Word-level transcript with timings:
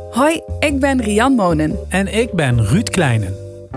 Hoi, 0.00 0.42
ik 0.58 0.80
ben 0.80 1.02
Rian 1.02 1.32
Monen. 1.32 1.78
En 1.88 2.14
ik 2.14 2.32
ben 2.32 2.64
Ruud 2.64 2.90
Kleinen. 2.90 3.34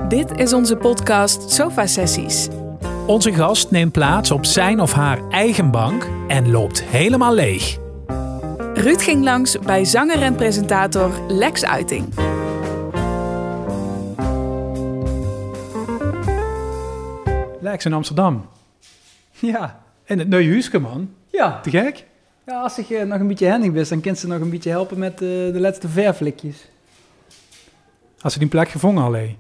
Dit 0.08 0.32
is 0.38 0.54
onze 0.54 0.76
podcast 0.76 1.52
Sofa 1.52 1.88
Sessies. 1.88 2.48
Onze 3.08 3.34
gast 3.34 3.72
neemt 3.72 3.92
plaats 3.92 4.32
op 4.32 4.46
zijn 4.46 4.80
of 4.80 4.94
haar 4.94 5.30
eigen 5.30 5.72
bank 5.72 6.08
en 6.28 6.52
loopt 6.52 6.84
helemaal 6.84 7.34
leeg. 7.34 7.78
Ruud 8.74 9.02
ging 9.02 9.24
langs 9.24 9.60
bij 9.60 9.86
zanger 9.86 10.22
en 10.22 10.36
presentator 10.36 11.12
Lex 11.28 11.66
Uiting. 11.66 12.14
Lex 17.60 17.86
in 17.86 17.94
Amsterdam. 17.94 18.46
Ja. 19.32 19.80
In 20.06 20.20
het 20.20 20.30
nieuwe 20.30 20.52
huisje, 20.52 20.80
man. 20.80 21.10
Ja. 21.32 21.60
Te 21.62 21.70
gek? 21.70 22.06
Ja 22.50 22.62
als 22.62 22.78
ik 22.78 22.90
eh, 22.90 23.06
nog 23.06 23.20
een 23.20 23.28
beetje 23.28 23.50
handig 23.50 23.72
ben, 23.72 23.90
dan 23.90 24.02
kan 24.02 24.16
ze 24.16 24.28
nog 24.28 24.40
een 24.40 24.50
beetje 24.50 24.70
helpen 24.70 25.00
met 25.00 25.14
eh, 25.14 25.20
de 25.20 25.60
laatste 25.60 25.88
verflikjes. 25.88 26.68
Als 28.22 28.34
ze 28.34 28.40
die 28.40 28.48
plek 28.48 28.70
gevonden 28.70 29.04
alleen. 29.04 29.38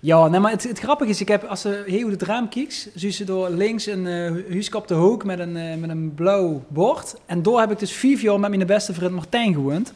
Ja, 0.00 0.28
nee, 0.28 0.40
maar 0.40 0.50
het, 0.50 0.62
het 0.62 0.78
grappige 0.78 1.10
is, 1.10 1.20
ik 1.20 1.28
heb, 1.28 1.44
als 1.44 1.60
ze 1.60 1.82
heel 1.86 2.10
het 2.10 2.22
raam 2.22 2.48
kijkt, 2.48 2.90
zie 2.94 3.10
ze 3.10 3.24
door 3.24 3.50
links 3.50 3.86
een 3.86 4.06
uh, 4.06 4.50
huisje 4.50 4.76
op 4.76 4.88
de 4.88 4.94
hoek 4.94 5.24
met 5.24 5.38
een, 5.38 5.56
eh, 5.56 5.76
met 5.76 5.90
een 5.90 6.14
blauw 6.14 6.62
bord. 6.68 7.16
En 7.26 7.42
door 7.42 7.60
heb 7.60 7.70
ik 7.70 7.78
dus 7.78 7.92
vijf 7.92 8.22
jaar 8.22 8.40
met 8.40 8.50
mijn 8.50 8.66
beste 8.66 8.94
vriend 8.94 9.12
Martijn 9.12 9.54
gewoond. 9.54 9.92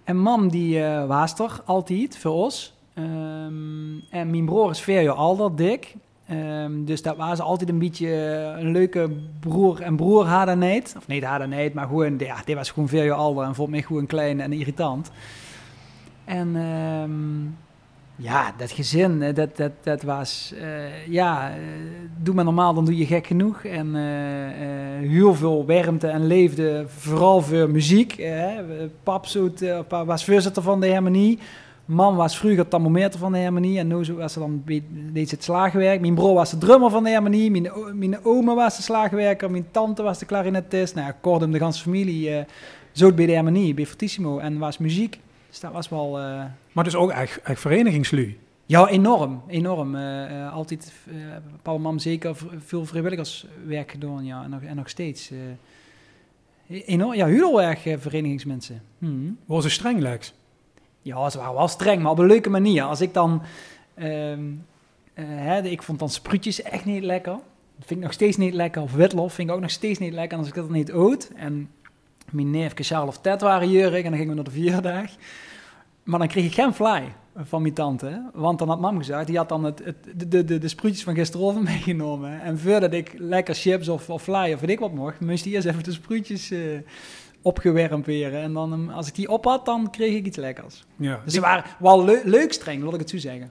En 0.05 0.17
mam 0.19 0.49
die 0.49 0.79
uh, 0.79 1.07
was 1.07 1.39
er 1.39 1.61
altijd 1.65 2.19
voor 2.19 2.33
ons. 2.33 2.75
Um, 2.99 4.03
en 4.11 4.31
mijn 4.31 4.45
broer 4.45 4.71
is 4.71 4.81
vier 4.81 5.03
jaar 5.03 5.15
ouder, 5.15 5.57
dik. 5.57 5.95
Um, 6.31 6.85
dus 6.85 7.03
dat 7.03 7.17
was 7.17 7.41
altijd 7.41 7.71
een 7.71 7.79
beetje 7.79 8.09
een 8.59 8.73
leuke 8.73 9.11
broer 9.41 9.81
en 9.81 9.97
broer 9.97 10.27
hadden. 10.27 10.83
Of 10.97 11.07
niet 11.07 11.25
hadden 11.25 11.49
niet, 11.49 11.75
maar 11.75 11.87
gewoon, 11.87 12.19
ja, 12.19 12.37
die 12.45 12.55
was 12.55 12.71
gewoon 12.71 12.89
vier 12.89 13.05
jaar 13.05 13.17
ouder 13.17 13.45
en 13.45 13.55
vond 13.55 13.71
mij 13.71 13.83
gewoon 13.83 14.07
klein 14.07 14.41
en 14.41 14.53
irritant. 14.53 15.11
En 16.25 16.57
um, 16.57 17.57
ja, 18.17 18.55
dat 18.57 18.71
gezin, 18.71 19.35
dat, 19.35 19.57
dat, 19.57 19.73
dat 19.83 20.03
was, 20.03 20.55
uh, 20.55 21.07
ja, 21.07 21.51
uh, 21.51 21.57
doe 22.23 22.35
maar 22.35 22.45
normaal, 22.45 22.75
dan 22.75 22.85
doe 22.85 22.97
je 22.97 23.07
gek 23.07 23.27
genoeg. 23.27 23.65
En 23.65 23.87
uh, 23.87 25.09
heel 25.11 25.35
veel 25.35 25.67
warmte 25.67 26.07
en 26.07 26.27
leefde, 26.27 26.85
vooral 26.89 27.41
voor 27.41 27.71
muziek. 27.71 28.23
Pap 29.03 29.27
was 29.89 30.25
voorzitter 30.25 30.63
van 30.63 30.81
de 30.81 30.93
harmonie. 30.93 31.39
Mam 31.85 32.17
was 32.17 32.39
vroeger 32.39 32.69
thermometer 32.69 33.19
van 33.19 33.33
de 33.33 33.39
harmonie 33.39 33.79
en 33.79 33.87
nu 33.87 34.15
was 34.15 34.33
ze 34.33 34.39
dan 34.39 34.63
deed 35.13 35.29
ze 35.29 35.35
het 35.35 35.45
slagwerk. 35.45 36.01
Mijn 36.01 36.15
broer 36.15 36.35
was 36.35 36.51
de 36.51 36.59
drummer 36.59 36.91
van 36.91 37.05
de 37.05 37.13
harmonie, 37.13 37.51
mijn, 37.51 37.69
mijn 37.93 38.25
oma 38.25 38.55
was 38.55 38.77
de 38.77 38.83
slagwerker, 38.83 39.51
mijn 39.51 39.67
tante 39.71 40.03
was 40.03 40.19
de 40.19 40.27
klarinetist. 40.27 40.95
Nou, 40.95 41.13
kortom, 41.21 41.53
de 41.53 41.59
hele 41.59 41.73
familie 41.73 42.31
uh, 42.31 42.39
zo 42.93 43.13
bij 43.13 43.27
de 43.27 43.35
harmonie, 43.35 43.75
bij 43.75 43.87
Fortissimo 43.87 44.39
en 44.39 44.59
was 44.59 44.79
muziek. 44.79 45.19
Dus 45.55 45.63
dat 45.63 45.73
was 45.73 45.89
wel... 45.89 46.21
Uh... 46.21 46.45
Maar 46.73 46.85
dus 46.85 46.95
ook 46.95 47.11
echt, 47.11 47.43
echt 47.43 47.61
verenigingslui? 47.61 48.39
Ja, 48.67 48.89
enorm. 48.89 49.43
Enorm. 49.47 49.95
Uh, 49.95 50.31
uh, 50.31 50.53
altijd, 50.53 50.93
en 51.63 51.81
mam 51.81 51.99
zeker 51.99 52.37
veel 52.59 52.85
vrijwilligerswerk 52.85 53.91
gedaan, 53.91 54.25
ja. 54.25 54.43
En 54.43 54.51
nog, 54.51 54.63
en 54.63 54.77
nog 54.77 54.89
steeds. 54.89 55.33
enorm, 56.69 57.15
ja, 57.15 57.27
heel 57.27 57.63
erg 57.63 57.81
verenigingsmensen. 57.99 58.83
Hmm. 58.99 59.39
Was 59.45 59.63
ze 59.63 59.71
streng, 59.71 60.01
Lex? 60.01 60.35
Ja, 61.03 61.31
ze 61.31 61.39
waren 61.39 61.55
wel 61.55 61.69
streng, 61.69 62.03
maar 62.03 62.13
op 62.13 62.19
een 62.19 62.27
leuke 62.27 62.51
manier. 62.51 62.83
Als 62.83 63.01
ik 63.01 63.15
dan... 63.15 63.43
hè, 65.15 65.63
ik 65.63 65.83
vond 65.83 65.99
dan 65.99 66.11
spruitjes 66.11 66.63
echt 66.63 66.85
niet 66.85 67.03
lekker. 67.03 67.33
Dat 67.77 67.87
vind 67.87 67.99
ik 68.01 68.07
nog 68.07 68.13
steeds 68.13 68.37
niet 68.37 68.55
lekker. 68.55 68.83
Of 68.83 68.93
witlof 68.93 69.33
vind 69.33 69.49
ik 69.49 69.55
ook 69.55 69.61
nog 69.61 69.71
steeds 69.71 69.99
niet 69.99 70.13
lekker. 70.13 70.39
Als 70.39 70.49
ik 70.49 70.55
dat 70.55 70.71
niet 70.71 70.93
oot... 70.93 71.31
En 71.37 71.71
mijn 72.35 72.51
neefje 72.51 72.85
Charles 72.85 73.09
of 73.09 73.19
Ted 73.19 73.41
waren 73.41 73.71
jurig 73.71 74.05
en 74.05 74.11
dan 74.11 74.13
gingen 74.13 74.29
we 74.29 74.35
naar 74.35 74.45
de 74.45 74.51
vierdag. 74.51 75.11
Maar 76.03 76.19
dan 76.19 76.29
kreeg 76.29 76.45
ik 76.45 76.55
geen 76.55 76.75
fly 76.75 77.13
van 77.37 77.63
mijn 77.63 77.75
tante. 77.75 78.31
Want 78.33 78.59
dan 78.59 78.69
had 78.69 78.81
mam 78.81 78.99
gezegd, 78.99 79.27
die 79.27 79.37
had 79.37 79.49
dan 79.49 79.65
het, 79.65 79.85
het, 79.85 80.31
de, 80.31 80.45
de, 80.45 80.59
de 80.59 80.69
spruitjes 80.69 81.05
van 81.05 81.15
gisteravond 81.15 81.65
meegenomen. 81.75 82.41
En 82.41 82.59
voordat 82.59 82.93
ik 82.93 83.15
lekker 83.19 83.55
chips 83.55 83.89
of, 83.89 84.11
of 84.11 84.23
fly 84.23 84.53
of 84.53 84.61
weet 84.61 84.71
ik 84.71 84.79
wat 84.79 84.93
mocht, 84.93 85.21
moest 85.21 85.45
die 85.45 85.53
eerst 85.53 85.67
even 85.67 85.83
de 85.83 85.93
spruitjes 85.93 86.51
uh, 86.51 86.79
opgewermd 87.43 88.07
weer. 88.07 88.35
En 88.35 88.53
dan, 88.53 88.91
als 88.91 89.09
ik 89.09 89.15
die 89.15 89.29
op 89.29 89.45
had, 89.45 89.65
dan 89.65 89.91
kreeg 89.91 90.15
ik 90.15 90.27
iets 90.27 90.37
lekkers. 90.37 90.85
Ja. 90.97 91.21
Dus 91.25 91.35
ze 91.35 91.41
waren 91.41 91.65
wel 91.79 92.05
le 92.05 92.21
leuk 92.25 92.53
streng, 92.53 92.83
wil 92.83 92.95
ik 92.95 93.01
het 93.01 93.11
zo 93.11 93.19
zeggen. 93.19 93.51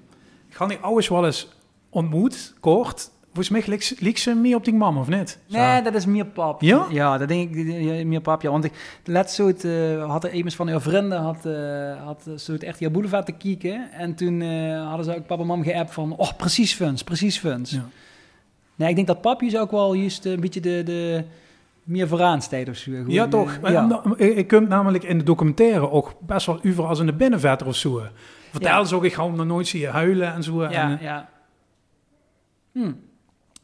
Ik 0.50 0.56
ga 0.56 0.66
die 0.66 0.78
ouders 0.78 1.08
wel 1.08 1.26
eens 1.26 1.48
ontmoet, 1.90 2.54
kort. 2.60 3.12
Volgens 3.34 3.50
mij 3.68 3.80
liep 4.00 4.18
ze 4.18 4.34
meer 4.34 4.56
op 4.56 4.66
die 4.66 4.74
mam, 4.74 4.98
of 4.98 5.08
niet? 5.08 5.40
Zo. 5.48 5.58
Nee, 5.58 5.82
dat 5.82 5.94
is 5.94 6.06
meer 6.06 6.26
pap. 6.26 6.62
Ja? 6.62 6.86
Ja, 6.90 7.18
dat 7.18 7.28
denk 7.28 7.56
ik, 7.56 8.06
meer 8.06 8.22
pap, 8.22 8.42
ja. 8.42 8.52
Want 8.52 8.64
ik, 8.64 9.00
laatst 9.06 9.36
zo 9.36 9.48
het, 9.48 9.64
uh, 9.64 10.10
had 10.10 10.24
er 10.24 10.34
een 10.34 10.52
van 10.52 10.68
uw 10.68 10.80
vrienden, 10.80 11.22
had, 11.22 11.46
uh, 11.46 12.04
had 12.04 12.30
zo 12.38 12.52
het 12.52 12.64
echt 12.64 12.80
hier 12.80 12.92
boulevard 12.92 13.26
te 13.26 13.32
kijken. 13.32 13.92
En 13.92 14.16
toen 14.16 14.42
uh, 14.42 14.88
hadden 14.88 15.06
ze 15.06 15.16
ook 15.16 15.26
papa 15.26 15.42
en 15.42 15.48
mam 15.48 15.64
geappt 15.64 15.94
van, 15.94 16.16
oh, 16.16 16.32
precies 16.38 16.74
funs, 16.74 17.04
precies 17.04 17.38
funs. 17.38 17.72
Ja. 17.72 17.86
Nee, 18.76 18.90
ik 18.90 18.96
denk 18.96 19.08
dat 19.08 19.22
papjes 19.22 19.58
ook 19.58 19.72
wel 19.72 19.94
juist 19.94 20.26
een 20.26 20.40
beetje 20.40 20.62
de, 20.62 20.82
de 20.86 21.24
meer 21.84 22.08
vooraanstijd 22.08 22.70
of 22.70 22.76
zo. 22.76 22.92
Gewoon, 22.92 23.10
ja, 23.10 23.28
toch. 23.28 23.60
Ja. 23.64 24.04
Ik 24.18 24.48
kom 24.48 24.68
namelijk 24.68 25.04
in 25.04 25.18
de 25.18 25.24
documentaire 25.24 25.90
ook 25.90 26.14
best 26.20 26.46
wel 26.46 26.60
over 26.66 26.86
als 26.86 27.00
in 27.00 27.06
de 27.06 27.14
binnenvetter 27.14 27.68
of 27.68 27.76
zo. 27.76 28.02
Vertel 28.52 28.80
ja. 28.80 28.84
ze 28.84 28.96
ook, 28.96 29.04
ik 29.04 29.14
ga 29.14 29.26
hem 29.26 29.36
nog 29.36 29.46
nooit 29.46 29.68
zien 29.68 29.88
huilen 29.88 30.34
en 30.34 30.44
zo. 30.44 30.62
Ja, 30.62 30.72
en, 30.72 30.98
ja. 31.02 31.30
Hm. 32.72 32.92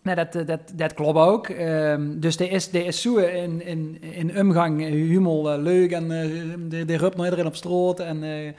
Nee, 0.01 0.15
dat, 0.15 0.33
dat, 0.47 0.59
dat 0.73 0.93
klopt 0.93 1.17
ook. 1.17 1.47
Um, 1.49 2.19
dus 2.19 2.39
er 2.39 2.51
is, 2.51 2.69
is 2.69 3.01
zo 3.01 3.15
in, 3.15 3.65
in, 3.65 3.97
in 4.01 4.39
omgang 4.39 4.81
humor 4.81 5.53
uh, 5.53 5.61
leuk 5.61 5.91
en 5.91 6.03
uh, 6.03 6.69
de, 6.69 6.85
de 6.85 6.97
rupt 6.97 7.15
nog 7.15 7.25
iedereen 7.25 7.45
op 7.45 7.55
straat 7.55 7.99
en 7.99 8.23
uh, 8.23 8.51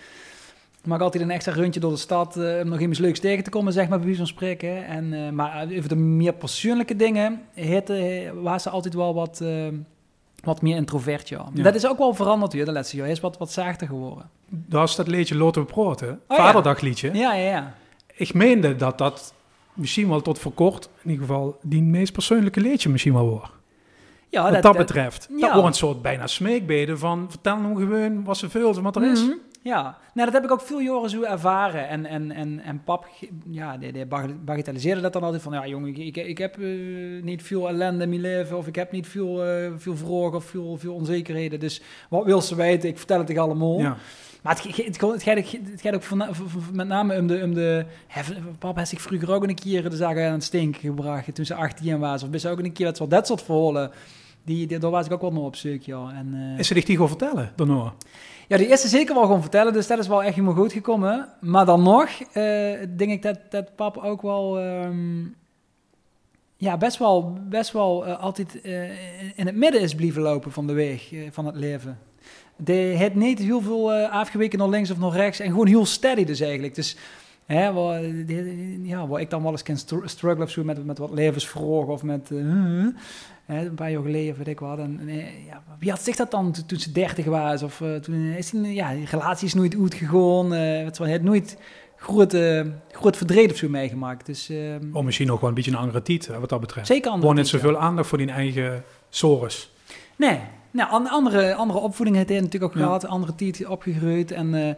maak 0.85 1.01
altijd 1.01 1.23
een 1.23 1.31
extra 1.31 1.55
rondje 1.55 1.81
door 1.81 1.91
de 1.91 1.97
stad 1.97 2.37
om 2.37 2.69
nog 2.69 2.81
iets 2.81 2.99
leuks 2.99 3.21
tegen 3.21 3.45
te 3.45 3.51
komen, 3.51 3.73
zeg 3.73 3.89
maar, 3.89 3.99
bij 3.99 4.07
wie 4.07 4.17
van 4.17 4.27
spreken. 4.27 4.87
En, 4.87 5.35
maar 5.35 5.67
over 5.77 5.89
de 5.89 5.97
meer 5.97 6.33
persoonlijke 6.33 6.97
dingen 6.97 7.41
heette, 7.55 8.31
was 8.35 8.63
ze 8.63 8.71
altijd 8.71 8.95
wel 8.95 9.15
wat, 9.15 9.43
wat 10.45 10.63
meer 10.63 10.77
introvert, 10.77 11.29
ja. 11.29 11.49
ja. 11.55 11.63
Dat 11.63 11.75
is 11.75 11.87
ook 11.87 11.99
wel 11.99 12.15
veranderd 12.15 12.53
weer 12.53 12.65
de 12.65 12.73
laatste 12.73 12.97
jaar. 12.97 13.05
Hij 13.05 13.15
is 13.15 13.21
wat, 13.21 13.39
wat 13.39 13.53
zachter 13.53 13.87
geworden. 13.87 14.31
Dat 14.49 14.89
is 14.89 14.95
dat 14.95 15.09
liedje 15.09 15.37
Lotte 15.37 15.65
Proten, 15.65 16.21
oh, 16.29 16.37
Vaderdagliedje. 16.37 17.11
Ja, 17.13 17.35
ja, 17.35 17.51
ja. 17.51 17.75
Ik 18.15 18.35
meende 18.35 18.77
dat 18.77 18.99
dat 18.99 19.35
misschien 19.81 20.09
wel 20.09 20.21
tot 20.21 20.39
voor 20.39 20.53
kort, 20.53 20.89
in 21.03 21.11
ieder 21.11 21.27
geval, 21.27 21.59
die 21.63 21.83
meest 21.83 22.13
persoonlijke 22.13 22.61
leedje 22.61 22.89
misschien 22.89 23.13
wel 23.13 23.29
wordt. 23.29 23.51
Ja, 24.29 24.43
wat 24.43 24.53
dat, 24.53 24.63
dat, 24.63 24.77
betreft. 24.77 25.29
Ja. 25.31 25.41
Dat 25.41 25.53
wordt 25.53 25.67
een 25.67 25.75
soort 25.75 26.03
bijna 26.03 26.27
smeekbeden 26.27 26.99
van, 26.99 27.27
vertel 27.29 27.57
nou 27.57 27.77
gewoon 27.77 28.25
wat 28.25 28.37
ze 28.37 28.51
veel 28.51 28.83
wat 28.83 28.97
er 28.97 29.11
is. 29.11 29.21
Mm 29.23 29.29
-hmm. 29.29 29.39
Ja, 29.63 29.99
nou, 30.15 30.31
dat 30.31 30.33
heb 30.33 30.45
ik 30.45 30.51
ook 30.51 30.61
veel 30.61 30.81
jaren 30.81 31.11
zo 31.11 31.23
ervaren. 31.23 31.89
En, 31.89 32.07
en, 32.07 32.31
en, 32.31 32.61
en 32.61 32.85
pap, 32.85 33.07
ja, 33.51 33.77
die, 33.77 33.93
die 33.93 34.07
bagatelliseerde 34.45 35.01
dat 35.01 35.13
dan 35.13 35.23
altijd 35.23 35.43
van, 35.43 35.53
ja 35.53 35.67
jongen, 35.67 35.89
ik, 35.89 35.99
ik, 35.99 36.17
ik 36.27 36.39
heb 36.39 36.59
uh, 36.59 37.23
niet 37.23 37.43
veel 37.43 37.69
ellende 37.69 38.03
in 38.03 38.09
mijn 38.09 38.21
leven, 38.21 38.57
of 38.57 38.67
ik 38.67 38.75
heb 38.75 38.93
niet 38.93 39.07
veel, 39.07 39.47
uh, 39.47 39.71
veel 39.77 39.97
vragen 39.97 40.35
of 40.35 40.45
veel, 40.45 40.77
veel 40.77 40.95
onzekerheden. 40.95 41.61
Dus 41.61 41.83
wat 42.09 42.25
wil 42.25 42.41
ze 42.41 42.55
weten? 42.55 42.89
Ik 42.89 42.99
vertel 42.99 43.19
het 43.19 43.27
tegen 43.27 43.43
allemaal. 43.43 43.79
Ja. 43.79 43.97
Maar 44.43 44.55
het, 44.55 44.77
het, 44.77 45.01
het, 45.01 45.23
gaat, 45.23 45.37
het 45.37 45.81
gaat 45.81 45.95
ook 45.95 46.03
van, 46.03 46.25
met 46.73 46.89
name 46.89 47.19
om 47.19 47.27
de... 47.27 47.41
Om 47.45 47.55
de 47.55 47.87
papa 48.59 48.79
heeft 48.79 48.91
zich 48.91 49.03
vroeger 49.03 49.33
ook 49.33 49.43
een 49.43 49.55
keer 49.55 49.91
de 49.91 49.97
zaken 49.97 50.27
aan 50.27 50.33
het 50.33 50.45
stinken 50.45 50.81
gebracht 50.81 51.35
toen 51.35 51.45
ze 51.45 51.55
18 51.55 51.99
was. 51.99 52.23
Of 52.23 52.31
best 52.31 52.47
ook 52.47 52.59
een 52.59 52.73
keer 52.73 52.87
dat 52.87 52.97
soort, 52.97 53.11
dat 53.11 53.27
soort 53.27 53.43
verhalen. 53.43 53.91
Die, 54.45 54.67
die, 54.67 54.79
daar 54.79 54.91
was 54.91 55.07
ik 55.07 55.13
ook 55.13 55.21
wel 55.21 55.33
nog 55.33 55.45
op 55.45 55.57
zoek, 55.57 55.83
ja. 55.83 56.13
En, 56.15 56.35
uh, 56.35 56.59
is 56.59 56.67
ze 56.67 56.75
dich 56.75 56.85
die 56.85 56.95
gewoon 56.95 57.11
vertellen, 57.11 57.53
daarna? 57.57 57.93
Ja, 58.49 58.57
die 58.57 58.69
eerste 58.69 58.89
zeker 58.89 59.15
wel 59.15 59.25
gewoon 59.25 59.41
vertellen, 59.41 59.73
dus 59.73 59.87
dat 59.87 59.99
is 59.99 60.09
wel 60.09 60.23
echt 60.23 60.35
helemaal 60.35 60.57
goed 60.57 60.73
gekomen. 60.73 61.29
Maar 61.41 61.67
dan 61.67 61.83
nog 61.83 62.09
uh, 62.21 62.35
denk 62.97 63.11
ik 63.11 63.23
dat, 63.23 63.39
dat 63.51 63.75
pap 63.77 63.97
ook 63.97 64.23
wel... 64.23 64.61
Um, 64.63 65.39
ja, 66.61 66.77
best 66.77 66.99
wel, 66.99 67.39
best 67.49 67.73
wel 67.73 68.07
eh, 68.07 68.21
altijd 68.21 68.61
eh, 68.61 69.39
in 69.39 69.47
het 69.47 69.55
midden 69.55 69.81
is 69.81 69.95
blijven 69.95 70.23
lopen 70.23 70.53
van 70.53 70.67
de 70.67 70.73
weg, 70.73 71.13
eh, 71.13 71.29
van 71.31 71.47
het 71.47 71.57
leven. 71.57 71.99
De, 72.65 72.73
het 72.73 73.15
niet 73.15 73.39
heel 73.39 73.61
veel 73.61 73.93
eh, 73.93 74.11
afgeweken 74.13 74.59
naar 74.59 74.69
links 74.69 74.91
of 74.91 74.99
naar 74.99 75.13
rechts 75.13 75.41
en 75.41 75.51
gewoon 75.51 75.67
heel 75.67 75.87
steady 75.87 76.25
dus 76.25 76.41
eigenlijk. 76.41 76.75
Dus 76.75 76.97
hè, 77.47 77.73
waar, 77.73 78.03
ja, 78.83 79.07
waar 79.07 79.21
ik 79.21 79.31
dan 79.31 79.43
wel 79.43 79.51
eens 79.51 79.63
kan 79.63 79.77
str- 79.77 80.05
strugglen 80.07 80.43
of 80.47 80.51
zo 80.51 80.65
met, 80.65 80.87
met 80.87 80.99
wat 80.99 81.11
levensvragen 81.11 81.89
of 81.89 82.03
met... 82.03 82.31
eh, 82.31 82.39
hè, 83.45 83.67
een 83.67 83.75
paar 83.75 83.91
jaar 83.91 84.03
geleden, 84.03 84.37
weet 84.37 84.49
ik 84.49 84.61
wat. 84.61 84.79
En, 84.79 85.01
eh, 85.09 85.47
ja, 85.47 85.63
wie 85.79 85.91
had 85.91 86.03
zich 86.03 86.17
dat 86.17 86.31
dan 86.31 86.55
toen, 86.67 86.79
ze 86.79 86.93
dertig 86.93 87.25
was? 87.25 87.63
Of 87.63 87.83
toen 88.03 88.25
is 88.25 88.51
die, 88.51 88.75
ja, 88.75 88.95
die 88.95 89.07
relatie 89.07 89.47
is 89.47 89.55
nooit 89.55 89.77
uitgegaan. 89.81 90.55
eh 90.55 90.85
het 90.85 90.99
heeft 90.99 91.23
nooit 91.23 91.57
groot, 91.97 92.35
eh, 92.35 92.63
groot 92.93 93.17
verdriet 93.17 93.51
of 93.51 93.57
zo 93.57 93.69
meegemaakt. 93.69 94.27
Dus 94.27 94.51
Of 94.93 95.03
misschien 95.05 95.27
nog 95.27 95.41
wel 95.41 95.49
een 95.49 95.55
beetje 95.55 95.71
een 95.71 95.77
andere 95.77 96.03
titel, 96.03 96.41
wat 96.41 96.49
dat 96.49 96.61
betreft. 96.61 96.87
zeker 96.87 97.11
andere 97.11 97.29
Gewoon 97.29 97.45
typen. 97.45 97.61
zoveel 97.61 97.79
aandacht 97.79 98.09
voor 98.09 98.19
die 98.19 98.31
eigen 98.31 98.85
sores. 99.09 99.73
Nee, 100.17 100.39
nou, 100.71 100.91
an- 100.91 101.09
andere, 101.09 101.55
andere 101.55 101.79
opvoeding 101.79 102.17
heeft 102.17 102.29
hij 102.29 102.41
natuurlijk 102.41 102.73
ook 102.73 102.79
Ja. 102.79 102.85
gehad. 102.85 103.07
Andere 103.07 103.35
titel 103.35 103.71
opgegroeid. 103.71 104.31
En 104.31 104.55
eh, 104.55 104.69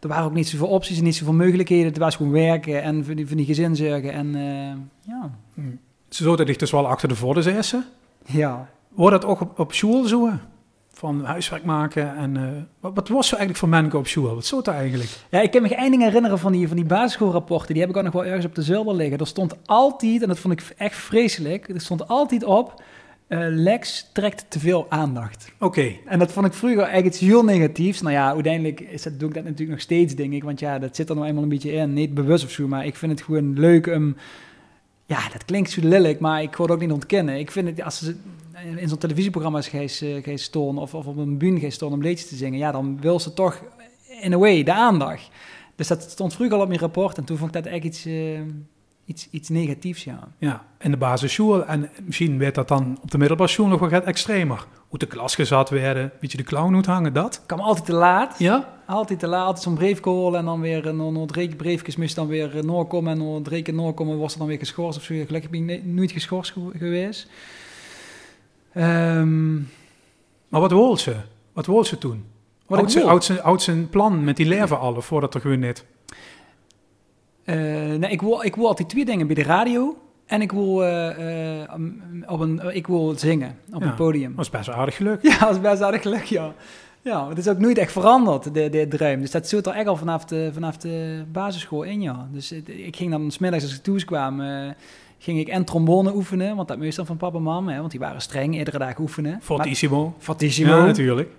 er 0.00 0.08
waren 0.08 0.24
ook 0.24 0.34
niet 0.34 0.48
zoveel 0.48 0.66
opties 0.68 0.98
en 0.98 1.04
niet 1.04 1.16
zoveel 1.16 1.34
mogelijkheden. 1.34 1.86
Het 1.86 1.98
was 1.98 2.16
gewoon 2.16 2.32
werken 2.32 2.82
en 2.82 3.04
voor 3.04 3.14
die, 3.14 3.26
voor 3.26 3.36
die 3.36 3.46
gezin 3.46 3.76
zorgen. 3.76 4.12
En 4.12 4.34
eh, 4.34 5.12
ja, 5.12 5.30
Zo 6.08 6.36
dat 6.36 6.48
ik 6.48 6.58
dus 6.58 6.70
wel 6.70 6.86
achter 6.86 7.08
de 7.08 7.14
voordeur 7.16 7.42
zessen. 7.42 7.84
ja. 8.26 8.68
Wordt 8.88 9.20
dat 9.20 9.30
ook 9.30 9.40
op, 9.40 9.58
op 9.58 9.72
school 9.72 10.04
zo? 10.04 10.30
Van 10.92 11.24
huiswerk 11.24 11.64
maken 11.64 12.16
en... 12.16 12.36
eh, 12.36 12.42
wat, 12.80 12.92
wat 12.94 13.08
was 13.08 13.28
zo 13.28 13.36
eigenlijk 13.36 13.58
voor 13.58 13.68
mensen 13.68 13.98
op 13.98 14.06
school? 14.06 14.34
Wat 14.34 14.46
zou 14.46 14.62
dat 14.62 14.74
eigenlijk? 14.74 15.10
Ja, 15.30 15.40
ik 15.40 15.50
kan 15.50 15.62
me 15.62 15.68
geen 15.68 15.90
ding 15.90 16.02
herinneren 16.02 16.38
van 16.38 16.52
die, 16.52 16.66
van 16.68 16.76
die 16.76 16.84
basisschoolrapporten. 16.86 17.72
Die 17.74 17.82
heb 17.82 17.90
ik 17.90 17.96
ook 17.96 18.02
nog 18.04 18.12
wel 18.12 18.24
ergens 18.24 18.44
op 18.44 18.54
de 18.54 18.62
zolder 18.62 18.94
liggen. 18.94 19.18
Er 19.18 19.26
stond 19.26 19.54
altijd, 19.66 20.22
en 20.22 20.28
dat 20.28 20.38
vond 20.38 20.60
ik 20.60 20.74
echt 20.76 20.96
vreselijk, 20.96 21.68
er 21.68 21.80
stond 21.80 22.08
altijd 22.08 22.44
op... 22.44 22.82
eh, 23.32 23.38
Lex 23.48 24.08
trekt 24.12 24.44
te 24.48 24.58
veel 24.58 24.86
aandacht. 24.88 25.52
Oké, 25.58 25.92
En 26.06 26.18
dat 26.18 26.32
vond 26.32 26.46
ik 26.46 26.52
vroeger 26.52 26.78
eigenlijk 26.78 27.14
iets 27.14 27.18
heel 27.18 27.44
negatiefs. 27.44 28.00
Nou 28.00 28.14
ja, 28.14 28.32
uiteindelijk 28.32 28.80
is 28.80 29.02
dat, 29.02 29.18
doe 29.18 29.28
ik 29.28 29.34
dat 29.34 29.44
natuurlijk 29.44 29.70
nog 29.70 29.80
steeds, 29.80 30.14
denk 30.14 30.32
ik. 30.32 30.44
Want 30.44 30.60
ja, 30.60 30.78
dat 30.78 30.96
zit 30.96 31.08
er 31.08 31.14
nou 31.14 31.26
eenmaal 31.26 31.42
een 31.42 31.48
beetje 31.48 31.72
in. 31.72 31.92
Niet 31.92 32.14
bewust 32.14 32.44
of 32.44 32.50
zo, 32.50 32.68
maar 32.68 32.86
ik 32.86 32.96
vind 32.96 33.12
het 33.12 33.22
gewoon 33.22 33.58
leuk 33.58 33.86
om... 33.86 34.16
Ja, 35.06 35.28
dat 35.28 35.44
klinkt 35.44 35.70
zo 35.70 35.80
lelijk, 35.84 36.20
maar 36.20 36.42
ik 36.42 36.56
wil 36.56 36.66
het 36.66 36.74
ook 36.74 36.80
niet 36.80 36.92
ontkennen. 36.92 37.38
Ik 37.38 37.50
vind 37.50 37.68
het, 37.68 37.82
als 37.82 37.98
ze 37.98 38.16
in 38.76 38.88
zo'n 38.88 38.98
televisieprogramma's 38.98 39.68
gaan 39.68 40.38
storen 40.38 40.78
of, 40.78 40.94
of 40.94 41.06
op 41.06 41.16
een 41.16 41.38
bühne 41.38 41.60
gaan 41.60 41.72
storen 41.72 41.94
om 41.94 42.02
liedjes 42.02 42.28
te 42.28 42.36
zingen... 42.36 42.58
Ja, 42.58 42.72
dan 42.72 43.00
wil 43.00 43.20
ze 43.20 43.32
toch, 43.32 43.62
in 44.20 44.32
a 44.32 44.38
way, 44.38 44.62
de 44.62 44.72
aandacht. 44.72 45.30
Dus 45.76 45.88
dat 45.88 46.02
stond 46.02 46.34
vroeger 46.34 46.56
al 46.56 46.62
op 46.62 46.68
mijn 46.68 46.80
rapport 46.80 47.18
en 47.18 47.24
toen 47.24 47.36
vond 47.36 47.56
ik 47.56 47.62
dat 47.62 47.72
echt 47.72 47.84
iets, 47.84 48.04
eh, 48.04 48.40
iets, 49.04 49.28
iets 49.30 49.48
negatiefs, 49.48 50.04
ja. 50.04 50.28
ja. 50.38 50.64
In 50.78 50.90
de 50.90 50.96
basisschool. 50.96 51.66
En 51.66 51.90
misschien 52.04 52.38
werd 52.38 52.54
dat 52.54 52.68
dan 52.68 52.98
op 53.02 53.10
de 53.10 53.18
middelbare 53.18 53.50
school 53.50 53.66
nog 53.66 53.80
wel 53.80 53.88
wat 53.88 54.04
extremer. 54.04 54.66
Hoe 54.88 54.98
de 54.98 55.06
klas 55.06 55.34
gezet 55.34 55.68
werden, 55.70 56.12
beetje 56.20 56.36
de 56.36 56.42
clown 56.42 56.72
moet 56.72 56.86
hangen, 56.86 57.12
dat? 57.12 57.42
Kwam 57.46 57.60
altijd 57.60 57.86
te 57.86 57.92
laat. 57.92 58.38
Ja? 58.38 58.80
Altijd 58.86 59.18
te 59.18 59.26
laat, 59.26 59.62
zo'n 59.62 59.74
brief 59.74 60.02
gehoord 60.02 60.34
en 60.34 60.44
dan 60.44 60.60
weer 60.60 60.94
nog 60.94 61.26
drie 61.26 61.56
briefjes 61.56 61.96
moest 61.96 62.14
dan 62.14 62.26
weer 62.26 62.56
eh, 62.56 62.62
noorkomen 62.62 63.12
en 63.12 63.20
keer 63.62 63.74
noorkomen 63.74 64.18
was 64.18 64.32
er 64.32 64.38
dan 64.38 64.48
weer 64.48 64.58
geschorst 64.58 64.98
of 64.98 65.04
zo. 65.04 65.14
Gelukkig 65.26 65.50
ben 65.50 65.70
ik 65.70 65.84
nooit 65.84 66.12
geschorst 66.12 66.52
ge- 66.52 66.78
geweest. 66.78 67.28
Ehm, 68.72 69.54
Maar 70.48 70.60
wat 70.60 70.70
wil 70.70 70.96
ze? 70.96 71.16
Wat 71.52 71.66
wil 71.66 71.84
ze 71.84 71.98
toen? 71.98 72.24
wat 72.66 73.62
ze 73.62 73.72
een 73.72 73.88
plan 73.88 74.24
met 74.24 74.36
die 74.36 74.46
leven 74.46 74.78
alle 74.78 75.02
voordat 75.02 75.34
er 75.34 75.40
gewoon 75.40 75.58
net... 75.58 75.84
Eh, 77.44 77.54
nee, 77.98 78.10
ik 78.10 78.20
wil, 78.20 78.42
ik 78.44 78.56
wil 78.56 78.66
altijd 78.66 78.88
twee 78.88 79.04
dingen 79.04 79.26
bij 79.26 79.34
de 79.34 79.42
radio 79.42 79.96
en 80.26 80.40
ik 80.42 80.52
wil, 80.52 80.84
eh, 80.84 81.60
eh, 81.62 81.68
op 82.26 82.40
een, 82.40 82.60
ik 82.74 82.86
wil 82.86 83.14
zingen 83.16 83.56
op 83.72 83.82
Ja. 83.82 83.86
een 83.88 83.94
podium. 83.94 84.32
Dat 84.36 84.44
is 84.44 84.50
best 84.50 84.66
wel 84.66 84.74
aardig 84.76 84.96
geluk. 84.96 85.22
Ja, 85.30 85.38
dat 85.38 85.50
is 85.50 85.60
best 85.60 85.82
aardig 85.82 86.02
geluk, 86.02 86.24
ja. 86.24 86.52
Ja, 87.02 87.28
het 87.28 87.38
is 87.38 87.48
ook 87.48 87.58
nooit 87.58 87.78
echt 87.78 87.92
veranderd, 87.92 88.54
de, 88.54 88.68
de 88.68 88.88
droom. 88.88 89.20
Dus 89.20 89.30
dat 89.30 89.48
zit 89.48 89.66
er 89.66 89.72
echt 89.72 89.86
al 89.86 89.96
vanaf 89.96 90.24
de, 90.24 90.50
vanaf 90.52 90.76
de 90.76 91.24
basisschool 91.32 91.82
in, 91.82 92.00
ja. 92.02 92.28
Dus 92.32 92.52
ik 92.66 92.96
ging 92.96 93.10
dan 93.10 93.30
smiddags 93.30 93.62
als 93.64 93.74
ik 93.74 93.82
thuis 93.82 94.04
kwam, 94.04 94.42
ging 95.18 95.38
ik 95.38 95.48
en 95.48 95.64
trombone 95.64 96.14
oefenen, 96.14 96.56
want 96.56 96.68
dat 96.68 96.78
moest 96.78 96.96
dan 96.96 97.06
van 97.06 97.16
papa 97.16 97.36
en 97.36 97.42
mam, 97.42 97.68
hè, 97.68 97.78
want 97.78 97.90
die 97.90 98.00
waren 98.00 98.20
streng, 98.20 98.58
iedere 98.58 98.78
dag 98.78 98.98
oefenen. 98.98 99.30
Maar- 99.32 99.40
Fortissimo. 99.42 100.14
Fortissimo. 100.18 100.76
Ja, 100.76 100.84
natuurlijk. 100.84 101.30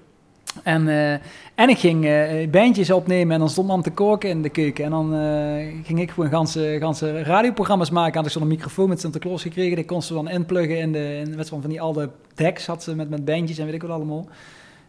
En, 0.64 0.88
eh, 0.88 1.14
en 1.56 1.70
ik 1.70 1.78
ging 1.78 2.06
eh, 2.06 2.50
bandjes 2.50 2.92
opnemen 2.92 3.34
en 3.34 3.40
dan 3.40 3.50
stond 3.50 3.68
mam 3.68 3.82
te 3.82 3.92
koken 3.92 4.30
in 4.30 4.42
de 4.42 4.50
keuken. 4.50 4.86
En 4.86 4.92
dan 4.92 5.14
eh, 5.14 5.68
ging 5.84 6.00
ik 6.00 6.12
gewoon 6.12 6.30
ganse, 6.30 6.78
ganse 6.80 7.24
radioprogramma's 7.24 7.90
maken. 7.90 8.16
Had 8.16 8.26
ik 8.26 8.32
zo'n 8.32 8.48
microfoon 8.48 8.90
met 8.90 9.00
Sinterklaas 9.00 9.42
gekregen. 9.42 9.76
Die 9.76 9.86
kon 9.86 10.02
ze 10.02 10.14
dan 10.14 10.30
inpluggen 10.30 10.80
in 10.80 10.92
de 10.92 11.24
in, 11.26 11.46
van 11.46 11.62
van 11.62 11.70
die 11.70 11.82
oude 11.82 12.10
decks. 12.36 12.66
Had 12.66 12.84
ze 12.84 12.96
met, 12.96 13.10
met 13.10 13.26
bandjes 13.26 13.58
en 13.58 13.66
weet 13.66 13.74
ik 13.74 13.82
wat 13.82 13.92
allemaal. 13.92 14.28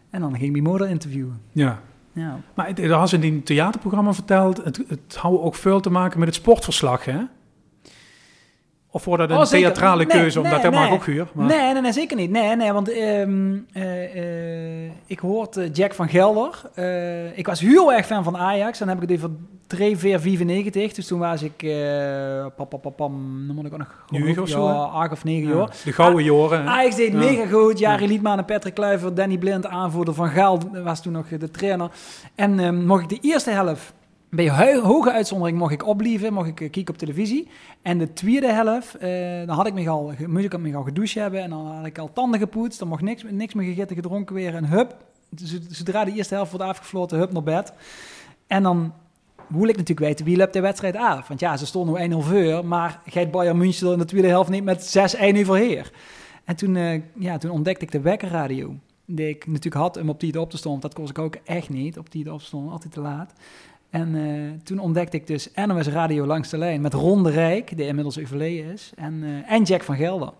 En 0.09 0.21
dan 0.21 0.31
ging 0.31 0.43
ik 0.43 0.51
mijn 0.51 0.63
moeder 0.63 0.89
interviewen. 0.89 1.41
Ja. 1.51 1.81
Ja. 2.11 2.39
Maar 2.53 2.75
dat 2.75 2.89
had 2.89 3.09
ze 3.09 3.15
in 3.15 3.21
die 3.21 3.43
theaterprogramma 3.43 4.13
verteld. 4.13 4.63
Het, 4.63 4.81
het 4.87 5.15
houdt 5.15 5.41
ook 5.41 5.55
veel 5.55 5.79
te 5.79 5.89
maken 5.89 6.19
met 6.19 6.27
het 6.27 6.37
sportverslag, 6.37 7.05
hè? 7.05 7.17
Of 8.95 9.05
wordt 9.05 9.21
dat 9.21 9.31
een 9.31 9.37
Oh, 9.37 9.43
theatrale 9.43 10.05
Nee, 10.05 10.17
keuze? 10.19 10.39
omdat 10.39 10.53
nee, 10.61 10.71
dat 10.71 10.79
mag 10.79 10.91
ook 10.91 11.05
huur. 11.05 11.27
Maar... 11.33 11.45
Nee, 11.45 11.73
nee, 11.73 11.81
nee, 11.81 11.91
zeker 11.91 12.17
niet. 12.17 12.29
Nee, 12.29 12.55
nee, 12.55 12.71
want 12.71 12.89
ehm, 12.91 13.55
eh, 13.73 14.83
eh, 14.85 14.91
ik 15.05 15.19
hoorde 15.19 15.69
Jack 15.69 15.93
van 15.93 16.09
Gelder. 16.09 16.61
Eh, 16.73 17.37
ik 17.37 17.45
was 17.45 17.59
heel 17.59 17.93
erg 17.93 18.05
fan 18.05 18.23
van 18.23 18.37
Ajax. 18.37 18.79
Dan 18.79 18.87
heb 18.87 18.97
ik 19.01 19.09
het 19.09 19.11
even 19.17 19.47
3, 19.67 19.97
4, 19.97 20.19
95. 20.19 20.93
Dus 20.93 21.07
toen 21.07 21.19
was 21.19 21.41
ik, 21.41 21.63
eh 21.63 22.45
pap, 22.55 22.91
pam, 22.95 23.43
dan 23.47 23.55
moet 23.55 23.65
ik 23.65 23.71
ook 23.73 23.77
nog... 23.79 24.05
Negen 24.09 24.41
of 24.41 24.49
zo, 24.49 24.67
Ja, 24.67 24.73
acht 24.73 25.11
of 25.11 25.23
negen 25.23 25.49
Ja, 25.49 25.55
jaar. 25.57 25.69
de 25.83 25.91
gouden 25.91 26.23
jaren. 26.23 26.61
hè? 26.63 26.69
Ajax 26.69 26.95
deed 26.95 27.11
Ja. 27.11 27.17
mega 27.17 27.45
goed. 27.47 27.79
Jari 27.79 28.07
Liedman 28.07 28.37
en 28.37 28.45
Patrick 28.45 28.73
Kluivert, 28.73 29.15
Danny 29.15 29.37
Blind, 29.37 29.65
aanvoerder 29.67 30.13
van 30.13 30.29
Gaal, 30.29 30.59
was 30.83 31.01
toen 31.01 31.11
nog 31.13 31.27
de 31.27 31.51
trainer. 31.51 31.89
En 32.35 32.59
ehm, 32.59 32.85
mocht 32.85 33.01
ik 33.01 33.09
de 33.21 33.27
eerste 33.27 33.49
helft, 33.51 33.93
bij 34.35 34.79
hoge 34.79 35.11
uitzondering, 35.11 35.57
mocht 35.57 35.71
ik 35.71 35.85
oplieven, 35.85 36.33
mocht 36.33 36.47
ik 36.47 36.61
eh, 36.61 36.71
kijken 36.71 36.93
op 36.93 36.99
televisie. 36.99 37.47
En 37.81 37.97
de 37.97 38.13
tweede 38.13 38.51
helft, 38.51 38.95
eh, 38.95 39.09
dan 39.45 39.55
had 39.55 39.67
ik 39.67 39.73
me 39.73 39.89
al, 39.89 40.13
moest 40.27 40.45
ik 40.45 40.57
me 40.57 40.75
al 40.75 40.83
gedoucht 40.83 41.13
hebben 41.13 41.41
en 41.41 41.49
dan 41.49 41.65
had 41.65 41.85
ik 41.85 41.97
al 41.97 42.13
tanden 42.13 42.39
gepoetst. 42.39 42.79
Dan 42.79 42.87
mocht 42.87 43.01
niks, 43.01 43.23
niks 43.29 43.53
meer 43.53 43.67
gegeten, 43.67 43.95
gedronken 43.95 44.35
weer 44.35 44.55
en 44.55 44.65
hup. 44.65 44.95
Zodra 45.69 46.05
de 46.05 46.13
eerste 46.13 46.33
helft 46.33 46.51
wordt 46.51 46.65
afgefloten, 46.65 47.17
hup 47.17 47.31
naar 47.31 47.43
bed. 47.43 47.73
En 48.47 48.63
dan 48.63 48.93
wil 49.47 49.67
ik 49.67 49.77
natuurlijk 49.77 50.07
weten 50.07 50.25
wie 50.25 50.37
loopt 50.37 50.53
de 50.53 50.61
wedstrijd 50.61 50.95
af. 50.95 51.27
Want 51.27 51.39
ja, 51.39 51.57
ze 51.57 51.65
stonden 51.65 52.09
nu 52.09 52.15
1-0 52.15 52.17
voor, 52.17 52.65
maar 52.65 53.01
geit 53.05 53.31
Bayern 53.31 53.57
München 53.57 53.91
in 53.91 53.97
de 53.97 54.05
tweede 54.05 54.27
helft 54.27 54.49
niet 54.49 54.63
met 54.63 54.97
6-1 55.19 55.37
overheer. 55.37 55.91
En 56.43 56.55
toen, 56.55 56.75
eh, 56.75 57.01
ja, 57.19 57.37
toen 57.37 57.51
ontdekte 57.51 57.85
ik 57.85 57.91
de 57.91 58.01
wekkerradio. 58.01 58.75
Die 59.05 59.29
ik 59.29 59.47
natuurlijk 59.47 59.75
had 59.75 59.97
om 59.97 60.09
op 60.09 60.19
die 60.19 60.39
op 60.39 60.49
te 60.49 60.69
want 60.69 60.81
Dat 60.81 60.93
kost 60.93 61.09
ik 61.09 61.19
ook 61.19 61.35
echt 61.43 61.69
niet, 61.69 61.97
op 61.97 62.11
die 62.11 62.33
op 62.33 62.41
te. 62.41 62.57
Altijd 62.57 62.93
te 62.93 62.99
laat. 62.99 63.33
En 63.95 64.15
eh, 64.15 64.63
toen 64.63 64.79
ontdekte 64.79 65.17
ik 65.17 65.27
dus 65.27 65.49
NOS 65.65 65.87
Radio 65.87 66.25
langs 66.25 66.49
de 66.49 66.57
lijn 66.57 66.81
met 66.81 66.93
Ron 66.93 67.23
de 67.23 67.29
Rijk, 67.29 67.77
die 67.77 67.85
inmiddels 67.87 68.19
overleden 68.19 68.71
is. 68.73 68.91
En, 68.95 69.23
eh, 69.23 69.51
en 69.51 69.63
Jack 69.63 69.83
van 69.83 69.95
Gelder. 69.95 70.31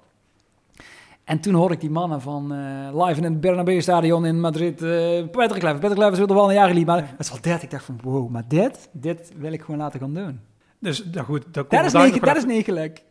En 1.24 1.40
toen 1.40 1.54
hoorde 1.54 1.74
ik 1.74 1.80
die 1.80 1.90
mannen 1.90 2.22
van 2.22 2.54
eh, 2.54 3.06
live 3.06 3.18
in 3.20 3.24
het 3.24 3.42
Bernabeu 3.42 3.82
Stadion 3.82 4.26
in 4.26 4.40
Madrid. 4.40 4.82
eh 4.82 4.90
Patrick 5.32 5.60
Kluivert. 5.60 5.80
Patrick 5.80 5.96
Kluivert 5.96 6.16
speelde 6.16 6.34
wel 6.34 6.48
een 6.48 6.54
jaren 6.54 6.76
liep. 6.76 6.86
Maar 6.86 6.98
het 6.98 7.20
is 7.20 7.32
al 7.32 7.38
dit. 7.42 7.64
Ik 7.64 7.72
dacht 7.72 7.86
van 7.86 8.00
wow, 8.04 8.30
maar 8.30 8.44
dit, 8.48 8.90
dit 8.92 9.32
wil 9.38 9.52
ik 9.52 9.62
gewoon 9.62 9.80
laten 9.80 10.00
gaan 10.00 10.14
doen. 10.14 10.40
Dus 10.80 11.06
nou 11.12 11.26
goed, 11.26 11.44
Dat 11.52 11.72
is, 11.72 11.94
niet, 11.94 12.12
nog 12.12 12.20
dat 12.20 12.38
is 12.38 12.46
niet 12.46 12.66
gelijk. 12.66 13.04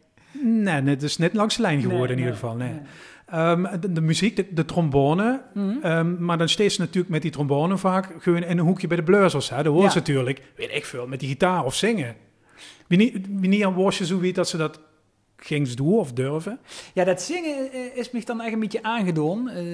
Nee, 0.42 0.82
nee, 0.82 0.94
het 0.94 1.02
is 1.02 1.18
net 1.18 1.34
langs 1.34 1.56
de 1.56 1.62
lijn 1.62 1.80
geworden 1.80 2.10
in 2.10 2.18
ieder 2.18 2.32
geval. 2.34 2.54
Nee. 2.54 2.80
Ehm, 3.26 3.80
de, 3.80 3.92
de 3.92 4.00
muziek, 4.00 4.36
de, 4.36 4.46
de 4.54 4.64
trombone. 4.64 5.42
Mhm. 5.54 5.68
ehm, 5.82 6.24
maar 6.24 6.38
dan 6.38 6.48
steeds 6.48 6.78
natuurlijk 6.78 7.08
met 7.08 7.22
die 7.22 7.30
trombone 7.30 7.78
vaak 7.78 8.14
gewoon 8.18 8.42
in 8.42 8.58
een 8.58 8.64
hoekje 8.64 8.86
bij 8.86 8.96
de 8.96 9.02
blazers. 9.02 9.50
Hè. 9.50 9.62
Dat 9.62 9.72
hoort 9.72 9.84
Ja. 9.84 9.90
ze 9.90 9.98
natuurlijk, 9.98 10.42
weet 10.56 10.74
ik 10.74 10.84
veel, 10.84 11.06
met 11.06 11.20
die 11.20 11.28
gitaar 11.28 11.64
of 11.64 11.74
zingen. 11.74 12.16
Aan 13.62 13.74
was 13.74 13.98
je 13.98 14.06
zo 14.06 14.18
weet 14.18 14.34
dat 14.34 14.48
ze 14.48 14.56
dat 14.56 14.80
ging 15.36 15.68
doen 15.68 15.92
of 15.98 16.12
durven. 16.12 16.58
Ja, 16.94 17.04
dat 17.04 17.22
zingen 17.22 17.72
is 17.96 18.10
me 18.10 18.24
dan 18.24 18.40
echt 18.40 18.52
een 18.52 18.60
beetje 18.60 18.82
aangedaan. 18.82 19.48
eh, 19.50 19.64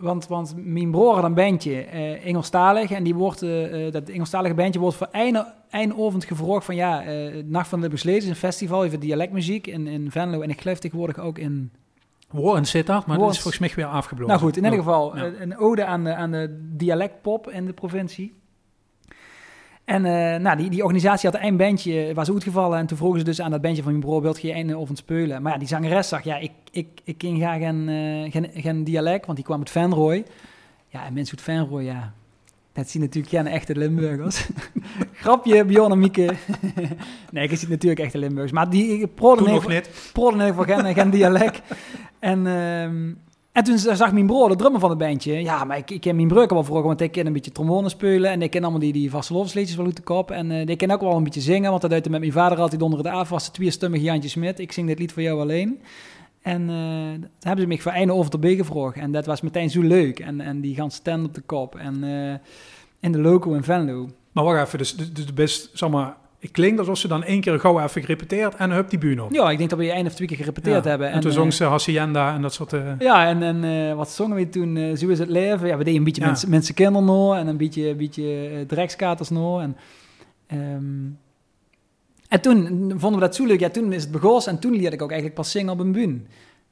want, 0.00 0.26
want 0.26 0.54
mijn 0.56 0.90
broer 0.90 1.14
had 1.14 1.24
een 1.24 1.34
bandje, 1.34 1.80
eh 1.82 2.26
Engelstalig. 2.26 2.90
En 2.90 3.04
die 3.04 3.14
wordt, 3.14 3.42
eh, 3.42 3.92
dat 3.92 4.08
Engelstalige 4.08 4.54
bandje 4.54 4.80
wordt 4.80 4.96
voor 4.96 5.08
einde, 5.12 5.52
eindovend 5.70 6.24
gevraagd 6.24 6.64
van... 6.64 6.74
Ja, 6.74 7.04
Nacht 7.44 7.68
van 7.68 7.80
de 7.80 7.88
Besleden 7.88 8.22
is 8.22 8.28
een 8.28 8.34
festival 8.36 8.84
over 8.84 9.00
dialectmuziek 9.00 9.66
in, 9.66 9.86
in 9.86 10.10
Venlo. 10.10 10.40
En 10.40 10.50
ik 10.50 10.60
geloof 10.60 10.78
tegenwoordig 10.78 11.18
ook 11.18 11.38
in... 11.38 11.70
Warren 12.42 12.66
zit 12.66 12.86
dat, 12.86 12.94
maar 12.96 13.04
dat 13.06 13.16
Warren- 13.16 13.34
is 13.34 13.40
volgens 13.40 13.58
mij 13.62 13.72
weer 13.74 13.94
afgeblozen. 13.94 14.28
Nou 14.34 14.40
goed, 14.40 14.56
in 14.56 14.64
ieder 14.64 14.78
Ja. 14.78 14.84
geval 14.84 15.16
Ja. 15.16 15.24
eh, 15.24 15.40
een 15.40 15.58
ode 15.58 15.84
aan 15.84 16.04
de, 16.04 16.14
aan 16.14 16.30
de 16.30 16.68
dialectpop 16.76 17.50
in 17.50 17.66
de 17.66 17.72
provincie. 17.72 18.34
En 19.84 20.04
eh, 20.04 20.40
nou, 20.40 20.56
die, 20.56 20.70
die 20.70 20.82
organisatie 20.82 21.30
had 21.30 21.40
een 21.42 21.56
bandje, 21.56 22.14
was 22.14 22.30
uitgevallen. 22.30 22.78
En 22.78 22.86
toen 22.86 22.96
vroegen 22.96 23.18
ze 23.18 23.24
dus 23.24 23.40
aan 23.40 23.50
dat 23.50 23.60
bandje 23.60 23.82
van 23.82 24.00
broer, 24.00 24.22
wilt 24.22 24.40
je 24.42 24.54
een 24.54 24.76
of 24.76 24.88
spelen? 24.92 25.42
Maar 25.42 25.52
ja, 25.52 25.58
die 25.58 25.68
zangeres 25.68 26.08
zag, 26.08 26.24
ja, 26.24 26.36
ik, 26.36 26.50
ik, 26.70 27.00
ik 27.04 27.18
ken 27.18 27.36
geen, 27.38 27.88
geen, 28.30 28.50
geen 28.54 28.84
dialect, 28.84 29.24
want 29.26 29.36
die 29.36 29.46
kwam 29.46 29.58
uit 29.58 29.70
Venrooy. 29.70 30.24
Ja, 30.88 31.04
en 31.06 31.12
mensen 31.12 31.36
uit 31.36 31.44
Venrooy, 31.46 31.84
ja, 31.84 32.12
dat 32.74 32.88
zien 32.88 33.02
natuurlijk 33.02 33.34
geen 33.34 33.46
echte 33.46 33.76
Limburgers. 33.76 34.48
Grapje, 35.22 35.64
Bjorn 35.64 35.92
en 35.92 35.98
Mieke. 35.98 36.34
nee, 37.30 37.48
ik 37.48 37.58
zit 37.58 37.68
natuurlijk 37.68 38.00
echt 38.00 38.14
in 38.14 38.20
Limburgs. 38.20 38.52
Maar 38.52 38.70
die 38.70 39.06
proden 39.06 39.50
nog 39.50 39.68
niet. 39.68 39.90
proden 40.12 40.54
van 40.54 40.64
geen, 40.64 40.94
geen 40.94 41.10
dialect. 41.10 41.62
En, 42.18 42.46
ehm, 42.46 43.12
en 43.52 43.64
toen 43.64 43.78
zag 43.78 44.12
mijn 44.12 44.26
broer, 44.26 44.48
de 44.48 44.56
drummer 44.56 44.80
van 44.80 44.90
het 44.90 44.98
bandje, 44.98 45.42
ja, 45.42 45.64
maar 45.64 45.76
ik, 45.76 45.90
ik 45.90 46.00
ken 46.00 46.16
mijn 46.16 46.28
broer 46.28 46.48
wel 46.48 46.64
vroeger, 46.64 46.86
want 46.86 47.00
ik 47.00 47.12
ken 47.12 47.26
een 47.26 47.32
beetje 47.32 47.52
trombone 47.52 47.88
spelen 47.88 48.30
en 48.30 48.42
ik 48.42 48.50
ken 48.50 48.62
allemaal 48.62 48.80
die, 48.80 48.92
die 48.92 49.10
vastelovensliedjes 49.10 49.76
wel 49.76 49.86
uit 49.86 49.96
de 49.96 50.02
kop. 50.02 50.30
En 50.30 50.50
uh, 50.50 50.66
ik 50.66 50.78
ken 50.78 50.90
ook 50.90 51.00
wel 51.00 51.16
een 51.16 51.24
beetje 51.24 51.40
zingen, 51.40 51.70
want 51.70 51.82
dat 51.82 51.90
deed 51.90 52.08
met 52.08 52.20
mijn 52.20 52.32
vader 52.32 52.58
altijd 52.58 52.82
onder 52.82 53.02
de 53.02 53.08
avond, 53.08 53.28
was 53.28 53.44
de 53.44 53.50
tweestummige 53.50 54.02
Jantje 54.04 54.28
Smit. 54.28 54.58
Ik 54.58 54.72
zing 54.72 54.86
dit 54.86 54.98
lied 54.98 55.12
voor 55.12 55.22
jou 55.22 55.40
alleen. 55.40 55.80
En 56.44 56.60
uh, 56.60 57.12
toen 57.12 57.30
hebben 57.40 57.64
ze 57.64 57.66
me 57.66 57.80
voor 57.80 57.92
een 57.94 58.12
over 58.12 58.30
de 58.30 58.38
B 58.38 58.56
gevraagd. 58.56 58.96
En 58.96 59.12
dat 59.12 59.26
was 59.26 59.40
meteen 59.40 59.70
zo 59.70 59.82
leuk. 59.82 60.20
En, 60.20 60.40
en 60.40 60.60
die 60.60 60.74
gaan 60.74 60.90
stand 60.90 61.26
op 61.26 61.34
de 61.34 61.40
kop. 61.40 61.76
En 61.76 62.04
uh, 62.04 62.34
in 63.00 63.12
de 63.12 63.20
loco 63.20 63.52
in 63.52 63.62
Venlo. 63.62 64.08
Maar 64.32 64.44
wacht 64.44 64.66
even, 64.66 64.78
dus, 64.78 64.96
dus, 64.96 65.12
dus 65.12 65.34
best, 65.34 65.70
zeg 65.72 65.90
maar, 65.90 66.16
het 66.40 66.50
klinkt 66.50 66.78
alsof 66.78 66.98
ze 66.98 67.08
dan 67.08 67.24
één 67.24 67.40
keer 67.40 67.60
gauw 67.60 67.80
even 67.80 68.00
gerepeteerd 68.00 68.54
en 68.54 68.70
hup 68.70 68.90
die 68.90 69.22
op. 69.22 69.32
Ja, 69.32 69.50
ik 69.50 69.58
denk 69.58 69.70
dat 69.70 69.78
we 69.78 69.90
één 69.90 70.06
of 70.06 70.14
twee 70.14 70.28
keer 70.28 70.36
gerepeteerd 70.36 70.84
ja. 70.84 70.90
hebben. 70.90 71.08
En, 71.08 71.14
en 71.14 71.20
toen 71.20 71.32
zong 71.32 71.52
ze 71.52 71.64
Hacienda 71.64 72.34
en 72.34 72.42
dat 72.42 72.52
soort... 72.52 72.72
Uh... 72.72 72.92
Ja, 72.98 73.26
en, 73.26 73.42
en 73.42 73.64
uh, 73.64 73.94
wat 73.94 74.10
zongen 74.10 74.36
we 74.36 74.48
toen? 74.48 74.76
Uh, 74.76 74.96
Zo 74.96 75.08
is 75.08 75.18
het 75.18 75.28
leven. 75.28 75.68
Ja, 75.68 75.76
we 75.76 75.84
deden 75.84 75.98
een 75.98 76.04
beetje 76.04 76.22
ja. 76.22 76.26
mensen, 76.48 77.04
nog 77.04 77.36
en 77.36 77.46
een 77.46 77.56
beetje, 77.56 77.88
een 77.88 77.96
beetje 77.96 78.64
drekskaters 78.66 79.30
nog. 79.30 79.60
En, 79.60 79.76
um, 80.58 81.18
en 82.28 82.40
toen 82.40 82.66
vonden 82.96 83.20
we 83.20 83.26
dat 83.26 83.34
zo 83.34 83.46
leuk. 83.46 83.60
Ja, 83.60 83.68
toen 83.68 83.92
is 83.92 84.02
het 84.02 84.12
begonnen 84.12 84.46
en 84.46 84.58
toen 84.58 84.72
leerde 84.72 84.96
ik 84.96 85.02
ook 85.02 85.10
eigenlijk 85.10 85.40
pas 85.40 85.50
zingen 85.50 85.72
op 85.72 85.78
een 85.78 85.92
bühne. 85.92 86.20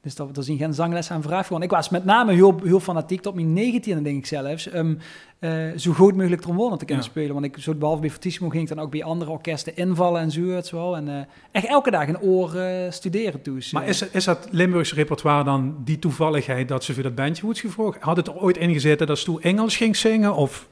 Dus 0.03 0.15
dat, 0.15 0.35
dat 0.35 0.47
is 0.47 0.57
geen 0.57 0.73
zangles 0.73 1.11
aan 1.11 1.21
vraag. 1.21 1.47
Gewoon. 1.47 1.61
Ik 1.61 1.69
was 1.69 1.89
met 1.89 2.05
name 2.05 2.33
heel, 2.33 2.59
heel 2.63 2.79
fanatiek 2.79 3.21
tot 3.21 3.33
mijn 3.33 3.53
19 3.53 4.03
denk 4.03 4.17
ik 4.17 4.25
zelfs. 4.25 4.73
Um, 4.73 4.99
uh, 5.39 5.71
zo 5.77 5.91
goed 5.91 6.15
mogelijk 6.15 6.41
trombone 6.41 6.77
te 6.77 6.85
kunnen 6.85 7.03
ja. 7.03 7.09
spelen. 7.09 7.33
Want 7.33 7.45
ik, 7.45 7.57
zo 7.57 7.73
behalve 7.73 8.01
bij 8.01 8.09
Fortissimo 8.09 8.49
ging 8.49 8.69
ik 8.69 8.75
dan 8.75 8.85
ook 8.85 8.91
bij 8.91 9.03
andere 9.03 9.31
orkesten 9.31 9.75
invallen 9.75 10.21
en 10.21 10.31
zo. 10.31 10.41
Het 10.41 10.67
zo. 10.67 10.93
En 10.93 11.07
uh, 11.07 11.19
echt 11.51 11.65
elke 11.65 11.91
dag 11.91 12.07
een 12.07 12.19
oor 12.19 12.55
uh, 12.55 12.91
studeren 12.91 13.41
toe. 13.41 13.61
Maar 13.71 13.87
is, 13.87 14.01
is 14.01 14.23
dat 14.23 14.47
Limburgse 14.51 14.95
repertoire 14.95 15.43
dan 15.43 15.75
die 15.83 15.99
toevalligheid 15.99 16.67
dat 16.67 16.83
ze 16.83 16.93
voor 16.93 17.03
dat 17.03 17.15
bandje 17.15 17.43
wordt 17.43 17.59
gevraagd? 17.59 18.01
Had 18.01 18.17
het 18.17 18.27
er 18.27 18.35
ooit 18.35 18.57
ingezeten 18.57 19.07
dat 19.07 19.17
ze 19.17 19.25
toen 19.25 19.41
Engels 19.41 19.75
ging 19.75 19.95
zingen 19.95 20.35
of 20.35 20.67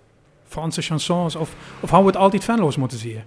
Franse 0.48 0.82
chansons? 0.82 1.36
Of, 1.36 1.56
of 1.80 1.90
hadden 1.90 2.08
we 2.08 2.14
het 2.14 2.22
altijd 2.22 2.44
Venlo's 2.44 2.78
moeten 2.78 2.98
zien? 2.98 3.22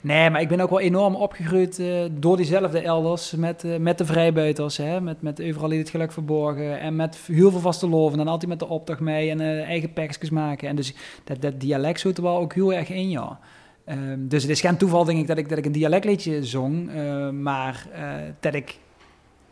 Nee, 0.00 0.30
maar 0.30 0.40
ik 0.40 0.48
ben 0.48 0.60
ook 0.60 0.70
wel 0.70 0.80
enorm 0.80 1.14
opgegroeid 1.14 1.78
uh, 1.78 2.04
door 2.10 2.36
diezelfde 2.36 2.80
elders 2.80 3.32
met, 3.32 3.64
uh, 3.64 3.76
met 3.76 3.98
de 3.98 4.04
vrijbuiters. 4.04 4.76
Hè? 4.76 5.00
Met, 5.00 5.22
met 5.22 5.42
overal 5.42 5.70
in 5.70 5.78
het 5.78 5.90
geluk 5.90 6.12
verborgen. 6.12 6.80
En 6.80 6.96
met 6.96 7.18
heel 7.26 7.50
veel 7.50 7.60
vaste 7.60 7.88
loven. 7.88 8.20
En 8.20 8.28
altijd 8.28 8.50
met 8.50 8.58
de 8.58 8.68
optocht 8.68 9.00
mee 9.00 9.30
en 9.30 9.40
uh, 9.40 9.62
eigen 9.62 9.92
pakjes 9.92 10.30
maken. 10.30 10.68
En 10.68 10.76
dus 10.76 10.94
dat, 11.24 11.42
dat 11.42 11.60
dialect 11.60 12.00
zit 12.00 12.16
er 12.16 12.22
wel 12.22 12.38
ook 12.38 12.54
heel 12.54 12.72
erg 12.72 12.90
in, 12.90 13.10
ja. 13.10 13.38
Um, 13.88 14.28
dus 14.28 14.42
het 14.42 14.50
is 14.50 14.60
geen 14.60 14.76
toeval, 14.76 15.04
denk 15.04 15.18
ik, 15.18 15.26
dat 15.26 15.38
ik, 15.38 15.48
dat 15.48 15.58
ik 15.58 15.64
een 15.66 15.72
dialectliedje 15.72 16.44
zong. 16.44 16.90
maar 17.32 17.86
dat 18.40 18.54
ik 18.54 18.78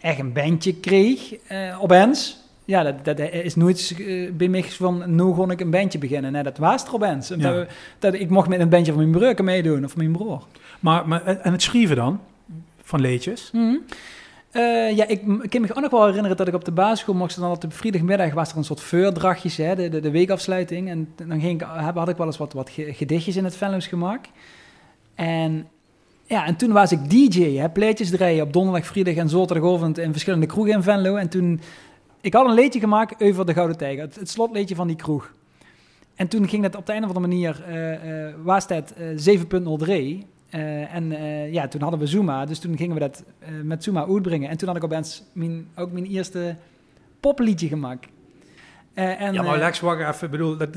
echt 0.00 0.18
een 0.18 0.32
bandje 0.32 0.74
kreeg 0.74 1.34
op 1.80 1.92
Ens. 1.92 2.43
Ja, 2.64 2.82
dat, 2.82 3.04
dat 3.04 3.18
is 3.18 3.54
nooit 3.54 3.96
uh, 3.98 4.30
bij 4.32 4.48
mij 4.48 4.62
van, 4.62 5.14
nu 5.14 5.22
kon 5.22 5.50
ik 5.50 5.60
een 5.60 5.70
bandje 5.70 5.98
beginnen. 5.98 6.32
Nee, 6.32 6.42
dat 6.42 6.58
was 6.58 6.84
er. 6.84 7.38
Ja. 7.38 7.52
Dat, 7.52 7.68
dat, 7.98 8.14
ik 8.14 8.30
mocht 8.30 8.48
met 8.48 8.60
een 8.60 8.68
bandje 8.68 8.92
van 8.92 9.00
mijn 9.00 9.18
breuken 9.18 9.44
meedoen, 9.44 9.84
of 9.84 9.96
mijn 9.96 10.12
broer. 10.12 10.42
Maar, 10.80 11.08
maar 11.08 11.24
en 11.24 11.52
het 11.52 11.62
schrijven 11.62 11.96
dan, 11.96 12.20
van 12.82 13.00
leedjes? 13.00 13.50
Mm 13.52 13.60
-hmm. 13.60 13.80
uh, 14.52 14.96
ja, 14.96 15.06
ik, 15.06 15.22
ik 15.42 15.50
kan 15.50 15.60
me 15.60 15.68
ook 15.70 15.80
nog 15.80 15.90
wel 15.90 16.06
herinneren 16.06 16.36
dat 16.36 16.48
ik 16.48 16.54
op 16.54 16.64
de 16.64 16.72
basisschool 16.72 17.14
mocht 17.14 17.40
dan 17.40 17.50
op 17.50 17.64
vrijdagmiddag 17.68 18.32
was 18.32 18.50
er 18.50 18.56
een 18.56 18.64
soort 18.64 18.80
veurdrachtjes, 18.80 19.56
hè, 19.56 19.74
de, 19.74 19.88
de, 19.88 20.00
de 20.00 20.10
weekafsluiting. 20.10 20.88
En 20.88 21.08
dan 21.16 21.40
ging 21.40 21.60
ik, 21.60 21.66
had 21.94 22.08
ik 22.08 22.16
wel 22.16 22.26
eens 22.26 22.38
wat, 22.38 22.52
wat 22.52 22.70
gedichtjes 22.70 23.36
in 23.36 23.44
het 23.44 23.56
Venlo's 23.56 23.86
gemaakt. 23.86 24.28
En 25.14 25.68
ja, 26.26 26.46
en 26.46 26.56
toen 26.56 26.72
was 26.72 26.92
ik 26.92 27.10
DJ, 27.10 27.56
hè, 27.56 27.70
pleetjes 27.70 28.10
draaien 28.10 28.44
op 28.44 28.52
donderdag, 28.52 28.86
vrijdag 28.86 29.14
en 29.14 29.28
zaterdagochtend 29.28 29.98
in 29.98 30.12
verschillende 30.12 30.46
kroegen 30.46 30.74
in 30.74 30.82
Venlo. 30.82 31.16
En 31.16 31.28
toen 31.28 31.60
ik 32.24 32.34
had 32.34 32.46
een 32.46 32.54
leedje 32.54 32.80
gemaakt 32.80 33.22
over 33.22 33.46
de 33.46 33.52
Gouden 33.52 33.76
Tijger, 33.76 34.02
het, 34.02 34.14
het 34.14 34.28
slotleedje 34.28 34.74
van 34.74 34.86
die 34.86 34.96
kroeg. 34.96 35.32
En 36.14 36.28
toen 36.28 36.48
ging 36.48 36.62
dat 36.62 36.76
op 36.76 36.86
de 36.86 36.92
een 36.92 37.02
of 37.02 37.08
andere 37.08 37.26
manier, 37.26 37.64
uh, 37.68 38.26
uh, 38.26 38.34
was 38.42 38.66
uh, 38.70 39.38
7.03. 40.20 40.26
en 40.90 41.10
ja, 41.52 41.68
toen 41.68 41.80
hadden 41.80 42.00
we 42.00 42.06
Zuma, 42.06 42.44
dus 42.44 42.58
toen 42.58 42.76
gingen 42.76 42.94
we 42.94 43.00
dat 43.00 43.24
met 43.62 43.84
Zuma 43.84 44.06
uitbrengen. 44.06 44.48
En 44.48 44.56
toen 44.56 44.68
had 44.68 44.76
ik 44.76 44.84
opeens 44.84 45.22
mijn, 45.32 45.68
ook 45.76 45.92
mijn 45.92 46.06
eerste 46.06 46.56
popliedje 47.20 47.68
gemaakt. 47.68 48.06
Uh, 48.94 49.20
en, 49.20 49.32
ja, 49.32 49.42
maar 49.42 49.58
Lex, 49.58 49.80
wacht 49.80 50.00
even. 50.00 50.24
Ik 50.24 50.30
bedoel, 50.30 50.56
dat, 50.56 50.68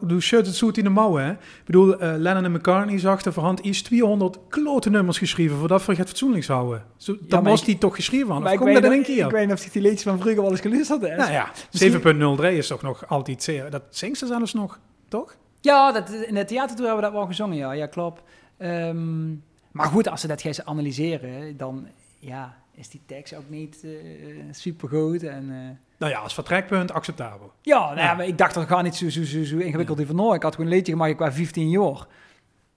doe 0.00 0.20
shirt 0.20 0.46
het 0.46 0.54
zoet 0.54 0.78
in 0.78 0.84
de 0.84 0.90
mouwen, 0.90 1.24
hè? 1.24 1.30
Ik 1.30 1.64
bedoel, 1.64 2.02
uh, 2.02 2.14
Lennon 2.16 2.44
en 2.44 2.52
McCartney 2.52 3.04
er 3.04 3.32
voorhand 3.32 3.58
iets 3.58 3.82
200 3.82 4.38
klote 4.48 4.90
nummers 4.90 5.18
geschreven 5.18 5.56
voordat 5.56 5.86
we 5.86 5.94
het 5.94 6.08
fatsoenlijks 6.08 6.46
houden. 6.46 6.84
Zo, 6.96 7.12
ja, 7.12 7.18
dan 7.28 7.44
was 7.44 7.64
die 7.64 7.78
toch 7.78 7.94
geschreven. 7.94 8.36
Of 8.36 8.54
komt 8.54 8.74
dat 8.74 8.84
in 8.84 8.92
één 8.92 9.02
keer? 9.02 9.24
Ik 9.24 9.30
weet 9.30 9.46
niet 9.46 9.54
of 9.54 9.64
die 9.64 9.82
liedjes 9.82 10.02
van 10.02 10.18
vroeger 10.18 10.42
wel 10.42 10.50
eens 10.50 10.60
geluisterd 10.60 11.00
hebben. 11.00 11.18
Nou 11.18 11.32
ja, 11.32 11.50
Misschien... 11.70 12.38
7.03 12.40 12.44
is 12.44 12.66
toch 12.66 12.82
nog 12.82 13.08
altijd 13.08 13.42
zeer... 13.42 13.70
Dat 13.70 13.82
zingt 13.90 14.18
ze 14.18 14.26
zelfs 14.26 14.54
nog, 14.54 14.78
toch? 15.08 15.36
Ja, 15.60 15.92
dat, 15.92 16.10
in 16.10 16.36
het 16.36 16.48
theatertour 16.48 16.86
hebben 16.86 17.04
we 17.04 17.10
dat 17.10 17.20
wel 17.20 17.28
gezongen, 17.28 17.56
ja. 17.56 17.72
Ja, 17.72 17.86
klopt. 17.86 18.22
Um, 18.58 19.42
maar 19.70 19.86
goed, 19.86 20.08
als 20.08 20.20
ze 20.20 20.26
dat 20.26 20.42
gaan 20.42 20.66
analyseren, 20.66 21.56
dan 21.56 21.86
ja, 22.18 22.54
is 22.74 22.88
die 22.88 23.02
tekst 23.06 23.34
ook 23.34 23.48
niet 23.48 23.80
uh, 23.84 24.42
super 24.50 24.88
goed 24.88 25.22
en... 25.22 25.44
Uh, 25.50 25.56
nou 25.98 26.12
ja, 26.12 26.18
als 26.18 26.34
vertrekpunt 26.34 26.92
acceptabel. 26.92 27.52
Ja, 27.62 27.78
nou 27.78 27.98
ja. 27.98 28.14
maar 28.14 28.26
ik 28.26 28.38
dacht 28.38 28.54
dat 28.54 28.66
gaat 28.66 28.82
niet 28.82 28.94
zo, 28.94 29.08
zo, 29.10 29.24
zo, 29.24 29.44
zo 29.44 29.56
ingewikkeld 29.56 29.98
ja. 29.98 30.06
van. 30.06 30.34
Ik 30.34 30.42
had 30.42 30.54
gewoon 30.54 30.70
een 30.70 30.76
leedje 30.76 30.92
gemaakt 30.92 31.16
qua 31.16 31.32
15 31.32 31.70
jaar. 31.70 32.06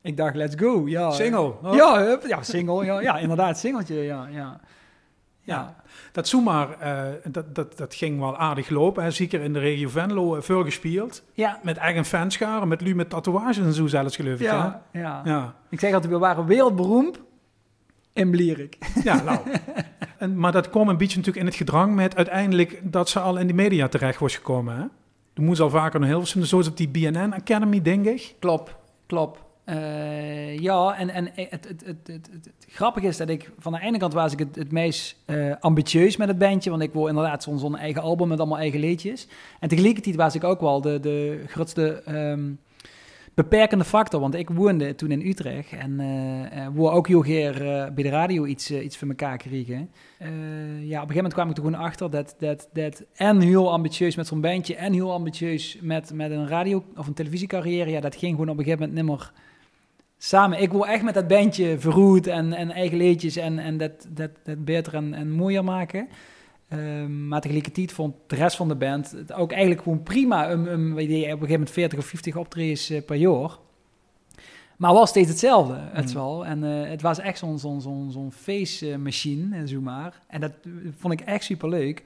Ik 0.01 0.17
dacht, 0.17 0.35
let's 0.35 0.55
go. 0.55 0.87
Ja, 0.87 1.11
single. 1.11 1.53
Oh. 1.63 1.75
Ja, 1.75 2.19
ja, 2.27 2.43
single. 2.43 2.85
Ja, 2.85 3.01
ja, 3.01 3.17
inderdaad, 3.17 3.59
singeltje. 3.59 3.95
Ja, 3.95 4.27
ja. 4.27 4.59
Ja, 5.47 5.75
dat 6.11 6.27
zomaar, 6.27 6.67
uh, 6.81 7.31
dat, 7.31 7.55
dat, 7.55 7.77
dat 7.77 7.95
ging 7.95 8.19
wel 8.19 8.37
aardig 8.37 8.69
lopen. 8.69 9.03
Hè. 9.03 9.11
Zeker 9.11 9.41
in 9.41 9.53
de 9.53 9.59
regio 9.59 9.89
Venlo 9.89 10.41
veel 10.41 10.63
gespeeld. 10.63 11.23
Ja. 11.33 11.59
Met 11.63 11.77
eigen 11.77 12.05
fanscharen, 12.05 12.67
met 12.67 12.81
lu 12.81 12.95
met 12.95 13.09
tatoeages 13.09 13.57
en 13.57 13.73
zo 13.73 13.87
zelfs 13.87 14.15
geloof 14.15 14.39
ik. 14.39 14.41
Ja, 14.41 14.81
ja. 14.91 15.21
ja. 15.25 15.55
Ik 15.69 15.79
zeg 15.79 15.93
altijd, 15.93 16.11
we 16.11 16.19
waren 16.19 16.45
wereldberoemd 16.45 17.19
in 18.17 18.31
Blierik. 18.31 18.77
Ja, 19.03 19.23
nou. 19.23 19.39
en, 20.17 20.39
maar 20.39 20.51
dat 20.51 20.69
kwam 20.69 20.89
een 20.89 20.97
beetje 20.97 21.17
natuurlijk 21.17 21.45
in 21.45 21.51
het 21.51 21.55
gedrang 21.55 21.95
met 21.95 22.15
uiteindelijk 22.15 22.79
dat 22.83 23.09
ze 23.09 23.19
al 23.19 23.37
in 23.37 23.47
de 23.47 23.53
media 23.53 23.87
terecht 23.87 24.19
was 24.19 24.35
gekomen. 24.35 24.75
Hè? 24.75 24.83
Er 25.33 25.43
moest 25.43 25.59
al 25.59 25.69
vaker 25.69 25.99
nog 25.99 26.09
heel 26.09 26.25
veel, 26.25 26.45
zoals 26.45 26.67
op 26.67 26.77
die 26.77 26.89
BNN 26.89 27.33
Academy, 27.33 27.81
denk 27.81 28.05
ik. 28.05 28.35
Klopt, 28.39 28.75
klopt. 29.05 29.39
Uh, 29.69 30.57
ja, 30.57 30.97
en, 30.97 31.09
en 31.09 31.29
het, 31.33 31.67
het, 31.67 31.83
het, 31.85 32.07
het, 32.07 32.49
grappige 32.67 33.07
is 33.07 33.17
dat 33.17 33.29
ik 33.29 33.51
van 33.59 33.73
de 33.73 33.81
ene 33.81 33.97
kant 33.97 34.13
was 34.13 34.33
ik 34.33 34.39
het, 34.39 34.55
het 34.55 34.71
meest 34.71 35.15
uh, 35.25 35.55
ambitieus 35.59 36.17
met 36.17 36.27
het 36.27 36.37
bandje, 36.37 36.69
want 36.69 36.81
ik 36.81 36.93
wil 36.93 37.07
inderdaad 37.07 37.43
zo'n 37.43 37.59
zo'n 37.59 37.77
eigen 37.77 38.01
album 38.01 38.27
met 38.27 38.39
allemaal 38.39 38.57
eigen 38.57 38.79
liedjes. 38.79 39.27
En 39.59 39.69
tegelijkertijd 39.69 40.15
was 40.15 40.35
ik 40.35 40.43
ook 40.43 40.61
wel 40.61 40.81
de, 40.81 40.99
de 40.99 41.43
grootste 41.47 42.03
um, 42.07 42.59
beperkende 43.37 43.83
factor, 43.83 44.19
want 44.19 44.35
ik 44.35 44.49
woonde 44.49 44.95
toen 44.95 45.11
in 45.11 45.27
Utrecht 45.27 45.71
en 45.71 45.99
uh, 46.67 46.93
ook 46.93 47.07
heel 47.07 47.21
graag 47.21 47.61
uh, 47.61 47.93
bij 47.93 48.03
de 48.03 48.09
radio 48.09 48.45
iets, 48.45 48.71
iets 48.71 48.97
voor 48.97 49.07
elkaar 49.07 49.37
kregen. 49.37 49.89
ja, 50.19 50.25
op 50.25 50.29
een 50.79 50.89
gegeven 50.89 51.15
moment 51.15 51.33
kwam 51.33 51.49
ik 51.49 51.57
er 51.57 51.63
gewoon 51.63 51.79
achter 51.79 52.09
dat, 52.09 52.35
dat, 52.39 52.69
dat 52.73 53.03
en 53.15 53.41
heel 53.41 53.71
ambitieus 53.71 54.15
met 54.15 54.27
zo'n 54.27 54.41
bandje 54.41 54.75
en 54.75 54.93
heel 54.93 55.11
ambitieus 55.11 55.77
met, 55.81 56.13
met 56.13 56.31
een 56.31 56.47
radio- 56.47 56.83
of 56.95 57.07
een 57.07 57.13
televisiecarrière, 57.13 57.89
ja, 57.89 57.99
dat 57.99 58.15
ging 58.15 58.31
gewoon 58.31 58.49
op 58.49 58.57
een 58.57 58.63
gegeven 58.63 58.87
moment 58.87 59.05
nimmer 59.05 59.31
samen. 60.17 60.61
Ik 60.61 60.71
wil 60.71 60.87
echt 60.87 61.03
met 61.03 61.13
dat 61.13 61.27
bandje 61.27 61.79
verroet 61.79 62.27
en, 62.27 62.53
en 62.53 62.71
eigen 62.71 62.97
leedjes 62.97 63.35
en, 63.35 63.59
en 63.59 63.77
dat, 63.77 64.07
dat, 64.09 64.31
dat 64.43 64.65
beter 64.65 64.93
en, 64.93 65.13
en 65.13 65.31
mooier 65.31 65.63
maken. 65.63 66.07
Um, 66.73 67.27
maar 67.27 67.41
tegelijkertijd 67.41 67.91
vond 67.91 68.15
de 68.27 68.35
rest 68.35 68.55
van 68.55 68.67
de 68.67 68.75
band 68.75 69.11
het 69.11 69.33
ook 69.33 69.51
eigenlijk 69.51 69.81
gewoon 69.81 70.03
prima. 70.03 70.51
Um, 70.51 70.67
um, 70.67 70.91
op 70.91 70.97
een 70.97 71.17
gegeven 71.19 71.49
moment 71.49 71.71
40 71.71 71.99
of 71.99 72.05
50 72.05 72.35
optredens 72.35 72.91
uh, 72.91 73.01
per 73.05 73.15
jaar. 73.15 73.57
Maar 74.77 74.93
was 74.93 75.09
steeds 75.09 75.29
hetzelfde, 75.29 75.77
het 75.79 76.07
mm. 76.07 76.13
wel. 76.13 76.45
En 76.45 76.63
uh, 76.63 76.89
het 76.89 77.01
was 77.01 77.19
echt 77.19 77.37
zo'n 77.37 77.59
zo'n 77.59 77.81
zo'n 77.81 78.11
zo'n 78.11 78.31
feestmachine, 78.31 79.57
uh, 79.57 79.67
zo 79.67 79.81
maar. 79.81 80.21
En 80.27 80.41
dat 80.41 80.51
vond 80.97 81.13
ik 81.13 81.21
echt 81.21 81.43
super 81.43 81.69
leuk. 81.69 82.03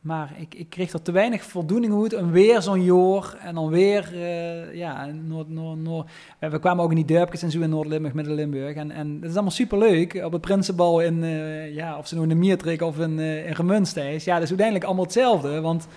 Maar 0.00 0.34
ik, 0.38 0.54
ik 0.54 0.70
kreeg 0.70 0.92
er 0.92 1.02
te 1.02 1.12
weinig 1.12 1.42
voldoening 1.42 2.02
uit. 2.02 2.12
En 2.12 2.30
weer 2.30 2.62
zo'n 2.62 2.84
jaar. 2.84 3.36
En 3.40 3.54
dan 3.54 3.68
weer, 3.68 4.10
uh, 4.14 4.74
ja, 4.74 5.06
Noord, 5.06 5.48
Noord, 5.48 5.78
Noord. 5.78 6.10
We 6.38 6.58
kwamen 6.58 6.84
ook 6.84 6.90
in 6.90 7.04
die 7.04 7.16
dorpjes 7.16 7.42
en 7.42 7.50
zo 7.50 7.60
in 7.60 7.70
Noord-Limburg, 7.70 8.14
Midden-Limburg. 8.14 8.76
En, 8.76 8.90
en 8.90 9.20
dat 9.20 9.28
is 9.28 9.34
allemaal 9.34 9.50
super 9.50 9.78
leuk. 9.78 10.14
Op 10.24 10.32
het 10.32 10.40
Prinsenbal 10.40 11.00
in, 11.00 11.22
uh, 11.22 11.74
ja, 11.74 11.98
of 11.98 12.06
ze 12.06 12.14
nou 12.14 12.28
in 12.28 12.34
de 12.34 12.40
Miertrik 12.40 12.82
of 12.82 12.98
in, 12.98 13.18
uh, 13.18 13.46
in 13.46 13.54
Gemunsteis. 13.54 14.24
Ja, 14.24 14.34
dat 14.34 14.42
is 14.42 14.48
uiteindelijk 14.48 14.86
allemaal 14.86 15.04
hetzelfde. 15.04 15.60
Want, 15.60 15.88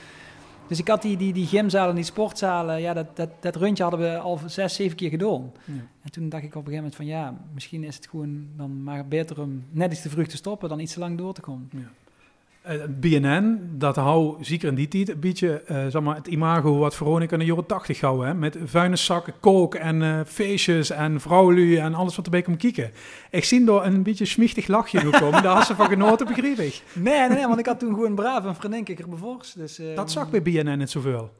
dus 0.67 0.79
ik 0.79 0.87
had 0.87 1.01
die, 1.01 1.17
die, 1.17 1.33
die 1.33 1.47
gymzalen, 1.47 1.95
die 1.95 2.03
sportzalen. 2.03 2.81
Ja, 2.81 2.93
dat, 2.93 3.15
dat, 3.15 3.29
dat 3.39 3.55
rondje 3.55 3.83
hadden 3.83 4.01
we 4.01 4.17
al 4.17 4.39
zes, 4.45 4.75
zeven 4.75 4.97
keer 4.97 5.09
gedaan. 5.09 5.51
Ja. 5.65 5.73
En 6.01 6.11
toen 6.11 6.29
dacht 6.29 6.43
ik 6.43 6.55
op 6.55 6.65
een 6.65 6.71
gegeven 6.71 6.75
moment 6.75 6.95
van, 6.95 7.05
ja, 7.05 7.37
misschien 7.53 7.83
is 7.83 7.95
het 7.95 8.07
gewoon 8.07 8.47
dan 8.57 8.83
maar 8.83 9.07
beter 9.07 9.41
om 9.41 9.63
net 9.69 9.91
iets 9.91 10.01
te 10.01 10.09
vroeg 10.09 10.27
te 10.27 10.37
stoppen 10.37 10.69
dan 10.69 10.79
iets 10.79 10.93
te 10.93 10.99
lang 10.99 11.17
door 11.17 11.33
te 11.33 11.41
komen. 11.41 11.69
Ja. 11.71 11.91
Uh, 12.67 12.73
BNN, 12.89 13.69
dat 13.71 13.95
hou, 13.95 14.43
zeker 14.43 14.67
in 14.67 14.75
die 14.75 14.87
tijd, 14.87 15.09
een 15.09 15.19
beetje 15.19 15.63
uh, 15.71 15.87
zeg 15.87 16.01
maar, 16.01 16.15
het 16.15 16.27
imago 16.27 16.77
wat 16.77 16.95
Veronica 16.95 17.33
in 17.33 17.39
de 17.39 17.45
jaren 17.45 17.65
80 17.65 18.01
houden. 18.01 18.27
Hè? 18.27 18.33
Met 18.33 18.57
vuilniszakken, 18.63 19.33
kook 19.39 19.75
en 19.75 20.01
uh, 20.01 20.19
feestjes 20.25 20.89
en 20.89 21.21
vrouwelu 21.21 21.77
en 21.77 21.93
alles 21.93 22.15
wat 22.15 22.25
erbij 22.25 22.41
komt 22.41 22.57
kijken. 22.57 22.91
Ik 23.29 23.43
zie 23.43 23.65
door 23.65 23.85
een 23.85 24.03
beetje 24.03 24.25
schmichtig 24.25 24.67
lachje 24.67 25.09
komen. 25.09 25.43
Daar 25.43 25.55
had 25.55 25.65
ze 25.65 25.75
van 25.75 25.87
genoten, 25.87 26.27
begreep 26.27 26.57
ik. 26.57 26.81
Nee, 26.93 27.29
nee, 27.29 27.47
want 27.47 27.59
ik 27.59 27.65
had 27.65 27.79
toen 27.79 27.93
gewoon 27.93 28.15
braaf 28.15 28.43
een 28.43 28.55
vriendin 28.55 28.83
er. 28.85 29.53
Dus, 29.55 29.81
dat 29.95 30.11
zag 30.11 30.29
bij 30.29 30.41
BNN 30.41 30.77
niet 30.77 30.89
zoveel. 30.89 31.31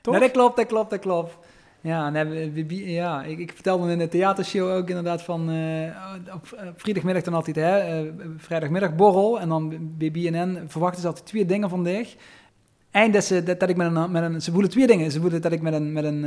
Toch? 0.00 0.14
Nee, 0.14 0.22
dat 0.22 0.32
klopt, 0.32 0.56
dat 0.56 0.66
klopt, 0.66 0.90
dat 0.90 1.00
klopt. 1.00 1.36
Ja, 1.82 2.24
ja 2.68 3.22
ik, 3.22 3.38
ik, 3.38 3.52
vertelde 3.54 3.92
in 3.92 3.98
de 3.98 4.08
theatershow 4.08 4.70
ook 4.70 4.88
inderdaad 4.88 5.22
van 5.22 5.50
uh, 5.50 5.84
op, 6.34 6.72
vrijdagmiddag 6.76 7.22
dan 7.22 7.34
altijd, 7.34 7.56
hè, 7.56 8.02
uh, 8.02 8.10
vrijdagmiddag 8.36 8.94
borrel 8.94 9.40
en 9.40 9.48
dan 9.48 9.74
bij 9.98 10.10
BNN 10.10 10.58
verwachten 10.66 11.00
ze 11.00 11.06
altijd 11.06 11.26
twee 11.26 11.46
dingen 11.46 11.68
van 11.68 11.84
dich. 11.84 12.16
Eind 12.90 13.14
dat, 13.14 13.24
ze, 13.24 13.42
dat, 13.42 13.68
ik 13.68 13.76
met 13.76 13.94
een, 13.94 14.10
met 14.10 14.22
een, 14.22 14.42
ze 14.42 14.52
voelen 14.52 14.70
twee 14.70 14.86
dingen. 14.86 15.10
Ze 15.10 15.20
voelen 15.20 15.42
dat 15.42 15.52
ik 15.52 15.62
met 15.62 15.72
een, 15.72 15.92
met 15.92 16.04
een 16.04 16.24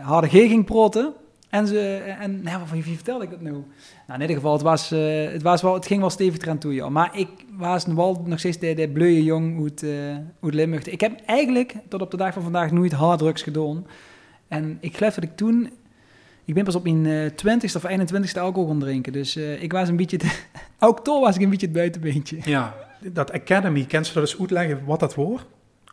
harde 0.00 0.28
G 0.28 0.30
ging 0.30 0.64
proten. 0.64 1.12
En, 1.48 1.66
ze, 1.66 1.96
en 2.18 2.42
nou, 2.42 2.66
van 2.66 2.82
wie 2.82 2.94
vertelde 2.94 3.24
ik 3.24 3.30
dat 3.30 3.40
nou? 3.40 3.54
Nou, 3.54 3.64
in 4.06 4.20
ieder 4.20 4.36
geval, 4.36 4.52
het, 4.52 4.62
was, 4.62 4.90
het, 5.32 5.42
was 5.42 5.62
wel, 5.62 5.74
het 5.74 5.86
ging 5.86 6.00
wel 6.00 6.10
stevig 6.10 6.42
eraan 6.42 6.58
toe, 6.58 6.74
ja. 6.74 6.88
Maar 6.88 7.18
ik 7.18 7.28
was 7.56 7.86
wel 7.86 8.22
nog 8.24 8.38
steeds 8.38 8.58
de, 8.58 8.74
de 8.74 9.22
jong 9.24 9.62
uit, 9.62 9.84
uit 10.40 10.54
Limburg. 10.54 10.86
Ik 10.86 11.00
heb 11.00 11.20
eigenlijk 11.26 11.74
tot 11.88 12.00
op 12.02 12.10
de 12.10 12.16
dag 12.16 12.32
van 12.32 12.42
vandaag 12.42 12.70
nooit 12.70 12.92
harddrugs 12.92 13.42
gedaan. 13.42 13.86
En 14.52 14.78
ik 14.80 14.96
geloof 14.96 15.14
dat 15.14 15.24
ik 15.24 15.36
toen... 15.36 15.70
Ik 16.44 16.54
ben 16.54 16.64
pas 16.64 16.74
op 16.74 16.82
mijn 16.82 17.04
uh, 17.04 17.30
20ste 17.30 17.76
of 17.76 17.86
21ste 17.88 18.40
alcohol 18.40 18.68
gaan 18.68 18.78
drinken. 18.78 19.12
Dus 19.12 19.36
uh, 19.36 19.62
ik 19.62 19.72
was 19.72 19.88
een 19.88 19.96
beetje... 19.96 20.18
ook 20.78 21.04
toch 21.04 21.20
was 21.20 21.36
ik 21.36 21.42
een 21.42 21.50
beetje 21.50 21.66
het 21.66 21.74
buitenbeentje. 21.74 22.38
Ja, 22.44 22.74
dat 23.12 23.32
Academy, 23.32 23.84
kent 23.84 24.06
ze 24.06 24.12
dat 24.12 24.22
eens 24.22 24.40
uitleggen 24.40 24.84
wat 24.84 25.00
dat 25.00 25.14
wordt? 25.14 25.44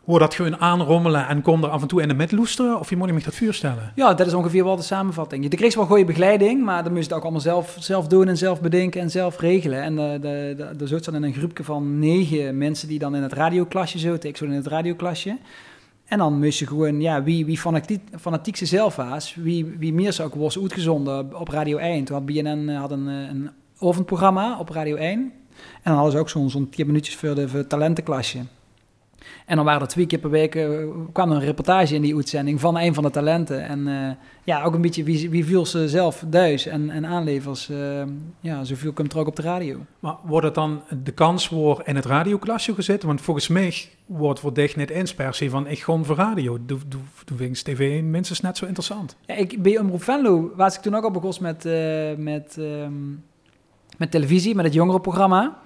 Hoor 0.04 0.18
dat 0.18 0.34
gewoon 0.34 0.56
aanrommelen 0.56 1.28
en 1.28 1.42
kom 1.42 1.64
er 1.64 1.70
af 1.70 1.82
en 1.82 1.88
toe 1.88 2.02
in 2.02 2.08
de 2.08 2.14
midloesteren? 2.14 2.78
Of 2.78 2.90
je 2.90 2.96
moet 2.96 3.08
je 3.08 3.14
me 3.14 3.20
dat 3.22 3.34
voorstellen? 3.34 3.92
Ja, 3.94 4.14
dat 4.14 4.26
is 4.26 4.34
ongeveer 4.34 4.64
wel 4.64 4.76
de 4.76 4.82
samenvatting. 4.82 5.42
Je 5.42 5.56
kreeg 5.56 5.74
wel 5.74 5.86
goede 5.86 6.04
begeleiding, 6.04 6.64
maar 6.64 6.82
dan 6.82 6.92
moest 6.92 7.04
je 7.04 7.08
het 7.08 7.18
ook 7.18 7.22
allemaal 7.22 7.40
zelf, 7.40 7.76
zelf 7.78 8.06
doen 8.06 8.28
en 8.28 8.36
zelf 8.36 8.60
bedenken 8.60 9.00
en 9.00 9.10
zelf 9.10 9.40
regelen. 9.40 9.82
En 9.82 9.92
uh, 9.92 10.12
de, 10.12 10.54
de, 10.56 10.76
de, 10.76 10.86
zat 10.86 11.04
dan 11.04 11.14
in 11.14 11.22
een 11.22 11.32
groepje 11.32 11.64
van 11.64 11.98
negen 11.98 12.58
mensen 12.58 12.88
die 12.88 12.98
dan 12.98 13.14
in 13.14 13.22
het 13.22 13.32
radioklasje 13.32 13.98
zaten. 13.98 14.28
Ik 14.28 14.36
zo 14.36 14.44
in 14.44 14.50
het 14.50 14.66
radioklasje. 14.66 15.36
En 16.10 16.18
dan 16.18 16.38
moest 16.38 16.58
je 16.58 16.66
gewoon, 16.66 17.00
ja, 17.00 17.22
wie, 17.22 17.46
wie 17.46 17.58
fanatiek, 18.18 18.56
ze 18.56 18.66
zelf 18.66 18.96
was, 18.96 19.34
wie, 19.34 19.64
wie 19.64 19.92
meer 19.92 20.12
zou 20.12 20.28
ook 20.28 20.34
was 20.34 20.58
uitgezonden 20.60 21.38
op 21.38 21.48
Radio 21.48 21.78
1. 21.78 22.04
Toen 22.04 22.16
had 22.16 22.26
BNN 22.26 22.68
eh, 22.68 22.80
had 22.80 22.90
een, 22.90 23.08
eh, 23.08 23.28
een 23.28 23.50
op 24.58 24.68
Radio 24.68 24.96
1. 24.96 25.18
En 25.18 25.32
dan 25.82 25.94
hadden 25.94 26.12
ze 26.12 26.18
ook 26.18 26.28
zo'n 26.28 26.50
zo'n 26.50 26.68
10 26.68 26.86
minuutjes 26.86 27.16
voor 27.16 27.34
de, 27.34 27.48
voor 27.48 27.66
talentenklasje. 27.66 28.38
En 29.46 29.56
dan 29.56 29.64
waren 29.64 29.80
er 29.80 29.88
twee 29.88 30.06
keer 30.06 30.18
per 30.18 30.30
week, 30.30 30.54
uh, 30.54 30.88
kwam 31.12 31.30
er 31.30 31.36
een 31.36 31.42
reportage 31.42 31.94
in 31.94 32.02
die 32.02 32.16
uitzending 32.16 32.60
van 32.60 32.78
een 32.78 32.94
van 32.94 33.04
de 33.04 33.10
talenten. 33.10 33.64
En 33.64 33.86
uh, 33.86 34.10
ja, 34.44 34.62
ook 34.62 34.74
een 34.74 34.80
beetje 34.80 35.04
wie, 35.04 35.30
wie 35.30 35.44
viel 35.44 35.66
ze 35.66 35.88
zelf 35.88 36.24
thuis 36.30 36.66
en, 36.66 36.90
en 36.90 37.06
aanlevers. 37.06 37.68
Uh, 37.70 38.02
ja, 38.40 38.64
zoveel 38.64 38.92
komt 38.92 39.12
er 39.12 39.18
ook 39.18 39.26
op 39.26 39.36
de 39.36 39.42
radio. 39.42 39.78
Maar 40.00 40.16
wordt 40.24 40.46
het 40.46 40.54
dan 40.54 40.82
de 41.04 41.12
kans 41.12 41.48
voor 41.48 41.82
in 41.84 41.96
het 41.96 42.04
radioklasje 42.04 42.74
gezet? 42.74 43.02
Want 43.02 43.20
volgens 43.20 43.48
mij 43.48 43.74
wordt 44.06 44.40
voor 44.40 44.54
dich 44.54 44.76
net 44.76 44.90
eens 44.90 45.14
per 45.14 45.34
se 45.34 45.50
van 45.50 45.66
ik 45.66 45.78
gewoon 45.78 46.04
voor 46.04 46.16
radio. 46.16 46.58
Doe, 46.66 46.78
doe, 46.88 47.00
doe 47.24 47.50
tv 47.50 48.02
minstens 48.02 48.40
net 48.40 48.56
zo 48.56 48.66
interessant. 48.66 49.16
Ja, 49.26 49.34
ik, 49.34 49.62
bij 49.62 49.78
Omroep 49.78 50.02
Venlo 50.02 50.52
was 50.56 50.76
ik 50.76 50.80
toen 50.80 50.94
ook 50.94 51.04
al 51.04 51.10
begonnen 51.10 51.42
met, 51.42 51.64
met, 52.18 52.56
um, 52.58 53.24
met 53.98 54.10
televisie, 54.10 54.54
met 54.54 54.64
het 54.64 54.74
jongerenprogramma. 54.74 55.58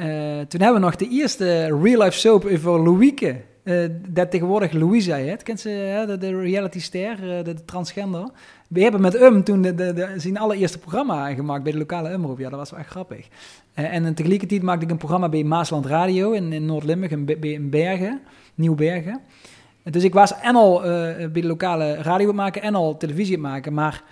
Uh, 0.00 0.06
toen 0.48 0.60
hebben 0.60 0.80
we 0.80 0.86
nog 0.86 0.96
de 0.96 1.08
eerste 1.08 1.64
real-life 1.64 2.18
soap 2.18 2.44
over 2.44 2.82
Louieke. 2.82 3.36
Uh, 3.64 3.88
dat 4.08 4.30
tegenwoordig 4.30 4.72
Louisa 4.72 5.14
heet. 5.14 5.42
Kent 5.42 5.60
ze 5.60 6.04
de, 6.06 6.18
de 6.18 6.40
reality 6.40 6.80
ster, 6.80 7.16
de, 7.16 7.42
de, 7.42 7.64
transgender? 7.64 8.30
We 8.68 8.82
hebben 8.82 9.00
met 9.00 9.20
Um 9.20 9.44
toen 9.44 9.62
de, 9.62 9.74
de, 9.74 10.14
zijn 10.16 10.38
allereerste 10.38 10.78
programma 10.78 11.34
gemaakt 11.34 11.62
bij 11.62 11.72
de 11.72 11.78
lokale 11.78 12.12
Umroep. 12.12 12.38
Ja, 12.38 12.48
dat 12.48 12.58
was 12.58 12.70
wel 12.70 12.80
echt 12.80 12.90
grappig. 12.90 13.28
en 13.74 14.14
tegelijkertijd 14.14 14.62
maakte 14.62 14.84
ik 14.84 14.90
een 14.90 14.96
programma 14.96 15.28
bij 15.28 15.44
Maasland 15.44 15.86
Radio 15.86 16.30
in, 16.32 16.52
in 16.52 16.64
Noord-Limburg, 16.64 17.12
in, 17.12 17.40
in 17.40 17.70
Bergen, 17.70 18.20
Nieuwbergen. 18.54 19.20
Dus 19.82 20.04
ik 20.04 20.12
was 20.12 20.40
en 20.40 20.56
al 20.56 20.80
bij 20.80 21.30
de 21.32 21.46
lokale 21.46 21.94
radio 21.94 22.32
maken 22.32 22.62
en 22.62 22.74
al 22.74 22.96
televisie 22.96 23.38
maken, 23.38 23.72
maar 23.72 24.02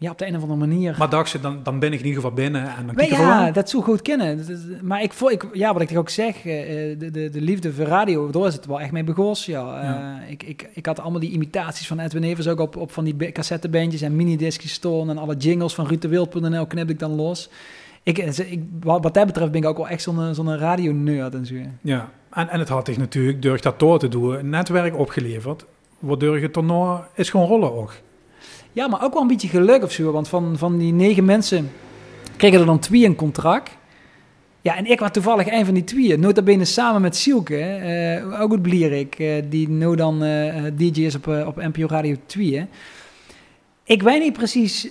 ja, 0.00 0.10
op 0.10 0.18
de 0.18 0.26
een 0.26 0.36
of 0.36 0.42
andere 0.42 0.58
manier. 0.58 0.94
Maar 0.98 1.10
dacht 1.10 1.30
je, 1.30 1.40
dan, 1.40 1.60
dan 1.62 1.78
ben 1.78 1.92
ik 1.92 1.98
in 1.98 2.06
ieder 2.06 2.20
geval 2.20 2.36
binnen 2.36 2.76
en 2.76 2.86
dan 2.86 2.94
kijk 2.94 3.10
Ja, 3.10 3.50
dat 3.50 3.70
zo 3.70 3.80
goed 3.80 4.02
kennen. 4.02 4.44
Maar 4.82 5.02
ik, 5.02 5.12
ik, 5.12 5.46
ja, 5.52 5.72
wat 5.72 5.82
ik 5.82 5.98
ook 5.98 6.08
zeg, 6.08 6.36
eh, 6.36 6.44
de, 6.98 7.10
de, 7.10 7.30
de 7.30 7.40
liefde 7.40 7.72
voor 7.72 7.84
radio, 7.84 8.30
daar 8.30 8.46
is 8.46 8.54
het 8.54 8.66
wel 8.66 8.80
echt 8.80 8.92
mee 8.92 9.04
begonnen. 9.04 9.36
Ja. 9.44 9.82
Uh, 10.22 10.30
ik, 10.30 10.42
ik, 10.42 10.68
ik 10.72 10.86
had 10.86 11.00
allemaal 11.00 11.20
die 11.20 11.30
imitaties 11.30 11.86
van 11.86 11.98
Edwin 11.98 12.22
Evers 12.22 12.48
ook 12.48 12.60
op, 12.60 12.76
op 12.76 12.92
van 12.92 13.04
die 13.04 13.32
cassettebandjes 13.32 14.02
en 14.02 14.16
minidiscjes 14.16 14.72
stonden 14.72 15.16
en 15.16 15.22
alle 15.22 15.36
jingles 15.36 15.74
van 15.74 15.86
rutewild.nl 15.86 16.66
knip 16.66 16.90
ik 16.90 16.98
dan 16.98 17.14
los. 17.14 17.50
Ik, 18.02 18.18
eh, 18.18 18.52
ik, 18.52 18.62
wat, 18.80 19.02
wat 19.02 19.14
dat 19.14 19.26
betreft 19.26 19.50
ben 19.50 19.60
ik 19.60 19.66
ook 19.66 19.76
wel 19.76 19.88
echt 19.88 20.02
zo'n 20.02 20.34
zo'n 20.34 20.58
radio-nerd 20.58 21.34
en 21.34 21.46
zo. 21.46 21.54
Ja, 21.80 22.10
en, 22.30 22.48
en 22.48 22.58
het 22.58 22.68
had 22.68 22.86
zich 22.86 22.96
natuurlijk, 22.96 23.42
door 23.42 23.60
dat 23.60 23.78
door 23.78 23.98
te 23.98 24.08
doen, 24.08 24.38
een 24.38 24.50
netwerk 24.50 24.98
opgeleverd, 24.98 25.64
waardoor 25.98 26.40
je 26.40 26.50
toch 26.50 27.08
is 27.14 27.30
gewoon 27.30 27.46
rollen 27.46 27.74
ook. 27.74 27.92
Ja, 28.72 28.88
maar 28.88 29.04
ook 29.04 29.12
wel 29.12 29.22
een 29.22 29.28
beetje 29.28 29.48
geluk 29.48 29.82
of 29.82 29.92
zo. 29.92 30.12
Want 30.12 30.28
van, 30.28 30.58
van 30.58 30.78
die 30.78 30.92
negen 30.92 31.24
mensen 31.24 31.70
kregen 32.36 32.60
er 32.60 32.66
dan 32.66 32.78
twee 32.78 33.04
een 33.04 33.14
contract. 33.14 33.76
Ja, 34.60 34.76
en 34.76 34.86
ik 34.86 35.00
was 35.00 35.10
toevallig 35.12 35.50
een 35.50 35.64
van 35.64 35.74
die 35.74 35.84
tweeën. 35.84 36.20
Nota 36.20 36.42
bene 36.42 36.64
samen 36.64 37.00
met 37.00 37.16
Sielke, 37.16 38.22
ook 38.40 38.50
goed 38.50 38.62
Blierik, 38.62 39.18
uh, 39.18 39.42
die 39.48 39.68
nu 39.68 39.96
dan 39.96 40.24
uh, 40.24 40.64
DJ 40.74 41.04
is 41.04 41.14
op, 41.14 41.26
op 41.26 41.56
NPO 41.56 41.86
Radio 41.86 42.16
2. 42.26 42.66
Ik 43.84 44.02
weet 44.02 44.20
niet 44.20 44.32
precies, 44.32 44.90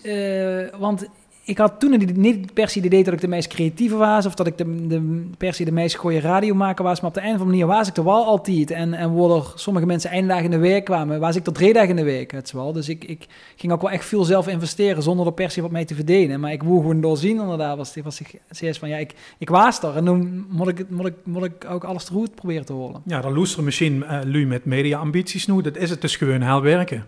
want 0.80 1.08
ik 1.48 1.58
had 1.58 1.80
toen 1.80 2.04
niet 2.14 2.54
per 2.54 2.70
se 2.70 2.78
het 2.78 2.88
idee 2.88 3.04
dat 3.04 3.14
ik 3.14 3.22
de 3.22 3.28
meest 3.28 3.48
creatieve 3.48 3.96
was 3.96 4.26
of 4.26 4.36
dat 4.36 4.48
ik 4.48 4.58
de, 4.58 4.88
de, 4.88 5.64
de 5.64 5.72
meest 5.72 5.96
goede 5.96 6.20
radiomaker 6.20 6.84
was. 6.84 7.00
Maar 7.02 7.10
op 7.10 7.16
de 7.16 7.22
of 7.22 7.28
andere 7.28 7.46
manier 7.46 7.66
was 7.66 7.88
ik 7.88 7.98
er 7.98 8.04
wel 8.04 8.26
altijd. 8.26 8.72
En, 8.72 8.94
en 8.94 9.10
worden 9.10 9.44
sommige 9.56 9.86
mensen 9.86 10.12
één 10.12 10.28
dag 10.28 10.42
in 10.42 10.52
de 10.52 10.58
week 10.58 10.86
kwamen, 10.86 11.20
was 11.20 11.36
ik 11.36 11.46
er 11.46 11.54
drie 11.54 11.74
dagen 11.74 11.90
in 11.90 11.96
de 11.96 12.04
week. 12.04 12.32
Het 12.32 12.52
wel. 12.52 12.74
Dus 12.74 12.90
ik, 12.90 13.04
ik 13.04 13.26
ging 13.56 13.74
ook 13.74 13.82
wel 13.82 13.92
echt 13.92 14.06
veel 14.06 14.24
zelf 14.24 14.48
investeren 14.48 15.04
zonder 15.04 15.26
er 15.26 15.34
per 15.34 15.52
se 15.52 15.62
wat 15.62 15.72
mee 15.72 15.86
te 15.86 15.96
verdienen. 15.96 16.40
Maar 16.40 16.52
ik 16.52 16.64
wil 16.64 16.78
gewoon 16.78 17.02
doorzien 17.02 17.40
inderdaad. 17.40 17.78
Was, 17.78 17.96
was 18.04 18.20
ik 18.22 18.42
eerst 18.60 18.80
van 18.80 18.90
ja, 18.90 18.98
ik, 18.98 19.14
ik 19.38 19.50
was 19.50 19.84
er. 19.84 19.96
En 19.96 20.06
dan 20.06 20.46
moet 20.50 20.68
ik, 20.68 20.90
moet, 20.90 21.06
ik, 21.06 21.16
moet 21.24 21.44
ik 21.44 21.66
ook 21.70 21.84
alles 21.84 22.04
te 22.04 22.28
proberen 22.36 22.66
te 22.66 22.74
horen. 22.74 23.02
Ja, 23.06 23.22
dan 23.22 23.34
loesteren 23.34 23.66
misschien 23.66 24.04
uh, 24.26 24.48
met 24.48 24.66
media-ambities 24.66 25.48
nu. 25.48 25.62
Dat 25.62 25.78
is 25.78 25.90
het 25.90 26.02
dus 26.02 26.16
gewoon 26.16 26.42
heel 26.42 26.62
werken. 26.62 27.06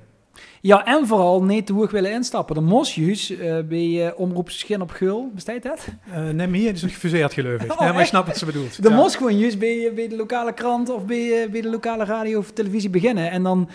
Ja, 0.62 0.86
en 0.86 1.08
vooral 1.08 1.44
niet 1.44 1.66
te 1.66 1.74
hoog 1.74 1.92
willen 1.92 2.12
instappen. 2.12 2.56
De 2.56 2.62
mosjes 2.62 3.32
uh, 3.32 3.60
bij 3.62 3.88
uh, 3.88 4.08
Omroep 4.16 4.50
Schin 4.50 4.82
op 4.82 4.92
Gul, 4.92 5.32
bestaat 5.34 5.64
dat? 5.64 5.88
Uh, 6.10 6.30
nee, 6.30 6.48
hier 6.48 6.74
is 6.74 6.82
nog 6.82 6.92
gefuseerd 6.92 7.34
geloof 7.34 7.62
ik. 7.62 7.72
Oh, 7.80 7.80
nee, 7.80 7.92
maar 7.92 8.02
ik 8.02 8.08
snap 8.08 8.26
wat 8.26 8.38
ze 8.38 8.46
bedoelt. 8.46 8.84
De 8.84 8.90
ja. 8.90 8.96
mos 8.96 9.16
gewoon 9.16 9.38
juist 9.38 9.60
bij, 9.60 9.92
bij 9.96 10.08
de 10.08 10.16
lokale 10.16 10.54
krant 10.54 10.90
of 10.90 11.06
bij, 11.06 11.48
bij 11.52 11.62
de 11.62 11.70
lokale 11.70 12.04
radio 12.04 12.40
of 12.40 12.52
televisie 12.52 12.90
beginnen. 12.90 13.32
En 13.32 13.44
dan, 13.44 13.70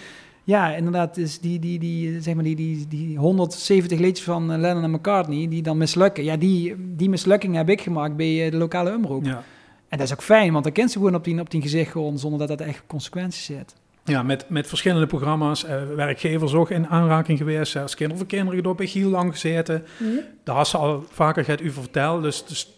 ja, 0.44 0.74
inderdaad, 0.74 1.16
is 1.16 1.40
die, 1.40 1.58
die, 1.58 1.78
die, 1.78 2.20
zeg 2.20 2.34
maar 2.34 2.44
die, 2.44 2.56
die, 2.56 2.86
die 2.88 3.18
170 3.18 3.98
liedjes 3.98 4.24
van 4.24 4.60
Lennon 4.60 4.82
en 4.82 4.90
McCartney, 4.90 5.48
die 5.48 5.62
dan 5.62 5.78
mislukken. 5.78 6.24
Ja, 6.24 6.36
die, 6.36 6.74
die 6.78 7.08
mislukking 7.08 7.54
heb 7.54 7.68
ik 7.68 7.80
gemaakt 7.80 8.16
bij 8.16 8.50
de 8.50 8.56
lokale 8.56 8.94
omroep. 8.94 9.24
Ja. 9.24 9.42
En 9.88 9.98
dat 9.98 10.06
is 10.06 10.12
ook 10.12 10.22
fijn, 10.22 10.52
want 10.52 10.64
dan 10.64 10.72
kent 10.72 10.90
ze 10.90 10.98
gewoon 10.98 11.14
op 11.14 11.24
die, 11.24 11.40
op 11.40 11.50
die 11.50 11.62
gezicht 11.62 11.90
gewoon, 11.90 12.18
zonder 12.18 12.38
dat 12.38 12.58
dat 12.58 12.60
echt 12.60 12.82
consequenties 12.86 13.44
zet. 13.44 13.74
Ja, 14.04 14.22
met, 14.22 14.48
met 14.48 14.66
verschillende 14.66 15.06
programma's, 15.06 15.64
uh, 15.64 15.70
werkgevers 15.96 16.54
ook 16.54 16.70
in 16.70 16.88
aanraking 16.88 17.38
geweest. 17.38 17.72
Zelfs 17.72 17.94
Kinder 17.94 18.16
voor 18.16 18.26
Kinderen 18.26 18.62
door 18.62 18.74
bij 18.74 18.86
heel 18.86 19.08
lang 19.08 19.32
gezeten. 19.32 19.86
Mm 19.98 20.18
Daar 20.44 20.56
had 20.56 20.68
ze 20.68 20.78
al 20.78 21.04
vaker 21.10 21.46
het 21.46 21.60
u 21.60 21.70
verteld, 21.70 22.22
dus, 22.22 22.46
dus 22.46 22.74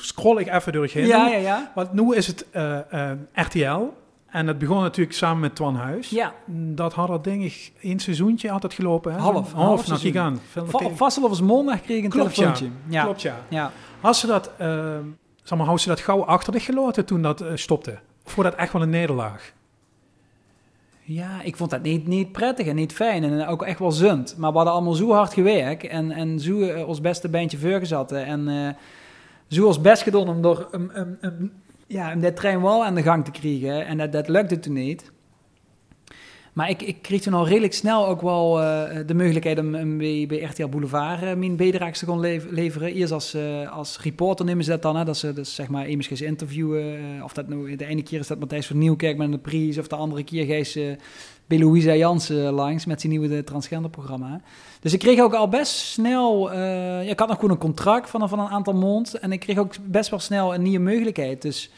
scroll 0.00 0.38
ik 0.38 0.52
even 0.52 0.72
doorheen. 0.72 1.06
Ja, 1.06 1.26
ja, 1.26 1.36
ja. 1.36 1.72
Want 1.74 1.92
nu 1.92 2.14
is 2.14 2.26
het 2.26 2.46
uh, 2.52 2.78
uh, 2.94 3.10
RTL. 3.32 3.82
En 4.26 4.46
het 4.46 4.58
begon 4.58 4.80
natuurlijk 4.80 5.16
samen 5.16 5.40
met 5.40 5.54
Twan 5.54 5.76
Huis. 5.76 6.10
Ja. 6.10 6.34
Dat 6.46 6.92
had 6.92 7.08
er 7.08 7.22
denk 7.22 7.42
ik 7.42 7.72
één 7.80 7.98
seizoentje 7.98 8.50
altijd 8.50 8.74
gelopen. 8.74 9.12
Hè? 9.12 9.18
Half. 9.18 9.34
Half, 9.34 9.52
half 9.52 9.88
naar 9.88 9.98
vast 10.94 11.22
of 11.22 11.40
maandag 11.40 11.80
kreeg 11.80 12.04
een 12.04 12.10
Klopt, 12.10 12.34
telefoontje. 12.34 12.64
Ja. 12.64 12.70
ja. 12.88 13.02
Klopt, 13.02 13.22
ja. 13.22 13.36
ja. 13.48 13.72
Had 14.00 14.16
ze 14.16 14.26
dat, 14.26 14.50
zeg 15.42 15.58
maar, 15.58 15.66
had 15.66 15.80
ze 15.80 15.88
dat 15.88 16.00
gauw 16.00 16.24
achter 16.24 16.52
zich 16.52 16.64
gelaten 16.64 17.04
toen 17.04 17.22
dat 17.22 17.44
stopte? 17.54 17.98
Of 18.24 18.32
vond 18.32 18.46
dat 18.46 18.54
echt 18.54 18.72
wel 18.72 18.82
een 18.82 18.90
nederlaag? 18.90 19.52
Ja, 21.12 21.42
ik 21.42 21.56
vond 21.56 21.70
dat 21.70 21.82
niet, 21.82 22.06
niet 22.06 22.32
prettig 22.32 22.66
en 22.66 22.76
niet 22.76 22.92
fijn 22.92 23.24
en 23.24 23.46
ook 23.46 23.62
echt 23.62 23.78
wel 23.78 23.92
zund. 23.92 24.36
Maar 24.38 24.50
we 24.50 24.56
hadden 24.56 24.74
allemaal 24.74 24.92
zo 24.92 25.12
hard 25.12 25.32
gewerkt 25.32 25.86
en, 25.86 26.10
en 26.10 26.40
zo 26.40 26.58
uh, 26.58 26.88
ons 26.88 27.00
beste 27.00 27.28
bandje 27.28 27.58
vergezatten. 27.58 28.24
En 28.24 28.48
uh, 28.48 28.68
zo 29.48 29.66
ons 29.66 29.80
best 29.80 30.02
gedaan 30.02 30.28
om, 30.28 30.42
door, 30.42 30.68
um, 30.72 30.90
um, 31.20 31.52
ja, 31.86 32.14
om 32.14 32.34
trein 32.34 32.62
wel 32.62 32.84
aan 32.84 32.94
de 32.94 33.02
gang 33.02 33.24
te 33.24 33.30
krijgen. 33.30 33.86
En 33.86 33.98
dat, 33.98 34.12
dat 34.12 34.28
lukte 34.28 34.58
toen 34.58 34.72
niet. 34.72 35.12
Maar 36.52 36.70
ik, 36.70 36.82
ik 36.82 37.02
kreeg 37.02 37.20
toen 37.20 37.34
al 37.34 37.48
redelijk 37.48 37.74
snel 37.74 38.06
ook 38.06 38.20
wel 38.20 38.60
uh, 38.60 38.82
de 39.06 39.14
mogelijkheid 39.14 39.58
om, 39.58 39.74
om 39.74 39.98
bij, 39.98 40.42
RTL 40.42 40.66
Boulevard 40.66 41.22
uh, 41.22 41.34
mijn 41.34 41.56
bijdrage 41.56 42.06
te 42.06 42.40
leveren. 42.50 42.92
Eerst 42.92 43.12
als, 43.12 43.34
uh, 43.34 43.72
als 43.72 44.00
reporter 44.00 44.44
nemen 44.44 44.64
ze 44.64 44.70
dat 44.70 44.82
dan. 44.82 44.96
Hè, 44.96 45.04
dat 45.04 45.16
ze 45.16 45.32
dus, 45.32 45.54
zeg 45.54 45.68
maar 45.68 45.84
eens 45.84 46.20
interviewen. 46.20 47.20
of 47.22 47.32
dat 47.32 47.48
nou 47.48 47.76
de 47.76 47.84
ene 47.84 48.02
keer 48.02 48.20
is 48.20 48.26
dat 48.26 48.38
Matthijs 48.38 48.66
van 48.66 48.78
Nieuwkerk 48.78 49.16
met 49.16 49.32
een 49.32 49.40
prijs. 49.40 49.78
Of 49.78 49.88
de 49.88 49.96
andere 49.96 50.24
keer 50.24 50.44
Gijs 50.44 50.78
bij 51.46 51.58
Louisa 51.58 51.94
Jansen 51.94 52.52
langs 52.52 52.86
met 52.86 53.00
zijn 53.00 53.12
nieuwe 53.12 53.44
transgenderprogramma. 53.44 54.40
Dus 54.80 54.92
ik 54.92 54.98
kreeg 54.98 55.20
ook 55.20 55.34
al 55.34 55.48
best 55.48 55.72
snel... 55.72 56.54
ja, 56.54 57.00
ik 57.00 57.18
had 57.18 57.28
nog 57.28 57.36
gewoon 57.36 57.50
een 57.50 57.58
contract 57.58 58.10
van, 58.10 58.28
van 58.28 58.38
een 58.38 58.48
aantal 58.48 58.74
mond. 58.74 59.14
En 59.14 59.32
ik 59.32 59.40
kreeg 59.40 59.58
ook 59.58 59.74
best 59.82 60.10
wel 60.10 60.18
snel 60.18 60.54
een 60.54 60.62
nieuwe 60.62 60.90
mogelijkheid. 60.90 61.42
Dus, 61.42 61.70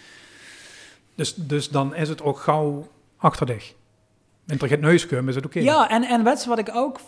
dus, 1.14 1.34
dus 1.34 1.68
dan 1.68 1.94
is 1.94 2.08
het 2.08 2.22
ook 2.22 2.38
gauw 2.38 2.86
achter 3.16 3.46
dich? 3.46 3.74
En 4.46 4.58
toch 4.58 4.68
het 4.68 4.80
neus 4.80 5.06
is 5.06 5.34
het 5.34 5.44
oké. 5.44 5.60
Ja, 5.60 5.90
en, 5.90 6.02
en 6.02 6.24
weet 6.24 6.44
wat 6.44 6.58
ik 6.58 6.70
ook 6.74 7.00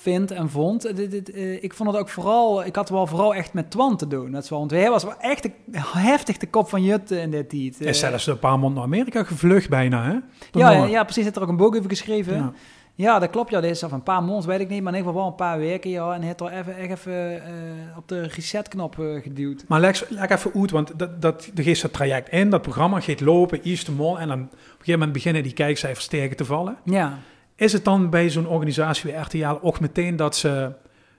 vind 0.00 0.30
en 0.30 0.50
vond. 0.50 0.96
Dit, 0.96 1.10
dit, 1.10 1.34
uh, 1.34 1.62
ik 1.62 1.74
vond 1.74 1.90
het 1.90 1.98
ook 1.98 2.08
vooral, 2.08 2.64
ik 2.64 2.76
had 2.76 2.88
wel 2.88 3.06
vooral 3.06 3.34
echt 3.34 3.52
met 3.52 3.70
Twan 3.70 3.96
te 3.96 4.06
doen. 4.06 4.32
Dat 4.32 4.42
is 4.42 4.50
wel, 4.50 4.58
want 4.58 4.70
hij 4.70 4.90
was 4.90 5.04
wel 5.04 5.18
echt 5.18 5.42
de, 5.42 5.50
heftig 5.80 6.36
de 6.36 6.46
kop 6.46 6.68
van 6.68 6.82
Jut 6.82 7.10
in 7.10 7.30
dit 7.30 7.50
tijd. 7.50 7.78
Hij 7.78 7.88
is 7.88 7.98
zelfs 7.98 8.26
een 8.26 8.38
paar 8.38 8.58
maanden 8.58 8.72
naar 8.72 8.82
Amerika 8.82 9.24
gevlucht 9.24 9.68
bijna, 9.68 10.04
hè? 10.04 10.12
Ja, 10.60 10.70
ja, 10.70 10.84
ja, 10.84 11.02
precies. 11.02 11.14
Hij 11.14 11.22
heeft 11.24 11.36
er 11.36 11.42
ook 11.42 11.48
een 11.48 11.56
boek 11.56 11.76
over 11.76 11.88
geschreven. 11.88 12.34
Ja. 12.34 12.52
Ja, 12.98 13.18
dat 13.18 13.30
klopt. 13.30 13.50
Ja, 13.50 13.60
dit 13.60 13.70
is 13.70 13.82
of 13.82 13.92
een 13.92 14.02
paar 14.02 14.22
maanden, 14.22 14.48
weet 14.48 14.60
ik 14.60 14.68
niet, 14.68 14.82
maar 14.82 14.92
in 14.92 14.98
ieder 14.98 15.12
geval 15.12 15.14
wel 15.14 15.26
een 15.26 15.46
paar 15.46 15.58
weken. 15.58 15.90
Ja, 15.90 16.12
en 16.12 16.18
hij 16.18 16.26
heeft 16.26 16.40
er 16.40 16.52
even, 16.52 16.76
even 16.76 17.32
uh, 17.32 17.96
op 17.96 18.08
de 18.08 18.22
resetknop 18.22 18.96
uh, 18.98 19.22
geduwd. 19.22 19.64
Maar 19.68 19.80
leg, 19.80 20.08
leg 20.08 20.30
even 20.30 20.52
uit, 20.54 20.70
want 20.70 20.98
dat, 20.98 21.22
dat, 21.22 21.50
de 21.54 21.62
geeft 21.62 21.82
dat 21.82 21.92
traject 21.92 22.28
in, 22.28 22.50
dat 22.50 22.62
programma 22.62 23.00
gaat 23.00 23.20
lopen, 23.20 23.68
iets 23.68 23.84
te 23.84 23.92
mol, 23.92 24.18
en 24.18 24.28
dan 24.28 24.42
op 24.42 24.52
een 24.52 24.58
gegeven 24.70 24.92
moment 24.92 25.12
beginnen 25.12 25.42
die 25.42 25.52
kijkcijfers 25.52 26.06
tegen 26.06 26.36
te 26.36 26.44
vallen. 26.44 26.76
Ja. 26.84 27.18
Is 27.56 27.72
het 27.72 27.84
dan 27.84 28.10
bij 28.10 28.30
zo'n 28.30 28.48
organisatie 28.48 29.10
wie 29.10 29.20
RTL 29.20 29.58
ook 29.66 29.80
meteen 29.80 30.16
dat 30.16 30.36
ze, 30.36 30.72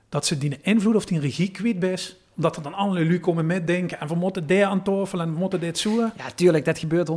dat 0.09 0.25
ze 0.25 0.37
die 0.37 0.57
invloed 0.61 0.95
of 0.95 1.05
die 1.05 1.19
regie 1.19 1.51
kwijt 1.51 1.83
is? 1.83 2.18
Dat 2.39 2.55
er 2.55 2.61
dan 2.61 2.73
allerlei 2.73 3.05
lui 3.05 3.19
komen 3.19 3.45
metdenken 3.45 3.99
en 3.99 4.07
we 4.07 4.15
moeten 4.15 4.47
daar 4.47 4.63
aan 4.63 4.83
tafel 4.83 5.21
en 5.21 5.33
we 5.33 5.39
moeten 5.39 5.59
dit 5.59 5.77
zoeken. 5.77 6.13
Ja, 6.17 6.31
tuurlijk, 6.35 6.65
dat 6.65 6.79
gebeurt 6.79 7.09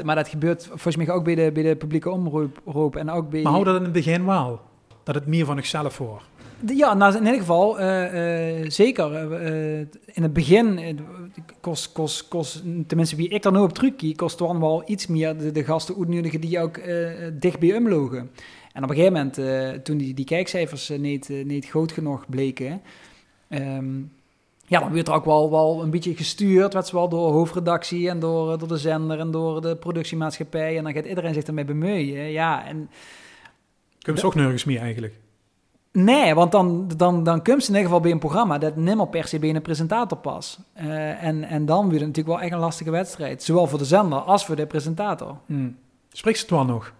100%. 0.00 0.04
Maar 0.04 0.16
dat 0.16 0.28
gebeurt 0.28 0.66
volgens 0.66 0.96
mij 0.96 1.10
ook 1.10 1.24
bij 1.24 1.34
de, 1.34 1.50
bij 1.52 1.62
de 1.62 1.76
publieke 1.76 2.10
omroep 2.10 2.96
en 2.96 3.10
ook 3.10 3.30
bij... 3.30 3.42
Maar 3.42 3.52
hou 3.52 3.64
dat 3.64 3.76
in 3.76 3.82
het 3.82 3.92
begin 3.92 4.24
wel? 4.24 4.60
Dat 5.02 5.14
het 5.14 5.26
meer 5.26 5.44
van 5.44 5.56
zichzelf 5.56 5.94
voor? 5.94 6.22
Ja, 6.66 6.94
nou, 6.94 7.16
in 7.16 7.24
ieder 7.24 7.38
geval, 7.38 7.80
uh, 7.80 8.60
uh, 8.60 8.70
zeker. 8.70 9.42
Uh, 9.42 9.78
in 10.04 10.22
het 10.22 10.32
begin 10.32 10.98
kost, 11.60 11.92
kost, 11.92 12.28
kost, 12.28 12.62
tenminste 12.86 13.16
wie 13.16 13.28
ik 13.28 13.42
dan 13.42 13.52
nu 13.52 13.58
op 13.58 13.72
terugkie, 13.72 14.16
kost 14.16 14.38
dan 14.38 14.60
wel 14.60 14.82
iets 14.86 15.06
meer 15.06 15.36
de, 15.36 15.52
de 15.52 15.64
gasten 15.64 15.96
uitnodigen 15.98 16.40
die 16.40 16.60
ook 16.60 16.80
dicht 17.32 17.58
bij 17.58 17.68
hem 17.68 17.88
logen. 17.88 18.30
En 18.72 18.82
op 18.82 18.90
een 18.90 18.96
gegeven 18.96 19.12
moment, 19.12 19.84
toen 19.84 19.96
die, 19.96 20.14
die 20.14 20.24
kijkcijfers 20.24 20.88
niet, 20.88 21.28
niet 21.44 21.66
groot 21.66 21.92
genoeg 21.92 22.24
bleken, 22.28 22.82
um, 23.48 24.12
ja, 24.66 24.80
dan 24.80 24.92
werd 24.92 25.08
er 25.08 25.14
ook 25.14 25.24
wel, 25.24 25.50
wel 25.50 25.82
een 25.82 25.90
beetje 25.90 26.16
gestuurd, 26.16 26.72
werd 26.72 26.90
wel 26.90 27.08
door 27.08 27.32
hoofdredactie 27.32 28.08
en 28.08 28.20
door, 28.20 28.58
door 28.58 28.68
de 28.68 28.76
zender 28.76 29.18
en 29.18 29.30
door 29.30 29.60
de 29.60 29.76
productiemaatschappij. 29.76 30.76
En 30.76 30.84
dan 30.84 30.92
gaat 30.92 31.04
iedereen 31.04 31.34
zich 31.34 31.44
ermee 31.44 31.64
bemoeien. 31.64 32.30
Ja, 32.30 32.66
en... 32.66 32.90
Kun 33.98 34.14
je 34.14 34.22
ook 34.22 34.34
nergens 34.34 34.64
meer 34.64 34.80
eigenlijk? 34.80 35.14
Nee, 35.92 36.34
want 36.34 36.52
dan, 36.52 36.88
dan, 36.96 37.24
dan 37.24 37.42
komt 37.42 37.62
ze 37.62 37.68
in 37.68 37.74
ieder 37.74 37.82
geval 37.82 38.00
bij 38.00 38.10
een 38.10 38.18
programma 38.18 38.58
dat 38.58 38.76
nimmer 38.76 39.08
per 39.08 39.26
se 39.28 39.38
bij 39.38 39.54
een 39.54 39.62
presentator 39.62 40.18
pas. 40.18 40.58
Uh, 40.76 41.22
en, 41.22 41.44
en 41.44 41.66
dan 41.66 41.88
weer 41.88 42.00
natuurlijk 42.00 42.26
wel 42.26 42.40
echt 42.40 42.52
een 42.52 42.58
lastige 42.58 42.90
wedstrijd. 42.90 43.42
Zowel 43.42 43.66
voor 43.66 43.78
de 43.78 43.84
zender 43.84 44.18
als 44.18 44.46
voor 44.46 44.56
de 44.56 44.66
presentator. 44.66 45.36
Hmm. 45.46 45.76
Spreekt 46.12 46.38
ze 46.38 46.44
het 46.44 46.54
wel 46.54 46.64
nog? 46.64 46.92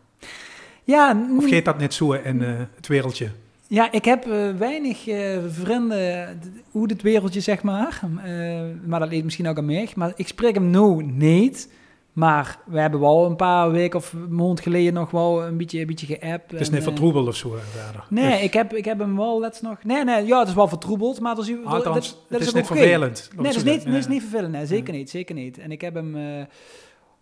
Ja. 0.84 1.26
Of 1.38 1.48
geeft 1.48 1.64
dat 1.64 1.78
net 1.78 1.94
zo 1.94 2.12
in 2.12 2.42
uh, 2.42 2.60
het 2.76 2.86
wereldje? 2.86 3.30
Ja, 3.68 3.92
ik 3.92 4.04
heb 4.04 4.26
uh, 4.26 4.50
weinig 4.50 5.08
uh, 5.08 5.38
vrienden 5.48 6.40
hoe 6.70 6.88
het 6.88 7.02
wereldje, 7.02 7.40
zeg 7.40 7.62
maar. 7.62 8.00
Uh, 8.26 8.60
maar 8.86 9.00
dat 9.00 9.08
leed 9.08 9.24
misschien 9.24 9.48
ook 9.48 9.58
aan 9.58 9.64
mij. 9.64 9.88
Maar 9.94 10.12
ik 10.16 10.28
spreek 10.28 10.54
hem 10.54 10.70
nu 10.70 11.02
niet. 11.02 11.72
Maar 12.12 12.58
we 12.66 12.80
hebben 12.80 13.00
wel 13.00 13.26
een 13.26 13.36
paar 13.36 13.70
weken 13.70 13.98
of 13.98 14.14
maand 14.28 14.60
geleden 14.60 14.94
nog 14.94 15.10
wel 15.10 15.44
een 15.44 15.56
beetje, 15.56 15.80
een 15.80 15.86
beetje 15.86 16.06
geappt. 16.06 16.50
Het 16.50 16.60
is 16.60 16.70
niet 16.70 16.82
vertroebeld 16.82 17.28
of 17.28 17.36
zo? 17.36 17.56
Verder. 17.58 18.04
Nee, 18.08 18.42
ik 18.42 18.52
heb, 18.52 18.74
ik 18.74 18.84
heb 18.84 18.98
hem 18.98 19.16
wel 19.16 19.40
let's 19.40 19.60
nog... 19.60 19.84
Nee, 19.84 20.04
nee, 20.04 20.26
ja, 20.26 20.38
het 20.38 20.48
is 20.48 20.54
wel 20.54 20.68
vertroebeld, 20.68 21.20
maar 21.20 21.34
dat 21.34 21.48
is, 21.48 21.54
Althans, 21.64 22.10
dat, 22.10 22.18
dat 22.28 22.40
is, 22.40 22.46
is 22.46 22.52
niet 22.52 22.66
vervelend. 22.66 23.30
Nee, 23.36 23.44
dat 23.44 23.54
is 23.54 23.62
niet, 23.62 23.86
is 23.86 24.06
niet 24.06 24.22
vervelend. 24.22 24.52
Nee, 24.52 24.66
zeker 24.66 24.94
niet, 24.94 25.10
zeker 25.10 25.34
niet. 25.34 25.58
En 25.58 25.70
ik 25.70 25.80
heb 25.80 25.94
hem... 25.94 26.16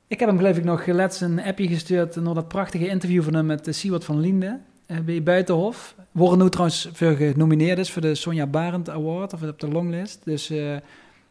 ik 0.09 0.20
heb 0.20 0.28
hem 0.28 0.38
geloof 0.38 0.57
ik 0.57 0.64
nog 0.64 0.87
let's 0.87 1.20
een 1.20 1.42
appje 1.42 1.68
gestuurd 1.68 2.16
naar 2.16 2.35
dat 2.35 2.48
prachtige 2.48 2.88
interview 2.88 3.22
van 3.22 3.35
hem 3.35 3.46
met 3.46 3.68
Siewert 3.70 4.05
van 4.05 4.20
Linde 4.20 4.61
bij 5.05 5.22
Buitenhof. 5.22 5.94
Worden 6.12 6.38
nu 6.38 6.50
trouwens 6.50 6.88
voor 6.92 7.12
genomineerd 7.12 7.78
is 7.78 7.90
voor 7.90 8.02
de 8.02 8.14
Sonja 8.14 8.46
Barend 8.46 8.90
Award, 8.90 9.33
of 9.33 9.42
op 9.42 9.61
de 9.61 9.68
longlist. 9.68 10.20
Dus 10.24 10.50
uh, 10.50 10.76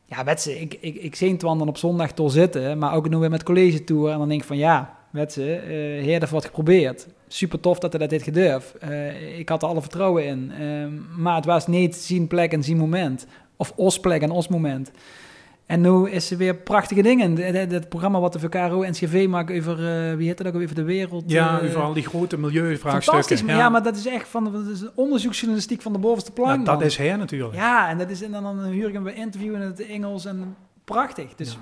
ja, 0.05 0.23
weet 0.23 0.41
ze, 0.41 0.59
ik, 0.59 0.77
ik, 0.79 0.95
ik 0.95 1.15
zie 1.15 1.31
het 1.31 1.39
dan 1.39 1.67
op 1.67 1.77
zondag 1.77 2.11
toch 2.11 2.31
zitten, 2.31 2.77
maar 2.77 2.93
ook 2.93 3.09
nu 3.09 3.17
weer 3.17 3.29
met 3.29 3.43
college 3.43 3.83
tour. 3.83 4.11
En 4.11 4.17
dan 4.17 4.29
denk 4.29 4.41
ik 4.41 4.47
van 4.47 4.57
ja, 4.57 4.97
weet 5.09 5.33
ze, 5.33 5.41
uh, 5.41 5.69
heer 6.03 6.19
heeft 6.19 6.31
wat 6.31 6.45
geprobeerd. 6.45 7.07
Super 7.27 7.59
tof 7.59 7.79
dat 7.79 7.91
hij 7.91 8.01
dat 8.01 8.09
dit 8.09 8.23
gedurfd. 8.23 8.73
Uh, 8.83 9.39
ik 9.39 9.49
had 9.49 9.63
er 9.63 9.67
alle 9.67 9.81
vertrouwen 9.81 10.25
in. 10.25 10.51
Uh, 10.61 10.85
maar 11.17 11.35
het 11.35 11.45
was 11.45 11.67
niet 11.67 11.95
zien 11.95 12.27
plek 12.27 12.51
en 12.51 12.63
zien 12.63 12.77
moment. 12.77 13.25
Of 13.55 13.73
ons 13.75 13.99
plek 13.99 14.21
en 14.21 14.31
ons 14.31 14.47
moment. 14.47 14.91
En 15.71 15.81
nu 15.81 16.09
is 16.09 16.31
er 16.31 16.37
weer 16.37 16.55
prachtige 16.55 17.01
dingen. 17.01 17.37
Het 17.55 17.89
programma 17.89 18.19
wat 18.19 18.33
de 18.33 18.39
VKRO 18.39 18.83
NCV 18.83 19.27
maakt 19.29 19.51
over, 19.51 19.79
uh, 19.79 20.15
wie 20.15 20.27
heet 20.27 20.37
het 20.37 20.47
ook, 20.47 20.55
over 20.55 20.75
de 20.75 20.83
wereld. 20.83 21.23
Ja, 21.27 21.61
uh, 21.61 21.69
over 21.69 21.81
al 21.81 21.93
die 21.93 22.05
grote 22.05 22.37
milieuvraagstukken. 22.37 23.03
Fantastisch, 23.03 23.41
ja. 23.41 23.57
ja. 23.57 23.69
maar 23.69 23.83
dat 23.83 23.95
is 23.95 24.07
echt 24.07 24.27
van, 24.27 24.43
dat 24.43 24.67
is 24.67 24.83
onderzoeksjournalistiek 24.95 25.81
van 25.81 25.93
de 25.93 25.99
bovenste 25.99 26.31
plank. 26.31 26.65
dat 26.65 26.81
is 26.81 26.97
hij 26.97 27.15
natuurlijk. 27.15 27.55
Ja, 27.55 27.89
en, 27.89 27.97
dat 27.97 28.09
is, 28.09 28.21
en 28.21 28.31
dan, 28.31 28.43
dan 28.43 28.63
huur 28.63 28.87
ik 28.87 28.93
hem 28.93 29.03
bij 29.03 29.13
interview 29.13 29.53
in 29.53 29.61
het 29.61 29.85
Engels 29.85 30.25
en 30.25 30.55
prachtig. 30.83 31.35
Dus 31.35 31.51
ja. 31.51 31.59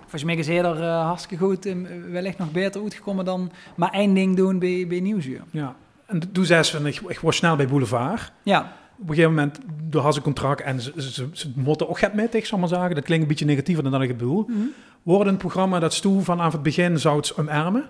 volgens 0.00 0.24
mij 0.24 0.36
is 0.36 0.46
hij 0.46 0.64
er 0.64 0.78
uh, 0.80 1.06
hartstikke 1.06 1.44
goed 1.44 1.66
en 1.66 2.12
wellicht 2.12 2.38
nog 2.38 2.52
beter 2.52 2.82
uitgekomen 2.82 3.24
dan 3.24 3.50
maar 3.76 3.90
één 3.90 4.14
ding 4.14 4.36
doen 4.36 4.58
bij, 4.58 4.86
bij 4.88 5.00
Nieuwsuur. 5.00 5.42
Ja, 5.50 5.74
en 6.06 6.32
toen 6.32 6.44
zei 6.44 6.62
ze, 6.62 6.78
ik, 6.78 7.00
ik 7.06 7.20
was 7.20 7.36
snel 7.36 7.56
bij 7.56 7.66
Boulevard. 7.66 8.32
Ja 8.42 8.72
op 9.00 9.08
een 9.08 9.14
gegeven 9.14 9.34
moment, 9.34 9.58
door 9.82 10.02
had 10.02 10.12
ze 10.12 10.18
een 10.18 10.24
contract 10.24 10.60
en 10.60 10.80
ze, 10.80 10.92
ze, 10.96 11.28
ze, 11.32 11.52
moeten 11.54 11.88
ook 11.88 12.00
het 12.00 12.14
met, 12.14 12.34
ik 12.34 12.46
zal 12.46 12.58
maar 12.58 12.68
zeggen. 12.68 12.94
Dat 12.94 13.04
klinkt 13.04 13.22
een 13.22 13.28
beetje 13.28 13.44
negatiever 13.44 13.82
dan 13.82 14.02
ik 14.02 14.08
het 14.08 14.16
bedoel. 14.16 14.44
Mm 14.48 14.72
-hmm. 15.02 15.26
een 15.26 15.36
programma 15.36 15.78
dat 15.78 15.94
stoel 15.94 16.20
vanaf 16.20 16.52
het 16.52 16.62
begin 16.62 16.98
zou 16.98 17.16
het 17.16 17.36
omarmen? 17.36 17.84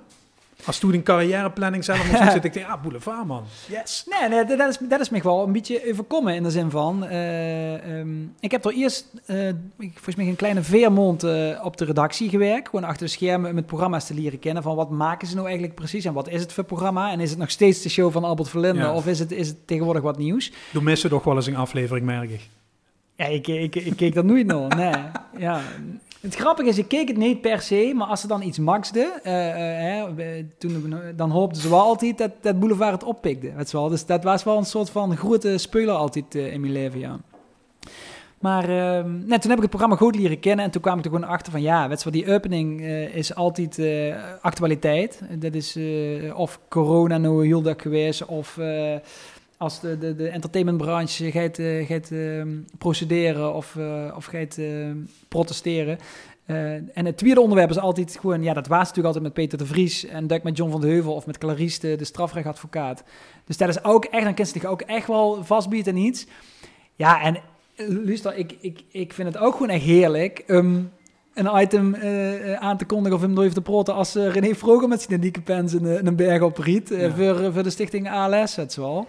Als 0.65 0.79
toen 0.79 0.95
een 0.95 1.03
carrièreplanning 1.03 1.85
zelf 1.85 2.11
moest 2.11 2.33
zit 2.33 2.45
ik 2.45 2.53
denk, 2.53 2.67
ah, 2.67 2.83
boulevard 2.83 3.27
man, 3.27 3.45
yes. 3.67 4.05
Nee, 4.07 4.29
nee 4.29 4.57
dat, 4.57 4.69
is, 4.69 4.79
dat 4.89 5.01
is 5.01 5.11
me 5.11 5.23
wel 5.23 5.43
een 5.43 5.53
beetje 5.53 5.91
overkomen 5.91 6.35
in 6.35 6.43
de 6.43 6.51
zin 6.51 6.71
van, 6.71 7.05
uh, 7.05 7.99
um, 7.99 8.35
ik 8.41 8.51
heb 8.51 8.65
er 8.65 8.73
eerst, 8.73 9.07
uh, 9.27 9.51
volgens 9.79 10.17
mij 10.17 10.27
een 10.27 10.37
kleine 10.37 10.63
veermond 10.63 11.25
uh, 11.25 11.65
op 11.65 11.77
de 11.77 11.85
redactie 11.85 12.29
gewerkt, 12.29 12.69
gewoon 12.69 12.85
achter 12.85 13.07
de 13.07 13.13
schermen 13.13 13.55
met 13.55 13.67
programma's 13.67 14.07
te 14.07 14.15
leren 14.15 14.39
kennen 14.39 14.63
van 14.63 14.77
wat 14.77 14.91
maken 14.91 15.29
ze 15.29 15.35
nou 15.35 15.47
eigenlijk 15.47 15.77
precies 15.77 16.05
en 16.05 16.13
wat 16.13 16.29
is 16.29 16.41
het 16.41 16.53
voor 16.53 16.65
programma 16.65 17.13
en 17.13 17.21
is 17.21 17.31
het 17.31 17.39
nog 17.39 17.51
steeds 17.51 17.83
de 17.83 17.89
show 17.89 18.13
van 18.13 18.25
Albert 18.25 18.49
Verlinde 18.49 18.81
ja. 18.81 18.95
of 18.95 19.07
is 19.07 19.19
het, 19.19 19.33
is 19.33 19.49
het 19.49 19.67
tegenwoordig 19.67 20.03
wat 20.03 20.19
nieuws? 20.19 20.53
Doe 20.73 20.83
missen 20.83 21.11
toch 21.11 21.25
wel 21.25 21.37
eens 21.37 21.47
een 21.47 21.57
aflevering, 21.57 22.07
merk 22.07 22.31
ik. 22.31 22.49
Ja, 23.15 23.25
ik, 23.25 23.49
ik, 23.49 23.75
ik, 23.75 23.85
ik 23.85 23.97
keek 23.97 24.15
dat 24.15 24.25
nooit 24.25 24.47
nog, 24.47 24.75
nee. 24.75 24.95
Ja, 25.39 25.61
het 26.21 26.35
grappige 26.35 26.69
is, 26.69 26.79
ik 26.79 26.89
keek 26.89 27.09
het 27.09 27.17
niet 27.17 27.41
per 27.41 27.61
se, 27.61 27.93
maar 27.95 28.07
als 28.07 28.21
ze 28.21 28.27
dan 28.27 28.43
iets 28.43 28.59
maxden, 28.59 29.13
uh, 29.25 29.99
uh, 29.99 30.45
toen, 30.59 30.95
dan 31.17 31.31
hoopten 31.31 31.63
ze 31.63 31.69
wel 31.69 31.81
altijd 31.81 32.19
dat, 32.19 32.31
dat 32.41 32.59
Boulevard 32.59 32.93
het 32.93 33.05
oppikte. 33.05 33.53
Weet 33.57 33.73
wel. 33.73 33.89
Dus 33.89 34.07
dat 34.07 34.25
was 34.25 34.45
wel 34.45 34.57
een 34.57 34.65
soort 34.65 34.91
van 34.91 35.17
grote 35.17 35.59
speler 35.59 35.95
altijd 35.95 36.35
uh, 36.35 36.53
in 36.53 36.61
mijn 36.61 36.73
leven, 36.73 36.99
ja. 36.99 37.19
Maar 38.39 38.69
ehm, 38.69 39.11
nee, 39.11 39.39
toen 39.39 39.51
heb 39.51 39.57
ik 39.57 39.61
het 39.61 39.71
programma 39.71 39.97
goed 39.97 40.17
leren 40.17 40.41
kennen 40.41 40.65
en 40.65 40.71
toen 40.71 40.83
kwam 40.83 40.99
ik 40.99 41.05
er 41.05 41.11
gewoon 41.11 41.29
achter 41.29 41.53
van 41.53 41.63
ja, 41.63 41.89
weet 41.89 42.03
je 42.03 42.11
die 42.11 42.33
opening 42.33 42.83
is 43.15 43.35
altijd 43.35 43.81
actualiteit. 44.41 45.21
Dat 45.31 45.55
is 45.55 45.79
of 46.35 46.61
corona 46.69 47.19
nou 47.19 47.47
heel 47.47 47.63
dat 47.63 47.83
geweest 47.83 48.25
of 48.25 48.59
als 49.59 49.81
de, 49.81 49.99
de, 49.99 50.15
de 50.15 50.29
entertainmentbranche 50.29 51.31
gaat, 51.31 51.59
uh, 51.59 51.87
gaat 51.87 52.11
uh, 52.11 52.43
procederen 52.79 53.55
of, 53.55 53.75
uh, 53.75 54.13
of 54.17 54.25
gaat 54.25 54.59
protesteren. 55.29 55.99
en 56.95 57.07
het 57.07 57.17
tweede 57.17 57.41
onderwerp 57.41 57.71
is 57.71 57.79
altijd 57.79 58.19
gewoon, 58.21 58.43
ja, 58.43 58.53
dat 58.55 58.67
was 58.67 58.79
natuurlijk 58.79 59.07
altijd 59.07 59.25
met 59.25 59.33
Peter 59.33 59.59
de 59.59 59.67
Vries 59.67 60.07
en 60.07 60.27
Duik 60.27 60.43
met 60.43 60.57
John 60.57 60.71
van 60.71 60.81
de 60.81 60.87
Heuvel 60.87 61.15
of 61.15 61.27
met 61.27 61.39
Clarice, 61.39 61.81
de, 61.81 61.97
de 61.97 62.05
strafrechtadvocaat. 62.05 63.03
Dus 63.45 63.57
dat 63.57 63.69
is 63.69 63.85
ook 63.85 64.05
echt, 64.05 64.25
dan 64.25 64.35
kun 64.35 64.45
je 64.45 64.51
zich 64.51 64.65
ook 64.65 64.81
echt 64.81 65.07
wel 65.07 65.45
vastbieden 65.45 65.95
en 65.95 66.01
iets. 66.01 66.27
Ja, 66.95 67.23
en 67.23 67.37
luister, 68.05 68.37
ik, 68.37 68.57
ik, 68.61 68.81
ik 68.91 69.13
vind 69.13 69.29
het 69.29 69.43
ook 69.43 69.53
gewoon 69.53 69.69
echt 69.69 69.85
heerlijk 69.85 70.45
um, 70.47 70.93
een 71.35 71.61
item 71.61 71.95
aan 72.59 72.77
te 72.77 72.85
kondigen 72.85 73.17
of 73.17 73.23
hem 73.23 73.35
door 73.35 73.45
even 73.45 73.55
te 73.55 73.63
proten 73.63 73.95
als 73.95 74.15
René 74.15 74.55
Vroger 74.55 74.89
met 74.89 75.03
zijn 75.03 75.21
dikke 75.21 75.41
pens 75.41 75.75
in, 75.75 75.85
een 75.85 76.17
berg 76.17 76.43
op 76.43 76.59
riet 76.59 76.89
voor, 77.17 77.53
voor 77.53 77.63
de 77.63 77.71
stichting 77.71 78.11
ALS, 78.11 78.57
het 78.57 78.77
wel. 78.77 79.07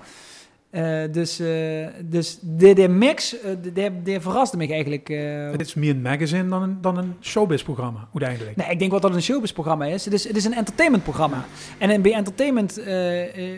Uh, 0.71 1.01
dus, 1.11 1.39
uh, 1.39 1.87
dus 2.03 2.37
de, 2.41 2.73
de 2.73 2.87
mix, 2.87 3.35
uh, 3.35 3.41
de, 3.73 3.91
de, 4.03 4.21
verraste 4.21 4.57
me 4.57 4.67
eigenlijk. 4.67 5.07
het 5.51 5.61
is 5.61 5.73
meer 5.73 5.89
een 5.89 6.01
magazine 6.01 6.49
dan 6.49 6.61
een, 6.61 6.77
dan 6.81 6.97
een 6.97 7.15
showbiz-programma, 7.21 8.07
uiteindelijk. 8.13 8.55
Nee, 8.55 8.69
ik 8.69 8.79
denk 8.79 8.91
wat 8.91 9.01
dat 9.01 9.15
een 9.15 9.21
showbiz-programma 9.21 9.85
is. 9.85 10.05
Het 10.05 10.13
is, 10.13 10.27
het 10.27 10.35
is 10.35 10.45
een 10.45 10.53
entertainment-programma. 10.53 11.45
En 11.77 12.01
bij 12.01 12.13
entertainment 12.13 12.81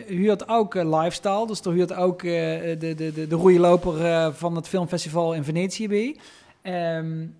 huurt 0.06 0.48
ook 0.48 0.74
lifestyle. 0.74 1.46
Dus 1.46 1.60
er 1.60 1.72
huurt 1.72 1.94
ook 1.94 2.22
de, 2.22 2.76
de, 2.78 2.94
de, 2.94 3.26
de 3.28 3.34
roeiloper 3.34 4.32
van 4.34 4.56
het 4.56 4.68
filmfestival 4.68 5.34
in 5.34 5.44
Venetië 5.44 5.88
bij. 5.88 6.16
Um, 6.62 7.34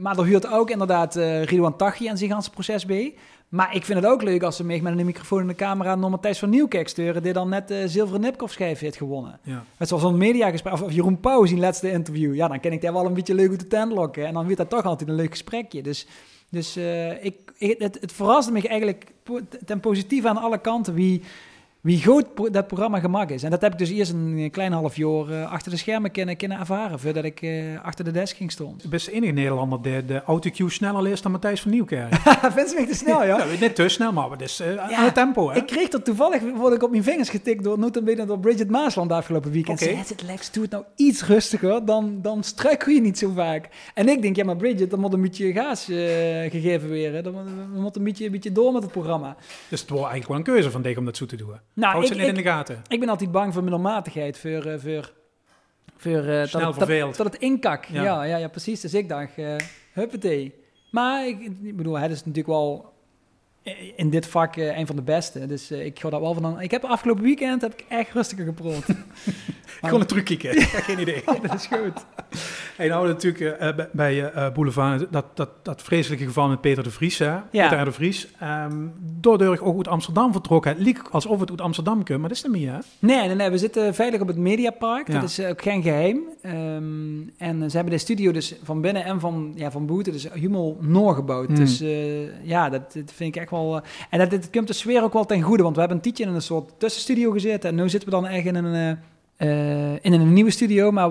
maar 0.00 0.18
er 0.18 0.24
huurt 0.24 0.46
ook 0.46 0.70
inderdaad 0.70 1.14
Ridwan 1.14 1.76
Taghi 1.76 2.08
en 2.08 2.18
zijn 2.18 2.30
ganse 2.30 2.50
proces 2.50 2.86
bij. 2.86 3.14
Maar 3.48 3.74
ik 3.74 3.84
vind 3.84 3.98
het 3.98 4.08
ook 4.08 4.22
leuk 4.22 4.42
als 4.42 4.56
ze 4.56 4.64
mee 4.64 4.82
met 4.82 4.98
een 4.98 5.06
microfoon 5.06 5.40
en 5.40 5.46
de 5.46 5.54
camera 5.54 5.94
nog 5.94 6.10
Matthijs 6.10 6.38
van 6.38 6.50
Nieuwkerk 6.50 6.88
sturen, 6.88 7.22
die 7.22 7.32
dan 7.32 7.48
net 7.48 7.68
de 7.68 7.82
uh, 7.82 7.88
zilveren 7.88 8.20
Nipkoff-schijf 8.20 8.78
heeft 8.78 8.96
gewonnen. 8.96 9.38
Ja. 9.42 9.64
Met 9.76 9.88
zoals 9.88 10.02
een 10.02 10.16
mediagesprek, 10.16 10.72
of, 10.72 10.82
of 10.82 10.92
Jeroen 10.92 11.20
Pauw 11.20 11.42
in 11.42 11.58
laatste 11.58 11.90
interview. 11.90 12.34
Ja, 12.34 12.48
dan 12.48 12.60
ken 12.60 12.72
ik 12.72 12.80
daar 12.80 12.92
wel 12.92 13.06
een 13.06 13.14
beetje 13.14 13.34
leuk 13.34 13.50
uit 13.50 13.60
de 13.60 13.66
tent 13.66 13.92
lokken. 13.92 14.26
En 14.26 14.32
dan 14.32 14.42
wordt 14.42 14.58
dat 14.58 14.70
toch 14.70 14.84
altijd 14.84 15.08
een 15.08 15.14
leuk 15.14 15.30
gesprekje. 15.30 15.82
Dus, 15.82 16.06
dus 16.48 16.76
uh, 16.76 17.24
ik, 17.24 17.52
het, 17.58 17.98
het 18.00 18.12
verraste 18.12 18.52
me 18.52 18.68
eigenlijk 18.68 19.12
ten 19.64 19.80
positief 19.80 20.24
aan 20.24 20.36
alle 20.36 20.58
kanten 20.58 20.94
wie 20.94 21.22
wie 21.84 22.04
goed 22.04 22.26
dat 22.50 22.66
programma 22.66 22.98
gemaakt 22.98 23.30
is. 23.30 23.42
En 23.42 23.50
dat 23.50 23.60
heb 23.60 23.72
ik 23.72 23.78
dus 23.78 23.90
eerst 23.90 24.12
een 24.12 24.48
klein 24.50 24.72
half 24.72 24.96
jaar 24.96 25.28
uh, 25.28 25.52
achter 25.52 25.70
de 25.70 25.76
schermen 25.76 26.10
kunnen, 26.10 26.36
kunnen 26.36 26.58
ervaren, 26.58 27.00
voordat 27.00 27.24
ik 27.24 27.42
uh, 27.42 27.84
achter 27.84 28.04
de 28.04 28.10
desk 28.10 28.36
ging 28.36 28.52
stond. 28.52 28.82
Je 28.82 28.88
bent 28.88 29.04
de 29.04 29.12
enige 29.12 29.32
Nederlander 29.32 29.82
die 29.82 30.04
de 30.04 30.22
autocue 30.22 30.70
sneller 30.70 31.02
leest 31.02 31.22
dan 31.22 31.32
Matthijs 31.32 31.60
van 31.60 31.70
Nieuwkerk. 31.70 32.14
Vindt 32.54 32.70
ze 32.70 32.76
me 32.80 32.86
te 32.86 32.94
snel, 32.94 33.24
ja? 33.24 33.38
ja 33.38 33.44
niet 33.60 33.74
te 33.74 33.88
snel, 33.88 34.12
maar 34.12 34.30
het 34.30 34.40
is 34.40 34.60
uh, 34.60 34.74
ja, 34.74 34.90
aan 34.90 35.04
het 35.04 35.14
tempo, 35.14 35.50
hè? 35.50 35.56
Ik 35.56 35.66
kreeg 35.66 35.92
er 35.92 36.02
toevallig, 36.02 36.42
word 36.56 36.74
ik 36.74 36.82
op 36.82 36.90
mijn 36.90 37.02
vingers 37.02 37.28
getikt 37.28 37.64
door 37.64 37.78
notabene 37.78 38.26
door 38.26 38.38
Bridget 38.38 38.70
Maasland 38.70 39.12
afgelopen 39.12 39.50
weekend. 39.50 39.82
Okay. 39.82 39.94
Zei, 39.94 40.06
het 40.08 40.22
Lex, 40.22 40.50
doe 40.50 40.62
het 40.62 40.72
nou 40.72 40.84
iets 40.96 41.24
rustiger, 41.24 41.84
dan, 41.84 42.18
dan 42.22 42.42
struikel 42.42 42.92
je 42.92 43.00
niet 43.00 43.18
zo 43.18 43.32
vaak. 43.34 43.68
En 43.94 44.08
ik 44.08 44.22
denk, 44.22 44.36
ja, 44.36 44.44
maar 44.44 44.56
Bridget, 44.56 44.90
dan 44.90 45.00
moet 45.00 45.12
een 45.12 45.22
beetje 45.22 45.52
gaas 45.52 45.84
gegeven 45.84 46.88
weer. 46.88 47.22
Dan 47.22 47.34
moet 47.74 47.96
een 47.96 48.04
beetje, 48.04 48.24
een 48.24 48.30
beetje 48.30 48.52
door 48.52 48.72
met 48.72 48.82
het 48.82 48.92
programma. 48.92 49.36
Dus 49.68 49.80
het 49.80 49.90
wordt 49.90 50.04
eigenlijk 50.04 50.28
wel 50.28 50.36
een 50.36 50.54
keuze 50.54 50.70
van 50.70 50.82
Dijk 50.82 50.98
om 50.98 51.04
dat 51.04 51.16
zo 51.16 51.26
te 51.26 51.36
doen. 51.36 51.54
Nou, 51.74 52.04
ik, 52.04 52.14
in 52.14 52.34
de 52.34 52.42
gaten. 52.42 52.82
Ik 52.88 53.00
ben 53.00 53.08
altijd 53.08 53.32
bang 53.32 53.52
voor 53.52 53.62
middelmatigheid, 53.62 54.38
voor... 54.38 54.66
Uh, 54.66 54.74
voor 54.78 55.12
voor, 55.96 56.24
uh, 56.24 56.44
Snel 56.44 56.64
dat, 56.64 56.74
verveeld. 56.74 57.16
Dat, 57.16 57.26
het 57.26 57.42
inkak. 57.42 57.84
Ja. 57.84 58.02
ja. 58.02 58.22
Ja, 58.22 58.36
ja, 58.36 58.48
precies. 58.48 58.80
Dus 58.80 58.94
ik 58.94 59.08
dacht, 59.08 59.38
uh, 59.38 59.56
huppatee. 59.92 60.54
Maar 60.90 61.26
ik, 61.26 61.40
ik 61.62 61.76
bedoel, 61.76 61.98
het 61.98 62.10
is 62.10 62.18
natuurlijk 62.18 62.46
wel 62.46 62.94
in 63.96 64.10
dit 64.10 64.26
vak 64.26 64.56
uh, 64.56 64.78
een 64.78 64.86
van 64.86 64.96
de 64.96 65.02
beste. 65.02 65.46
Dus 65.46 65.72
uh, 65.72 65.84
ik 65.84 66.00
ga 66.00 66.10
dat 66.10 66.20
wel 66.20 66.34
van. 66.34 66.60
Ik 66.60 66.70
heb 66.70 66.84
afgelopen 66.84 67.22
weekend 67.22 67.60
heb 67.60 67.72
ik 67.72 67.84
echt 67.88 68.12
rustiger 68.12 68.44
geprold. 68.44 68.84
Gewoon 69.80 70.00
een 70.00 70.06
truc 70.06 70.24
kieken. 70.24 70.60
Geen 70.62 70.98
idee. 70.98 71.22
dat 71.42 71.54
is 71.54 71.66
goed. 71.66 72.04
Hey, 72.76 72.88
nou 72.88 73.06
natuurlijk 73.06 73.60
uh, 73.62 73.86
bij 73.92 74.32
Boulevard 74.54 75.06
dat, 75.10 75.24
dat, 75.34 75.48
dat 75.62 75.82
vreselijke 75.82 76.24
geval 76.24 76.48
met 76.48 76.60
Peter 76.60 76.82
de 76.82 76.90
Vries. 76.90 77.18
Hè? 77.18 77.36
Ja. 77.50 77.68
Peter 77.68 77.84
de 77.84 77.92
Vries. 77.92 78.28
Um, 78.42 78.92
doordat 79.20 79.60
ook 79.60 79.76
uit 79.76 79.88
Amsterdam 79.88 80.32
vertrokken. 80.32 80.70
Het 80.70 80.80
liep 80.80 81.08
alsof 81.10 81.40
het 81.40 81.50
uit 81.50 81.60
Amsterdam 81.60 82.04
komt, 82.04 82.18
maar 82.20 82.28
dat 82.28 82.36
is 82.36 82.42
niet 82.42 82.52
meer. 82.52 82.72
Hè? 82.72 82.78
Nee, 82.98 83.26
nee, 83.26 83.34
nee, 83.34 83.50
we 83.50 83.58
zitten 83.58 83.94
veilig 83.94 84.20
op 84.20 84.26
het 84.26 84.36
Mediapark. 84.36 85.08
Ja. 85.08 85.20
Dat 85.20 85.28
is 85.28 85.40
ook 85.40 85.62
geen 85.62 85.82
geheim. 85.82 86.20
Um, 86.42 87.32
en 87.38 87.70
ze 87.70 87.76
hebben 87.76 87.94
de 87.94 88.00
studio 88.00 88.32
dus 88.32 88.54
van 88.62 88.80
binnen 88.80 89.04
en 89.04 89.20
van, 89.20 89.52
ja, 89.54 89.70
van 89.70 89.86
Boete, 89.86 90.10
dus 90.10 90.28
helemaal 90.32 90.76
Noor 90.80 91.14
gebouwd. 91.14 91.46
Hmm. 91.46 91.56
Dus 91.56 91.82
ja, 92.42 92.68
dat, 92.68 92.92
dat 92.92 93.12
vind 93.14 93.34
ik 93.34 93.42
echt 93.42 93.50
wel... 93.50 93.76
Eh, 93.76 93.82
en 94.10 94.18
dat, 94.18 94.30
dit 94.30 94.50
komt 94.50 94.66
de 94.66 94.72
sfeer 94.72 95.02
ook 95.02 95.12
wel 95.12 95.24
ten 95.24 95.42
goede, 95.42 95.62
want 95.62 95.74
we 95.74 95.80
hebben 95.80 95.98
een 95.98 96.04
tijdje 96.04 96.24
in 96.24 96.34
een 96.34 96.42
soort 96.42 96.72
tussenstudio 96.78 97.30
gezeten. 97.30 97.70
En 97.70 97.76
nu 97.76 97.88
zitten 97.88 98.08
we 98.08 98.14
dan 98.14 98.26
echt 98.26 98.46
in 98.46 98.54
een, 98.54 98.90
uh, 98.90 98.96
in 99.36 100.12
een 100.12 100.32
nieuwe 100.32 100.50
studio, 100.50 100.90
maar 100.90 101.10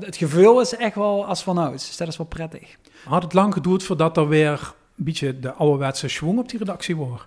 het 0.00 0.16
gevoel 0.16 0.60
is 0.60 0.76
echt 0.76 0.94
wel 0.94 1.26
als 1.26 1.42
vanouds. 1.42 1.86
Dus 1.86 1.96
dat 1.96 2.08
is 2.08 2.16
wel 2.16 2.26
prettig. 2.26 2.76
Had 3.04 3.22
het 3.22 3.32
lang 3.32 3.52
geduurd 3.52 3.82
voordat 3.82 4.16
er 4.16 4.28
weer 4.28 4.74
een 4.96 5.04
beetje 5.04 5.40
de 5.40 5.52
ouderwetse 5.52 6.08
schwung 6.08 6.38
op 6.38 6.48
die 6.48 6.58
redactie 6.58 6.96
wordt? 6.96 7.26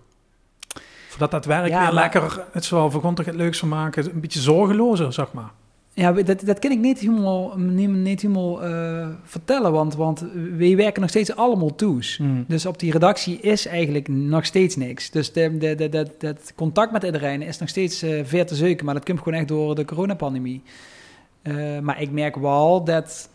Voordat 1.10 1.32
dat 1.32 1.46
werk 1.46 1.74
weer 1.80 1.94
lekker, 1.94 2.46
het 2.52 2.66
voor 2.68 3.02
toch 3.16 3.26
het 3.26 3.36
leukste 3.36 3.66
maken, 3.66 4.14
een 4.14 4.22
beetje 4.22 4.40
zorgelozer, 4.40 5.14
zeg 5.14 5.32
maar. 5.34 5.52
Ja, 5.96 6.12
dat, 6.12 6.42
dat 6.46 6.60
kan 6.60 6.72
ik 6.72 6.80
niet 6.80 7.00
helemaal, 7.00 7.58
niet, 7.58 7.90
niet 7.90 8.22
helemaal 8.22 8.68
uh, 8.68 9.08
vertellen, 9.24 9.72
want, 9.72 9.96
want 9.96 10.26
wij 10.58 10.76
werken 10.76 11.02
nog 11.02 11.10
steeds 11.10 11.36
allemaal 11.36 11.76
toes. 11.76 12.18
Mm. 12.18 12.46
Dus 12.48 12.66
op 12.66 12.80
die 12.80 12.92
redactie 12.92 13.40
is 13.40 13.66
eigenlijk 13.66 14.08
nog 14.08 14.46
steeds 14.46 14.76
niks. 14.76 15.10
Dus 15.10 15.34
de, 15.34 15.58
de, 15.58 15.76
de, 15.76 15.90
de, 15.90 16.08
dat 16.18 16.54
contact 16.56 16.92
met 16.92 17.04
iedereen 17.04 17.42
is 17.42 17.58
nog 17.58 17.70
steeds 17.70 18.04
uh, 18.04 18.22
ver 18.24 18.46
te 18.46 18.56
zoeken, 18.56 18.86
maar 18.86 18.94
dat 18.94 19.06
komt 19.06 19.20
gewoon 19.20 19.40
echt 19.40 19.48
door 19.48 19.76
de 19.76 19.86
coronapandemie. 19.86 20.62
Uh, 21.44 21.80
maar 21.80 22.02
ik 22.02 22.12
merk 22.12 22.36
wel 22.36 22.84
dat, 22.84 23.30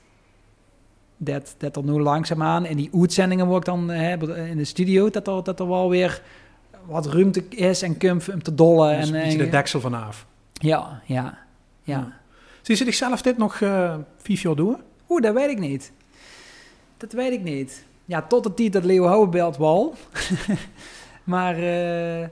dat, 1.17 1.55
dat 1.59 1.77
er 1.77 1.85
nu 1.85 2.01
langzaamaan 2.01 2.67
in 2.67 2.77
die 2.77 2.91
uitzendingen 2.95 3.47
wordt 3.47 3.67
dan 3.67 3.89
heb 3.89 4.23
in 4.23 4.57
de 4.57 4.65
studio, 4.65 5.11
dat 5.11 5.27
er, 5.29 5.45
dat 5.45 5.61
er 5.61 5.69
wel 5.69 5.91
weer 5.91 6.23
wat 6.87 7.07
ruimte 7.07 7.45
is 7.49 7.83
en 7.83 7.97
kunt 7.97 8.29
om 8.33 8.43
te 8.43 8.55
dollen. 8.55 8.97
Dus 8.97 9.09
en, 9.09 9.15
een 9.15 9.23
beetje 9.23 9.39
de 9.39 9.49
deksel 9.49 9.81
vanaf. 9.81 10.27
Ja, 10.53 11.03
ja, 11.07 11.39
ja. 11.83 12.18
Zie 12.69 12.77
je 12.77 12.85
zichzelf 12.85 13.23
dit 13.23 13.37
nog 13.37 13.61
uh, 13.61 13.95
vijf 14.23 14.43
jaar 14.43 14.55
doen? 14.55 14.77
Oeh, 15.09 15.23
dat 15.23 15.35
weet 15.35 15.51
ik 15.51 15.59
niet. 15.59 15.93
Dat 16.97 17.13
weet 17.13 17.33
ik 17.33 17.43
niet. 17.43 17.85
Ja, 18.05 18.23
tot 18.23 18.43
de 18.43 18.55
tijd 18.55 18.73
dat 18.73 18.85
Leo 18.85 19.05
Houwenbelt 19.05 19.57
wel. 19.57 19.95
maar... 21.25 21.59
Uh, 21.59 22.27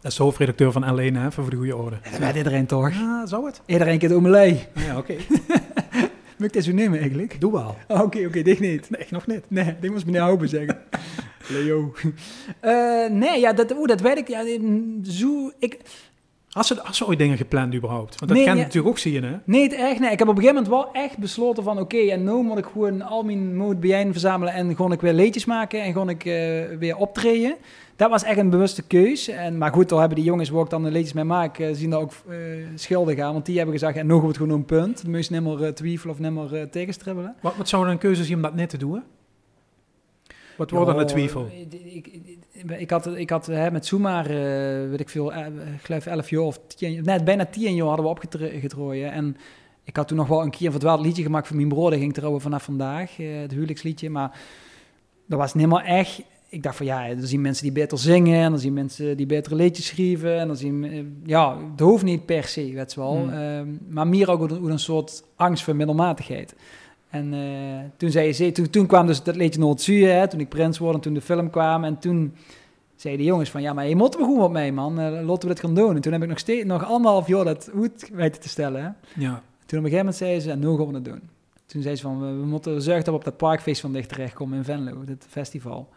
dat 0.00 0.10
is 0.10 0.16
de 0.16 0.22
hoofdredacteur 0.22 0.72
van 0.72 0.82
L1, 0.82 1.12
hè, 1.12 1.32
voor 1.32 1.50
de 1.50 1.56
goede 1.56 1.76
orde. 1.76 1.98
dat 2.10 2.18
weet 2.18 2.36
iedereen 2.36 2.66
toch? 2.66 2.92
Ja, 2.92 3.26
zou 3.26 3.46
het? 3.46 3.60
Iedereen 3.66 3.98
kent 3.98 4.12
Omelei. 4.12 4.66
Ja, 4.74 4.98
oké. 4.98 5.14
Moet 6.38 6.54
ik 6.54 6.62
zo 6.62 6.72
nemen 6.72 6.98
eigenlijk? 6.98 7.40
Doe 7.40 7.52
wel. 7.52 7.76
Oké, 7.88 8.02
oké, 8.02 8.26
okay, 8.26 8.42
dit 8.42 8.60
niet. 8.60 8.90
Nee, 8.90 9.06
nog 9.10 9.26
niet. 9.26 9.42
Nee, 9.48 9.76
dit 9.80 9.90
moest 9.90 10.06
meneer 10.06 10.20
Houben 10.20 10.48
zeggen. 10.48 10.78
Leo. 11.52 11.94
Uh, 12.62 13.08
nee, 13.10 13.40
ja, 13.40 13.52
dat, 13.52 13.72
oeh, 13.76 13.88
dat 13.88 14.00
weet 14.00 14.18
ik. 14.18 14.28
Ja, 14.28 14.44
zo, 15.02 15.52
ik 15.58 15.78
als 16.52 16.66
ze, 16.66 16.82
ze 16.90 17.06
ooit 17.06 17.18
dingen 17.18 17.36
gepland 17.36 17.74
überhaupt? 17.74 18.18
Want 18.18 18.32
dat 18.32 18.44
kan 18.44 18.56
je 18.56 18.62
natuurlijk 18.62 18.88
ook 18.88 18.98
zien, 18.98 19.24
hè? 19.24 19.36
Nee, 19.44 19.62
het 19.62 19.72
echt 19.72 20.00
nee. 20.00 20.10
Ik 20.10 20.18
heb 20.18 20.28
op 20.28 20.36
een 20.36 20.42
gegeven 20.42 20.62
moment 20.62 20.92
wel 20.92 21.02
echt 21.02 21.18
besloten 21.18 21.62
van... 21.62 21.78
oké, 21.78 21.96
en 21.96 22.24
nu 22.24 22.32
moet 22.32 22.58
ik 22.58 22.66
gewoon 22.72 23.02
al 23.02 23.22
mijn 23.22 23.56
moed 23.56 23.80
bijeen 23.80 24.12
verzamelen... 24.12 24.54
en 24.54 24.76
gewoon 24.76 24.92
ik 24.92 25.00
weer 25.00 25.12
leedjes 25.12 25.44
maken 25.44 25.82
en 25.82 25.92
gewoon 25.92 26.08
ik 26.08 26.24
uh, 26.24 26.32
weer 26.78 26.96
optreden. 26.96 27.56
Dat 27.96 28.10
was 28.10 28.22
echt 28.22 28.38
een 28.38 28.50
bewuste 28.50 28.82
keus. 28.82 29.28
En, 29.28 29.58
maar 29.58 29.72
goed, 29.72 29.88
dan 29.88 29.98
hebben 29.98 30.16
die 30.16 30.26
jongens 30.26 30.48
waar 30.48 30.64
ik 30.64 30.70
dan 30.70 30.82
de 30.82 30.90
leedjes 30.90 31.12
mee 31.12 31.24
maak... 31.24 31.58
Uh, 31.58 31.68
zien 31.72 31.90
daar 31.90 32.00
ook 32.00 32.12
uh, 32.28 32.36
schuldig 32.74 33.18
aan. 33.18 33.32
Want 33.32 33.46
die 33.46 33.56
hebben 33.56 33.74
gezegd, 33.74 33.96
en 33.96 34.06
nog 34.06 34.22
wordt 34.22 34.36
gewoon 34.36 34.52
een 34.52 34.64
punt. 34.64 35.02
Dan 35.02 35.10
moet 35.10 35.26
je 35.26 35.40
niet 35.40 35.58
meer 35.58 35.74
twijfelen 35.74 36.14
of 36.14 36.20
niet 36.20 36.32
meer 36.32 36.68
tegenstribbelen. 36.70 37.34
Wat, 37.40 37.56
wat 37.56 37.68
zou 37.68 37.84
er 37.84 37.90
een 37.90 37.98
keuze 37.98 38.24
zijn 38.24 38.36
om 38.36 38.42
dat 38.42 38.54
net 38.54 38.68
te 38.68 38.78
doen? 38.78 39.02
Wat 40.58 40.70
wordt 40.70 40.86
dan 40.86 40.98
de 40.98 41.04
twijfel? 41.04 41.48
Ik, 41.70 42.06
ik, 42.52 42.70
ik, 42.78 42.90
had, 42.90 43.06
ik 43.16 43.30
had 43.30 43.46
hè, 43.46 43.70
met 43.70 43.86
Zoomar, 43.86 44.30
uh, 44.30 44.36
weet 44.90 45.00
ik 45.00 45.08
veel, 45.08 45.32
uh, 45.32 45.46
ik 45.46 45.82
geloof 45.82 46.06
11 46.06 46.30
jaar 46.30 46.42
of 46.42 46.60
10, 46.76 47.04
net 47.04 47.24
bijna 47.24 47.46
10 47.46 47.74
jaar 47.74 47.86
hadden 47.86 48.04
we 48.04 48.10
opgetrooien. 48.10 49.12
En 49.12 49.36
ik 49.84 49.96
had 49.96 50.08
toen 50.08 50.16
nog 50.16 50.28
wel 50.28 50.42
een 50.42 50.50
keer 50.50 50.66
een 50.66 50.72
verdwaald 50.72 51.00
liedje 51.00 51.22
gemaakt 51.22 51.46
voor 51.46 51.56
mijn 51.56 51.68
broer. 51.68 51.90
Dat 51.90 51.98
ging 51.98 52.14
trouwen 52.14 52.40
vanaf 52.40 52.62
vandaag, 52.62 53.18
uh, 53.18 53.40
het 53.40 53.52
huwelijksliedje. 53.52 54.10
Maar 54.10 54.40
dat 55.26 55.38
was 55.38 55.54
niet 55.54 55.64
helemaal 55.64 55.86
echt. 55.96 56.22
Ik 56.48 56.62
dacht 56.62 56.76
van 56.76 56.86
ja, 56.86 57.08
er 57.08 57.26
zien 57.26 57.40
mensen 57.40 57.62
die 57.62 57.72
beter 57.72 57.98
zingen. 57.98 58.42
En 58.42 58.52
er 58.52 58.58
zien 58.58 58.72
mensen 58.72 59.16
die 59.16 59.26
betere 59.26 59.54
liedjes 59.54 59.86
schrijven. 59.86 60.38
En 60.38 60.46
dan 60.46 60.56
zien, 60.56 61.20
ja, 61.24 61.56
het 61.70 61.80
hoeft 61.80 62.04
niet 62.04 62.26
per 62.26 62.44
se, 62.44 62.72
weet 62.72 62.92
je 62.92 63.00
wel. 63.00 63.16
Hmm. 63.16 63.30
Ehm, 63.30 63.68
maar 63.88 64.06
meer 64.06 64.30
ook 64.30 64.50
een, 64.50 64.64
een 64.64 64.78
soort 64.78 65.22
angst 65.36 65.64
voor 65.64 65.76
middelmatigheid. 65.76 66.54
En 67.08 67.32
uh, 67.32 67.80
toen, 67.96 68.10
zei 68.10 68.32
ze, 68.32 68.52
toen, 68.52 68.70
toen 68.70 68.86
kwam 68.86 69.06
dus 69.06 69.22
dat 69.22 69.36
liedje 69.36 69.60
Noord 69.60 69.80
Zuur, 69.80 70.28
toen 70.28 70.40
ik 70.40 70.48
prins 70.48 70.78
word 70.78 70.94
en 70.94 71.00
toen 71.00 71.14
de 71.14 71.20
film 71.20 71.50
kwam. 71.50 71.84
En 71.84 71.98
toen 71.98 72.34
zeiden 72.96 73.24
de 73.24 73.30
jongens 73.30 73.50
van, 73.50 73.62
ja, 73.62 73.72
maar 73.72 73.88
je 73.88 73.96
moet 73.96 74.16
we 74.16 74.22
gewoon 74.22 74.42
op 74.42 74.52
mij, 74.52 74.72
man. 74.72 75.00
Uh, 75.00 75.10
laten 75.10 75.48
we 75.48 75.54
dit 75.54 75.60
gaan 75.60 75.74
doen. 75.74 75.94
En 75.94 76.00
toen 76.00 76.12
heb 76.12 76.22
ik 76.22 76.28
nog 76.28 76.38
steeds, 76.38 76.64
nog 76.64 76.84
anderhalf 76.84 77.26
jaar 77.26 77.44
dat 77.44 77.70
goed 77.74 78.10
weten 78.12 78.40
te 78.40 78.48
stellen. 78.48 78.82
Hè. 78.82 78.88
Ja. 79.22 79.42
Toen 79.66 79.78
op 79.78 79.84
een 79.84 79.90
gegeven 79.90 79.96
moment 79.98 80.16
zeiden 80.16 80.42
ze, 80.42 80.50
en 80.50 80.58
nu 80.58 80.76
gaan 80.76 80.86
we 80.86 80.94
het 80.94 81.04
doen. 81.04 81.20
Toen 81.66 81.82
zei 81.82 81.96
ze 81.96 82.02
van, 82.02 82.20
we, 82.20 82.46
moeten 82.46 82.82
zorgen 82.82 83.04
dat 83.04 83.14
we 83.14 83.20
op 83.20 83.24
dat 83.24 83.36
parkfeest 83.36 83.80
van 83.80 83.92
dicht 83.92 84.08
terechtkomen 84.08 84.58
in 84.58 84.64
Venlo, 84.64 85.04
dit 85.04 85.26
festival. 85.28 85.76
Toen 85.78 85.88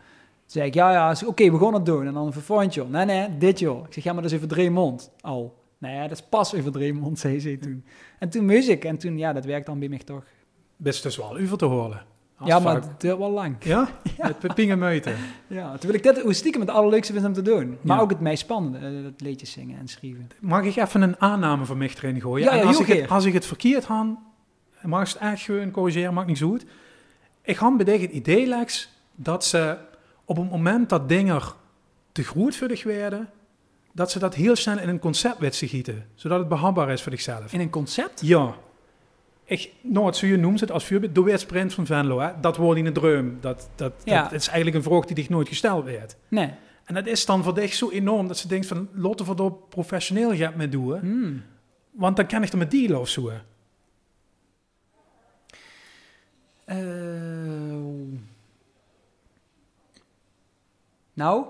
zei 0.46 0.68
ik, 0.68 0.74
ja, 0.74 0.92
ja, 0.92 1.16
oké, 1.26 1.52
we 1.52 1.58
gaan 1.58 1.74
het 1.74 1.86
doen. 1.86 2.08
En 2.08 2.14
dan 2.14 2.26
een 2.26 2.34
volgend 2.34 2.90
Nee, 2.90 3.06
nee, 3.06 3.38
dit 3.38 3.60
joh. 3.60 3.86
Ik 3.88 3.94
zeg, 3.94 4.04
ja, 4.04 4.14
maar 4.14 4.22
dat 4.22 4.32
is 4.32 4.38
even 4.38 4.50
drie 4.50 4.72
mond 4.72 5.12
al. 5.22 5.56
Nee, 5.78 6.02
dat 6.02 6.12
is 6.12 6.22
pas 6.22 6.56
over 6.56 6.72
drie 6.72 6.94
mond, 6.94 7.20
zei 7.20 7.40
ze 7.40 7.58
toen. 7.58 7.84
En 8.20 8.30
toen 8.30 8.46
muziek. 8.46 8.86
En 8.86 8.98
toen, 8.98 9.18
ja, 9.18 9.34
dat 9.34 9.46
werkt 9.46 9.66
dan 9.66 9.80
bij 9.80 9.90
mij 9.90 9.98
toch 9.98 10.24
best 10.82 11.04
dus 11.04 11.18
wel 11.18 11.40
uur 11.40 11.56
te 11.56 11.66
horen. 11.66 12.02
Ja, 12.46 12.60
maar 12.60 12.76
het 12.76 12.90
duurt 12.98 13.18
wel 13.18 13.32
lang. 13.32 13.56
Ja? 13.60 13.90
ja. 14.18 14.36
Met 14.42 14.54
pingen 14.54 14.80
meuten. 14.80 15.16
Ja, 15.48 15.72
terwijl 15.72 15.94
ik 15.94 16.04
dit 16.04 16.22
hoe 16.22 16.34
stiekem 16.34 16.62
het 16.62 16.70
allerleukste 16.70 17.14
vind 17.14 17.26
om 17.26 17.34
te 17.34 17.42
doen. 17.42 17.78
Maar 17.82 18.02
ook 18.02 18.10
het 18.10 18.20
meest 18.20 18.42
spannende, 18.42 18.98
uh, 18.98 19.04
dat 19.04 19.22
liedjes 19.22 19.52
zingen 19.52 19.80
en 19.80 19.88
schrijven. 19.88 20.30
Mag 20.40 20.64
ik 20.64 20.76
even 20.76 21.02
een 21.02 21.20
aanname 21.20 21.66
van 21.66 21.78
mij 21.78 21.92
erin 21.96 22.22
gooien? 22.22 22.56
Ja, 22.56 22.62
als, 22.62 22.80
ik 22.80 22.88
het, 22.88 23.10
als 23.10 23.26
ik 23.26 23.34
het 23.34 23.46
verkeerd 23.46 23.86
had, 23.86 24.08
mag 24.82 25.02
ik 25.02 25.08
het 25.08 25.18
echt 25.18 25.42
gewoon 25.42 25.72
corrigeren, 25.72 26.14
mag 26.14 26.26
niet 26.26 26.38
zo 26.38 26.48
goed. 26.48 26.66
Ik 27.42 27.56
had 27.56 27.78
bij 27.78 27.98
het 27.98 28.12
idee, 28.12 28.46
Lex, 28.46 28.90
dat 29.16 29.46
ze 29.46 29.78
op 30.26 30.38
het 30.38 30.50
moment 30.50 30.90
dat 30.90 31.10
dingen 31.10 31.42
te 32.12 32.24
groot 32.24 32.56
voor 32.56 32.82
werden, 32.84 33.30
dat 33.92 34.12
ze 34.12 34.20
dat 34.20 34.36
heel 34.36 34.56
snel 34.56 34.80
in 34.80 34.90
een 34.90 35.00
concept 35.00 35.40
weten 35.40 35.68
gieten, 35.68 36.06
zodat 36.16 36.40
het 36.40 36.48
behapbaar 36.48 36.90
is 36.90 37.02
voor 37.02 37.12
zichzelf. 37.12 37.54
In 37.54 37.60
een 37.60 37.70
concept? 37.70 38.22
Ja. 38.22 38.56
Ik, 39.52 39.72
nou, 39.82 40.12
zo 40.14 40.26
je 40.26 40.38
noemt 40.38 40.60
het 40.60 40.72
als 40.72 40.86
voorbeeld, 40.86 41.16
de 41.16 41.24
weersprint 41.24 41.74
van 41.74 41.86
Venlo, 41.86 42.20
hè? 42.20 42.32
dat 42.42 42.58
wordt 42.58 42.80
in 42.80 42.86
een 42.86 42.94
droom. 42.94 43.38
Dat, 43.42 43.70
dat, 43.76 43.94
Ja. 44.04 44.24
dat 44.24 44.32
is 44.32 44.48
eigenlijk 44.48 44.78
een 44.78 44.84
vraag 44.92 45.06
die 45.06 45.16
dich 45.16 45.30
nooit 45.30 45.48
gesteld 45.48 45.86
werd. 45.86 46.16
Nee. 46.28 46.54
En 46.86 46.94
dat 46.94 47.08
is 47.08 47.26
dan 47.26 47.44
voor 47.44 47.54
dich 47.54 47.74
zo 47.74 47.90
enorm 47.90 48.28
dat 48.28 48.38
ze 48.38 48.48
denkt 48.48 48.66
van, 48.68 48.90
we 49.28 49.44
er 49.44 49.52
professioneel 49.70 50.36
gaat 50.36 50.56
mee 50.56 50.70
doen. 50.70 51.00
Hmm. 51.00 51.44
Want 51.92 52.16
dan 52.16 52.28
kan 52.28 52.44
ik 52.44 52.52
er 52.52 52.58
met 52.58 52.72
dealen 52.72 53.00
of 53.00 53.10
zo. 53.10 53.32
Eh, 56.66 56.78
nou, 61.14 61.46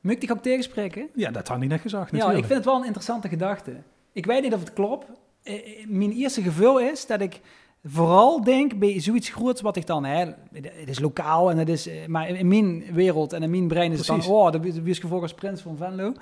moet 0.00 0.12
ik 0.12 0.20
die 0.20 0.32
ook 0.32 0.42
tegenspreken? 0.42 1.08
Ja, 1.14 1.30
dat 1.30 1.48
had 1.48 1.58
hij 1.58 1.66
net 1.66 1.80
gezegd 1.80 2.10
Ja, 2.10 2.16
natuurlijk. 2.16 2.38
ik 2.38 2.44
vind 2.44 2.58
het 2.58 2.68
wel 2.68 2.76
een 2.78 2.84
interessante 2.86 3.28
gedachte. 3.28 3.76
Ik 4.12 4.26
weet 4.26 4.42
niet 4.42 4.54
of 4.54 4.60
het 4.60 4.72
klopt. 4.72 5.06
Eh, 5.48 5.54
eh, 5.54 5.86
Mijn 5.86 6.12
eerste 6.12 6.42
gevoel 6.42 6.80
is 6.80 7.06
dat 7.06 7.20
ik 7.20 7.40
vooral 7.84 8.44
denk 8.44 8.78
bij 8.78 9.00
zoiets 9.00 9.28
groots 9.28 9.60
wat 9.60 9.76
ik 9.76 9.86
dan... 9.86 10.04
Hè, 10.04 10.24
het 10.52 10.88
is 10.88 10.98
lokaal, 10.98 11.50
en 11.50 11.58
het 11.58 11.68
is, 11.68 11.86
eh, 11.86 12.06
maar 12.06 12.28
in 12.28 12.48
mijn 12.48 12.84
wereld 12.92 13.32
en 13.32 13.42
in 13.42 13.50
mijn 13.50 13.68
brein 13.68 13.92
is 13.92 13.98
het 13.98 14.06
Precies. 14.06 14.26
dan... 14.26 14.34
Oh, 14.34 14.50
de 14.52 14.60
wie 14.60 14.82
is 14.82 15.10
als 15.10 15.34
prins 15.34 15.60
van 15.60 15.76
Venlo. 15.76 16.12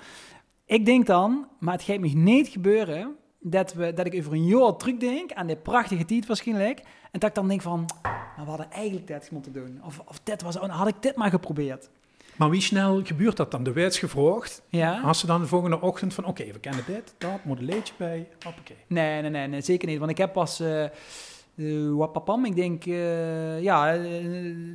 Ik 0.64 0.86
denk 0.86 1.06
dan, 1.06 1.46
maar 1.58 1.74
het 1.74 1.82
gaat 1.82 1.98
me 1.98 2.08
niet 2.08 2.48
gebeuren... 2.48 3.16
Dat, 3.48 3.72
we, 3.72 3.92
dat 3.92 4.06
ik 4.06 4.14
over 4.14 4.32
een 4.32 4.44
jaar 4.46 4.76
terugdenk 4.76 5.32
aan 5.32 5.46
dit 5.46 5.62
prachtige 5.62 6.04
tijd 6.04 6.26
waarschijnlijk. 6.26 6.78
En 7.10 7.20
dat 7.20 7.28
ik 7.28 7.34
dan 7.34 7.48
denk 7.48 7.62
van, 7.62 7.84
maar 8.02 8.44
we 8.44 8.48
hadden 8.48 8.70
eigenlijk 8.70 9.06
dit 9.06 9.30
moeten 9.30 9.52
doen. 9.52 9.80
Of, 9.84 10.02
of 10.06 10.20
dit 10.22 10.42
was, 10.42 10.54
had 10.54 10.88
ik 10.88 11.02
dit 11.02 11.16
maar 11.16 11.30
geprobeerd. 11.30 11.88
Maar 12.38 12.50
wie 12.50 12.60
snel 12.60 13.00
gebeurt 13.04 13.36
dat 13.36 13.50
dan? 13.50 13.62
De 13.62 13.72
werd 13.72 13.96
gevraagd. 13.96 14.62
Ja? 14.68 15.00
Als 15.00 15.18
ze 15.18 15.26
dan 15.26 15.40
de 15.40 15.46
volgende 15.46 15.80
ochtend 15.80 16.14
van, 16.14 16.24
oké, 16.24 16.44
we 16.44 16.58
kennen 16.58 16.84
dit, 16.86 17.14
dat, 17.18 17.44
moet 17.44 17.58
een 17.58 17.64
leedje 17.64 17.94
bij, 17.96 18.28
hoppakee. 18.44 18.76
Nee, 18.86 19.20
nee, 19.20 19.30
nee, 19.30 19.48
nee, 19.48 19.60
zeker 19.60 19.88
niet. 19.88 19.98
Want 19.98 20.10
ik 20.10 20.18
heb 20.18 20.32
pas, 20.32 20.60
eh, 20.60 20.84
wapapam, 21.90 22.44
ik 22.44 22.56
denk, 22.56 22.86
eh, 22.86 23.62
ja, 23.62 23.94
eh, 23.94 24.02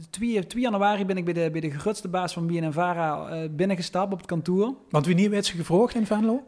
2, 0.09 0.47
2 0.47 0.61
januari 0.61 1.05
ben 1.05 1.17
ik 1.17 1.25
bij 1.25 1.33
de, 1.33 1.49
bij 1.51 1.61
de 1.61 1.71
gerutste 1.71 2.07
baas 2.07 2.33
van 2.33 2.47
BNNVARA 2.47 3.47
binnengestapt 3.51 4.13
op 4.13 4.17
het 4.17 4.27
kantoor. 4.27 4.73
Want 4.89 5.05
wie 5.05 5.15
niet 5.15 5.29
werd 5.29 5.45
ze 5.45 5.55
gevraagd 5.55 5.95
in 5.95 6.05
Venlo? 6.05 6.43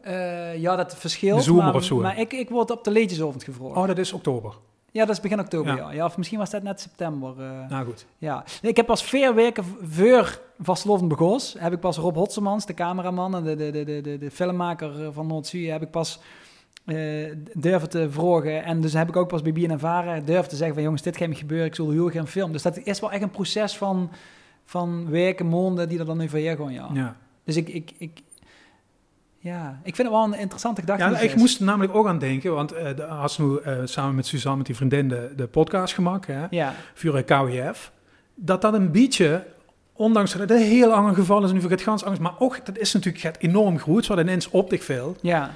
Ja, 0.56 0.76
dat 0.76 0.96
verschilt. 0.96 1.38
De 1.38 1.44
zomer 1.44 1.64
maar, 1.64 1.74
of 1.74 1.84
zo? 1.84 1.96
Maar 1.96 2.18
ik, 2.18 2.32
ik 2.32 2.48
word 2.48 2.70
op 2.70 2.84
de 2.84 2.90
leedjesavond 2.90 3.44
gevraagd. 3.44 3.76
Oh, 3.76 3.86
dat 3.86 3.98
is 3.98 4.12
oktober. 4.12 4.54
Ja, 4.94 5.04
dat 5.04 5.14
is 5.14 5.20
begin 5.20 5.40
oktober, 5.40 5.76
Ja. 5.76 5.92
ja. 5.92 6.04
of 6.04 6.16
misschien 6.16 6.38
was 6.38 6.50
dat 6.50 6.62
net 6.62 6.80
september. 6.80 7.34
eh. 7.40 7.68
Nou 7.68 7.84
goed. 7.84 8.06
Ja, 8.18 8.44
Nee, 8.62 8.70
ik 8.70 8.76
heb 8.76 8.86
pas 8.86 9.02
vier 9.04 9.34
weken 9.34 9.64
voor 9.82 10.40
Vastlovend 10.58 11.08
Begos, 11.08 11.56
heb 11.58 11.72
ik 11.72 11.80
pas 11.80 11.96
Rob 11.96 12.16
Hotsemans, 12.16 12.66
de 12.66 12.74
cameraman 12.74 13.34
en 13.36 13.42
de, 13.44 13.56
de, 13.56 13.70
de, 13.70 13.84
de, 13.84 14.00
de, 14.00 14.18
de 14.18 14.30
filmmaker 14.30 15.04
eh, 15.04 15.08
van 15.12 15.26
Noord-Zuid, 15.26 15.70
heb 15.70 15.82
ik 15.82 15.90
pas 15.90 16.20
eh, 16.84 16.96
durven 17.54 17.88
te 17.90 18.10
vragen. 18.10 18.64
En 18.64 18.80
dus 18.80 18.92
heb 18.92 19.08
ik 19.08 19.16
ook 19.16 19.28
pas 19.28 19.42
bij 19.42 19.52
BNN 19.52 19.78
Varen 19.78 20.24
durven 20.24 20.48
te 20.48 20.56
zeggen 20.56 20.74
van 20.74 20.82
jongens, 20.84 21.02
dit 21.02 21.16
gaat 21.16 21.28
me 21.28 21.34
gebeuren, 21.34 21.66
ik 21.66 21.74
zal 21.74 21.90
heel 21.90 22.08
graag 22.08 22.30
filmen. 22.30 22.52
Dus 22.52 22.62
dat 22.62 22.78
is 22.78 23.00
wel 23.00 23.12
echt 23.12 23.22
een 23.22 23.30
proces 23.30 23.76
van, 23.76 24.10
van 24.64 25.08
weken, 25.10 25.48
maanden 25.48 25.88
die 25.88 25.98
er 25.98 26.04
dan 26.04 26.16
nu 26.18 26.28
je 26.38 26.56
gaan, 26.56 26.72
ja. 26.72 26.88
Ja. 26.92 27.16
Dus 27.44 27.56
ik, 27.56 27.68
ik, 27.68 27.92
ik, 27.98 28.20
ja, 29.52 29.80
ik 29.82 29.94
vind 29.94 30.08
het 30.08 30.16
wel 30.16 30.24
een 30.26 30.38
interessante 30.38 30.80
gedachte. 30.80 31.04
Ja, 31.04 31.18
ik 31.18 31.36
moest 31.36 31.58
er 31.58 31.64
namelijk 31.64 31.94
ook 31.94 32.06
aan 32.06 32.18
denken, 32.18 32.54
want 32.54 32.72
eh 32.72 32.96
de- 32.96 33.06
als 33.06 33.38
nu 33.38 33.58
eh, 33.58 33.76
samen 33.84 34.14
met 34.14 34.26
Suzanne, 34.26 34.56
met 34.58 34.66
die 34.66 34.76
vriendin, 34.76 35.08
de, 35.08 35.32
de 35.36 35.46
podcast 35.46 35.94
gemaakt, 35.94 36.26
hè, 36.26 36.46
Ja, 36.50 36.74
voor 36.94 37.22
KWF, 37.22 37.92
dat 38.34 38.62
dat 38.62 38.74
een 38.74 38.90
beetje, 38.92 39.44
ondanks 39.92 40.32
dat 40.32 40.40
het 40.40 40.50
een 40.50 40.56
heel 40.66 40.92
ander 40.92 41.14
geval 41.14 41.44
is 41.44 41.52
nu 41.52 41.60
voor 41.60 41.70
het 41.70 41.82
gans 41.82 42.04
angst, 42.04 42.20
maar 42.20 42.34
ook, 42.38 42.66
dat 42.66 42.78
is 42.78 42.92
natuurlijk 42.92 43.24
het 43.24 43.36
enorm 43.40 43.78
groot, 43.78 44.06
wat 44.06 44.18
ineens 44.18 44.50
op 44.50 44.70
zich 44.70 44.84
veel. 44.84 45.16
ja, 45.20 45.50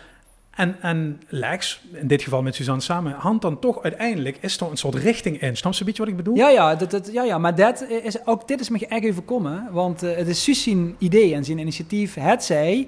En, 0.51 0.77
en 0.81 1.21
Lex, 1.29 1.81
in 1.93 2.07
dit 2.07 2.23
geval 2.23 2.43
met 2.43 2.55
Suzanne 2.55 2.81
samen, 2.83 3.13
hand 3.13 3.43
dan 3.43 3.59
toch 3.59 3.83
uiteindelijk 3.83 4.39
is 4.41 4.57
toch 4.57 4.71
een 4.71 4.77
soort 4.77 4.95
richting 4.95 5.41
in. 5.41 5.57
Snap 5.57 5.73
je 5.73 5.81
een 5.81 5.87
beetje 5.87 6.03
wat 6.03 6.11
ik 6.11 6.17
bedoel? 6.17 6.37
Ja, 6.37 6.49
ja, 6.49 6.75
dat, 6.75 6.91
dat, 6.91 7.13
ja, 7.13 7.23
ja, 7.23 7.39
maar 7.39 7.55
dat 7.55 7.87
is, 8.03 8.27
ook 8.27 8.49
dit 8.49 8.61
is 8.61 8.69
me 8.69 8.87
echt 8.87 9.07
overkomen. 9.07 9.69
Want 9.71 10.03
eh, 10.03 10.17
het 10.17 10.29
is 10.29 10.43
Suus 10.43 10.63
zijn 10.63 10.95
idee 10.99 11.35
en 11.35 11.45
zijn 11.45 11.59
initiatief. 11.59 12.15
Het 12.15 12.45
zij, 12.45 12.87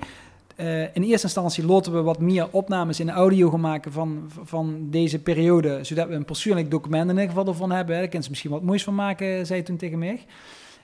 eh, 0.57 0.83
in 0.83 1.03
eerste 1.03 1.27
instantie 1.27 1.67
laten 1.67 1.93
we 1.93 2.03
wat 2.03 2.19
meer 2.21 2.49
opnames 2.51 3.01
in 3.01 3.07
de 3.07 3.13
audio 3.13 3.51
gaan 3.51 3.61
maken 3.61 3.93
van, 3.93 4.31
van 4.43 4.87
deze 4.91 5.19
periode. 5.19 5.85
Zodat 5.85 6.09
we 6.09 6.15
een 6.15 6.25
persoonlijk 6.25 6.71
document 6.71 7.05
in 7.05 7.11
ieder 7.11 7.29
geval 7.29 7.47
ervan 7.47 7.71
hebben. 7.71 7.95
Daar 7.95 8.05
kunnen 8.05 8.23
ze 8.23 8.31
misschien 8.31 8.51
wat 8.51 8.63
moois 8.63 8.85
van 8.85 8.95
maken, 8.95 9.47
zei 9.47 9.63
toen 9.63 9.77
tegen 9.77 9.99
mij. 9.99 10.25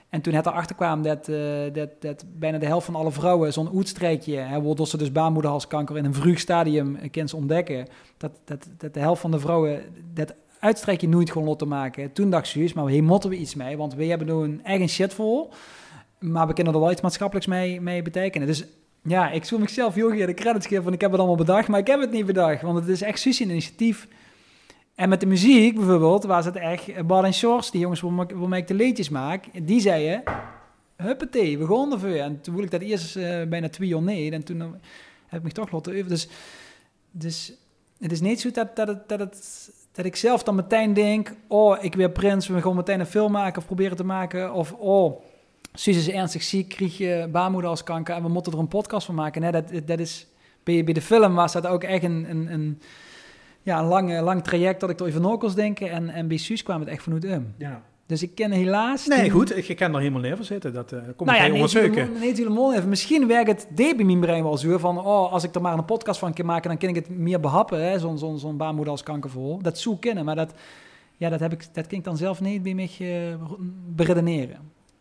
En 0.09 0.21
toen 0.21 0.33
het 0.33 0.45
erachter 0.45 0.75
kwam 0.75 1.01
dat, 1.01 1.27
eh, 1.27 1.37
dat, 1.73 1.89
dat 1.99 2.25
bijna 2.39 2.57
de 2.57 2.65
helft 2.65 2.85
van 2.85 2.95
alle 2.95 3.11
vrouwen 3.11 3.53
zo'n 3.53 3.75
oetstrijkje, 3.75 4.61
waardoor 4.63 4.87
ze 4.87 4.97
dus 4.97 5.11
baarmoederhalskanker 5.11 5.97
in 5.97 6.05
een 6.05 6.13
vroeg 6.13 6.39
stadium 6.39 6.95
eh, 6.95 7.25
ze 7.25 7.35
ontdekken, 7.35 7.87
dat, 8.17 8.31
dat, 8.45 8.67
dat 8.77 8.93
de 8.93 8.99
helft 8.99 9.21
van 9.21 9.31
de 9.31 9.39
vrouwen 9.39 9.81
dat 10.13 10.33
uitstrijkje 10.59 11.07
nooit 11.07 11.31
gewoon 11.31 11.47
lot 11.47 11.59
te 11.59 11.65
maken. 11.65 12.13
Toen 12.13 12.29
dacht 12.29 12.47
ze, 12.47 12.71
maar 12.75 12.87
hier 12.87 13.03
moeten 13.03 13.29
we 13.29 13.37
iets 13.37 13.55
mee, 13.55 13.77
want 13.77 13.95
we 13.95 14.05
hebben 14.05 14.27
nu 14.27 14.33
een 14.33 14.63
eigen 14.63 14.89
shit 14.89 15.13
vol, 15.13 15.49
maar 16.19 16.47
we 16.47 16.53
kunnen 16.53 16.73
er 16.73 16.79
wel 16.79 16.91
iets 16.91 17.01
maatschappelijks 17.01 17.49
mee, 17.49 17.81
mee 17.81 18.01
betekenen. 18.01 18.47
Dus 18.47 18.65
ja, 19.07 19.31
ik 19.31 19.43
zou 19.43 19.61
mezelf 19.61 19.93
graag 19.93 20.25
de 20.25 20.33
credits 20.33 20.67
geven 20.67 20.83
van 20.83 20.93
ik 20.93 21.01
heb 21.01 21.11
het 21.11 21.19
allemaal 21.19 21.37
bedacht, 21.37 21.67
maar 21.67 21.79
ik 21.79 21.87
heb 21.87 21.99
het 21.99 22.11
niet 22.11 22.25
bedacht, 22.25 22.61
want 22.61 22.79
het 22.79 22.87
is 22.87 23.01
echt 23.01 23.19
Susie 23.19 23.45
initiatief. 23.45 24.07
En 24.95 25.09
met 25.09 25.19
de 25.19 25.25
muziek 25.25 25.75
bijvoorbeeld 25.75 26.23
was 26.23 26.45
het 26.45 26.55
echt 26.55 27.07
Bart 27.07 27.25
en 27.25 27.33
Shorts, 27.33 27.71
die 27.71 27.81
jongens 27.81 28.01
waarmee 28.01 28.61
ik 28.61 28.67
de 28.67 28.73
leedjes 28.73 29.09
maak, 29.09 29.45
die 29.63 29.81
zeiden, 29.81 30.23
huppatee, 30.95 31.57
we 31.57 31.67
gaan 31.67 31.91
ervoor. 31.91 32.09
En 32.09 32.41
toen 32.41 32.53
voelde 32.53 32.63
ik 32.63 32.79
dat 32.79 32.89
eerst 32.89 33.15
eh, 33.15 33.43
bijna 33.43 33.69
twee 33.69 33.87
jaar 33.87 34.01
nee, 34.01 34.31
en 34.31 34.43
toen 34.43 34.61
eh, 34.61 34.67
heb 35.27 35.39
ik 35.39 35.45
me 35.45 35.51
toch 35.51 35.71
laten 35.71 35.93
over. 35.93 36.07
Dus, 36.07 36.27
dus 37.11 37.53
het 37.99 38.11
is 38.11 38.21
niet 38.21 38.41
zo 38.41 38.51
dat, 38.51 38.75
dat, 38.75 39.09
dat, 39.09 39.19
dat 39.91 40.05
ik 40.05 40.15
zelf 40.15 40.43
dan 40.43 40.55
meteen 40.55 40.93
denk, 40.93 41.33
oh, 41.47 41.83
ik 41.83 41.95
weer 41.95 42.11
prins, 42.11 42.47
we 42.47 42.61
gaan 42.61 42.75
meteen 42.75 42.99
een 42.99 43.05
film 43.05 43.31
maken 43.31 43.57
of 43.57 43.65
proberen 43.65 43.97
te 43.97 44.03
maken, 44.03 44.53
of 44.53 44.73
oh, 44.73 45.21
Suus 45.73 45.97
is 45.97 46.09
ernstig 46.09 46.43
ziek, 46.43 46.69
kreeg 46.69 46.97
je 46.97 47.27
baarmoeder 47.31 47.69
als 47.69 47.83
kanker 47.83 48.15
en 48.15 48.23
we 48.23 48.29
moeten 48.29 48.53
er 48.53 48.59
een 48.59 48.67
podcast 48.67 49.05
van 49.05 49.15
maken. 49.15 49.41
Nee, 49.41 49.51
dat, 49.51 49.71
dat 49.85 49.99
is, 49.99 50.27
bij, 50.63 50.83
bij 50.83 50.93
de 50.93 51.01
film 51.01 51.35
was 51.35 51.53
dat 51.53 51.67
ook 51.67 51.83
echt 51.83 52.03
een, 52.03 52.25
een, 52.29 52.53
een 52.53 52.81
ja, 53.61 53.79
een 53.79 53.85
lang, 53.85 54.19
lang 54.21 54.43
traject 54.43 54.79
dat 54.79 54.89
ik 54.89 54.97
door 54.97 55.07
even 55.07 55.25
okels 55.25 55.55
denken. 55.55 55.91
En, 55.91 56.09
en 56.09 56.27
bij 56.27 56.37
Suus 56.37 56.63
kwam 56.63 56.79
het 56.79 56.89
echt 56.89 57.03
vanuit 57.03 57.23
hem. 57.23 57.53
Ja. 57.57 57.81
Dus 58.05 58.23
ik 58.23 58.35
ken 58.35 58.51
helaas... 58.51 59.07
Nee, 59.07 59.21
die- 59.21 59.31
goed, 59.31 59.69
ik 59.69 59.75
kan 59.75 59.93
er 59.93 59.99
helemaal 59.99 60.21
neer 60.21 60.35
voor 60.35 60.45
zitten. 60.45 60.73
Dat 60.73 60.91
uh, 60.91 60.99
komt 60.99 61.29
nou 61.29 61.41
ja, 61.43 61.53
heel 61.53 61.67
nee, 62.19 62.33
helemaal- 62.33 62.73
even. 62.73 62.89
Misschien 62.89 63.27
werkt 63.27 63.47
het 63.49 63.67
deed 63.77 63.95
bij 63.95 64.05
mijn 64.05 64.19
brein 64.19 64.43
wel 64.43 64.57
zo 64.57 64.77
van, 64.77 64.97
oh, 64.99 65.31
als 65.31 65.43
ik 65.43 65.55
er 65.55 65.61
maar 65.61 65.77
een 65.77 65.85
podcast 65.85 66.19
van 66.19 66.33
kan 66.33 66.45
maken, 66.45 66.69
dan 66.69 66.77
kan 66.77 66.89
ik 66.89 66.95
het 66.95 67.09
meer 67.09 67.39
behappen, 67.39 67.99
zo'n 67.99 68.17
zo'n 68.17 68.39
zo'n 68.39 68.57
baarmoeder 68.57 68.91
als 68.91 69.03
kankervol. 69.03 69.59
Dat 69.61 69.79
zou 69.79 69.97
kennen, 69.99 70.25
maar 70.25 70.35
dat, 70.35 70.53
ja, 71.17 71.29
dat, 71.29 71.39
heb 71.39 71.51
ik, 71.53 71.67
dat 71.73 71.87
kan 71.87 71.97
ik 71.97 72.03
dan 72.03 72.17
zelf 72.17 72.41
niet 72.41 72.63
bij 72.63 72.73
mij 72.73 72.89
eh, 72.99 73.35
beredeneren. 73.95 74.57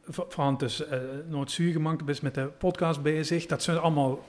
Van 0.09 0.57
dus 0.57 0.81
uh, 0.81 0.99
Noord-Zuur 1.29 1.73
gemaakt 1.73 2.09
is 2.09 2.21
met 2.21 2.35
de 2.35 2.51
podcast 2.59 3.03
bezig. 3.03 3.47
Dat 3.47 3.63
zijn 3.63 3.79
allemaal 3.79 4.25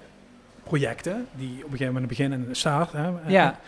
projecten 0.63 1.27
die 1.35 1.49
op 1.57 1.63
een 1.63 1.69
gegeven 1.69 1.85
moment 1.93 2.07
beginnen 2.07 2.45
en 2.47 2.55
start. 2.55 2.91
Hè. 2.91 3.09
Ja. 3.27 3.59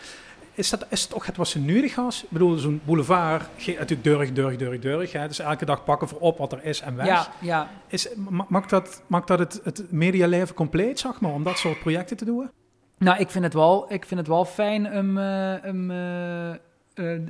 Is 0.54 0.70
dat 0.70 0.86
is 0.88 1.06
toch 1.06 1.26
het 1.26 1.36
wat 1.36 1.48
ze 1.48 1.60
nodig 1.60 1.94
has? 1.94 2.22
Ik 2.22 2.30
bedoel, 2.30 2.56
zo'n 2.56 2.80
boulevard 2.84 3.48
natuurlijk 3.66 4.04
durg, 4.04 4.32
durg, 4.32 4.56
durg, 4.56 4.78
durg. 4.78 5.12
Hè. 5.12 5.28
Dus 5.28 5.38
elke 5.38 5.64
dag 5.64 5.84
pakken 5.84 6.08
voor 6.08 6.18
op 6.18 6.38
wat 6.38 6.52
er 6.52 6.64
is 6.64 6.80
en 6.80 6.96
weg. 6.96 7.06
Ja, 7.06 7.28
ja. 7.40 7.70
Is, 7.88 8.08
ma- 8.16 8.46
maakt 8.48 8.70
dat, 8.70 9.02
maakt 9.06 9.28
dat 9.28 9.38
het, 9.38 9.60
het 9.64 9.92
medialeven 9.92 10.54
compleet, 10.54 10.98
zeg 10.98 11.20
maar, 11.20 11.32
om 11.32 11.42
dat 11.44 11.58
soort 11.58 11.78
projecten 11.80 12.16
te 12.16 12.24
doen? 12.24 12.50
Nou, 12.98 13.18
ik 13.18 13.30
vind 13.30 13.44
het 13.44 13.54
wel, 13.54 13.92
ik 13.92 14.04
vind 14.04 14.20
het 14.20 14.28
wel 14.28 14.44
fijn 14.44 14.92
om... 14.92 15.18
eh, 15.18 15.64
eh, 15.64 16.50
eh, 16.94 17.20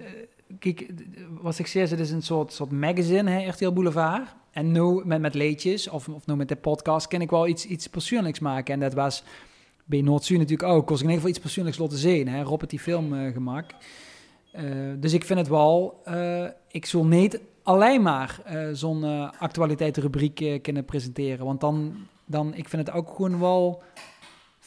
kijk, 0.58 0.86
wat 1.40 1.58
ik 1.58 1.66
zeg, 1.66 1.90
het 1.90 2.00
is 2.00 2.10
een 2.10 2.22
soort, 2.22 2.52
soort 2.52 2.70
magazine, 2.70 3.30
hè, 3.30 3.48
RTL 3.48 3.72
Boulevard. 3.72 4.34
En 4.50 4.72
nu 4.72 5.02
met, 5.04 5.20
met 5.20 5.34
leedjes, 5.34 5.88
of, 5.88 6.08
of 6.08 6.26
nu 6.26 6.36
met 6.36 6.48
de 6.48 6.56
podcast, 6.56 7.06
kan 7.06 7.20
ik 7.20 7.30
wel 7.30 7.46
iets, 7.46 7.66
iets 7.66 7.86
persoonlijks 7.86 8.38
maken. 8.38 8.74
En 8.74 8.80
dat 8.80 8.94
was 8.94 9.24
bij 9.84 10.00
Noord-Zuid 10.00 10.40
natuurlijk 10.40 10.68
ook. 10.68 10.86
Kost 10.86 11.00
ik 11.02 11.08
in 11.08 11.12
ieder 11.14 11.14
geval 11.14 11.30
iets 11.30 11.38
persoonlijks 11.38 11.78
laten 11.78 11.98
zien. 11.98 12.28
Hè. 12.28 12.42
Rob 12.42 12.62
die 12.66 12.78
film 12.78 13.12
uh, 13.12 13.32
gemaakt. 13.32 13.74
Uh, 14.54 14.62
dus 14.98 15.12
ik 15.12 15.24
vind 15.24 15.38
het 15.38 15.48
wel... 15.48 16.00
Uh, 16.08 16.44
ik 16.70 16.86
zal 16.86 17.04
niet 17.04 17.40
alleen 17.62 18.02
maar 18.02 18.42
zo'n 18.72 19.30
actualiteitenrubriek 19.38 20.62
kunnen 20.62 20.84
presenteren. 20.84 21.46
Want 21.46 21.60
dan, 21.60 21.94
dan... 22.24 22.54
Ik 22.54 22.68
vind 22.68 22.86
het 22.86 22.96
ook 22.96 23.14
gewoon 23.14 23.40
wel 23.40 23.82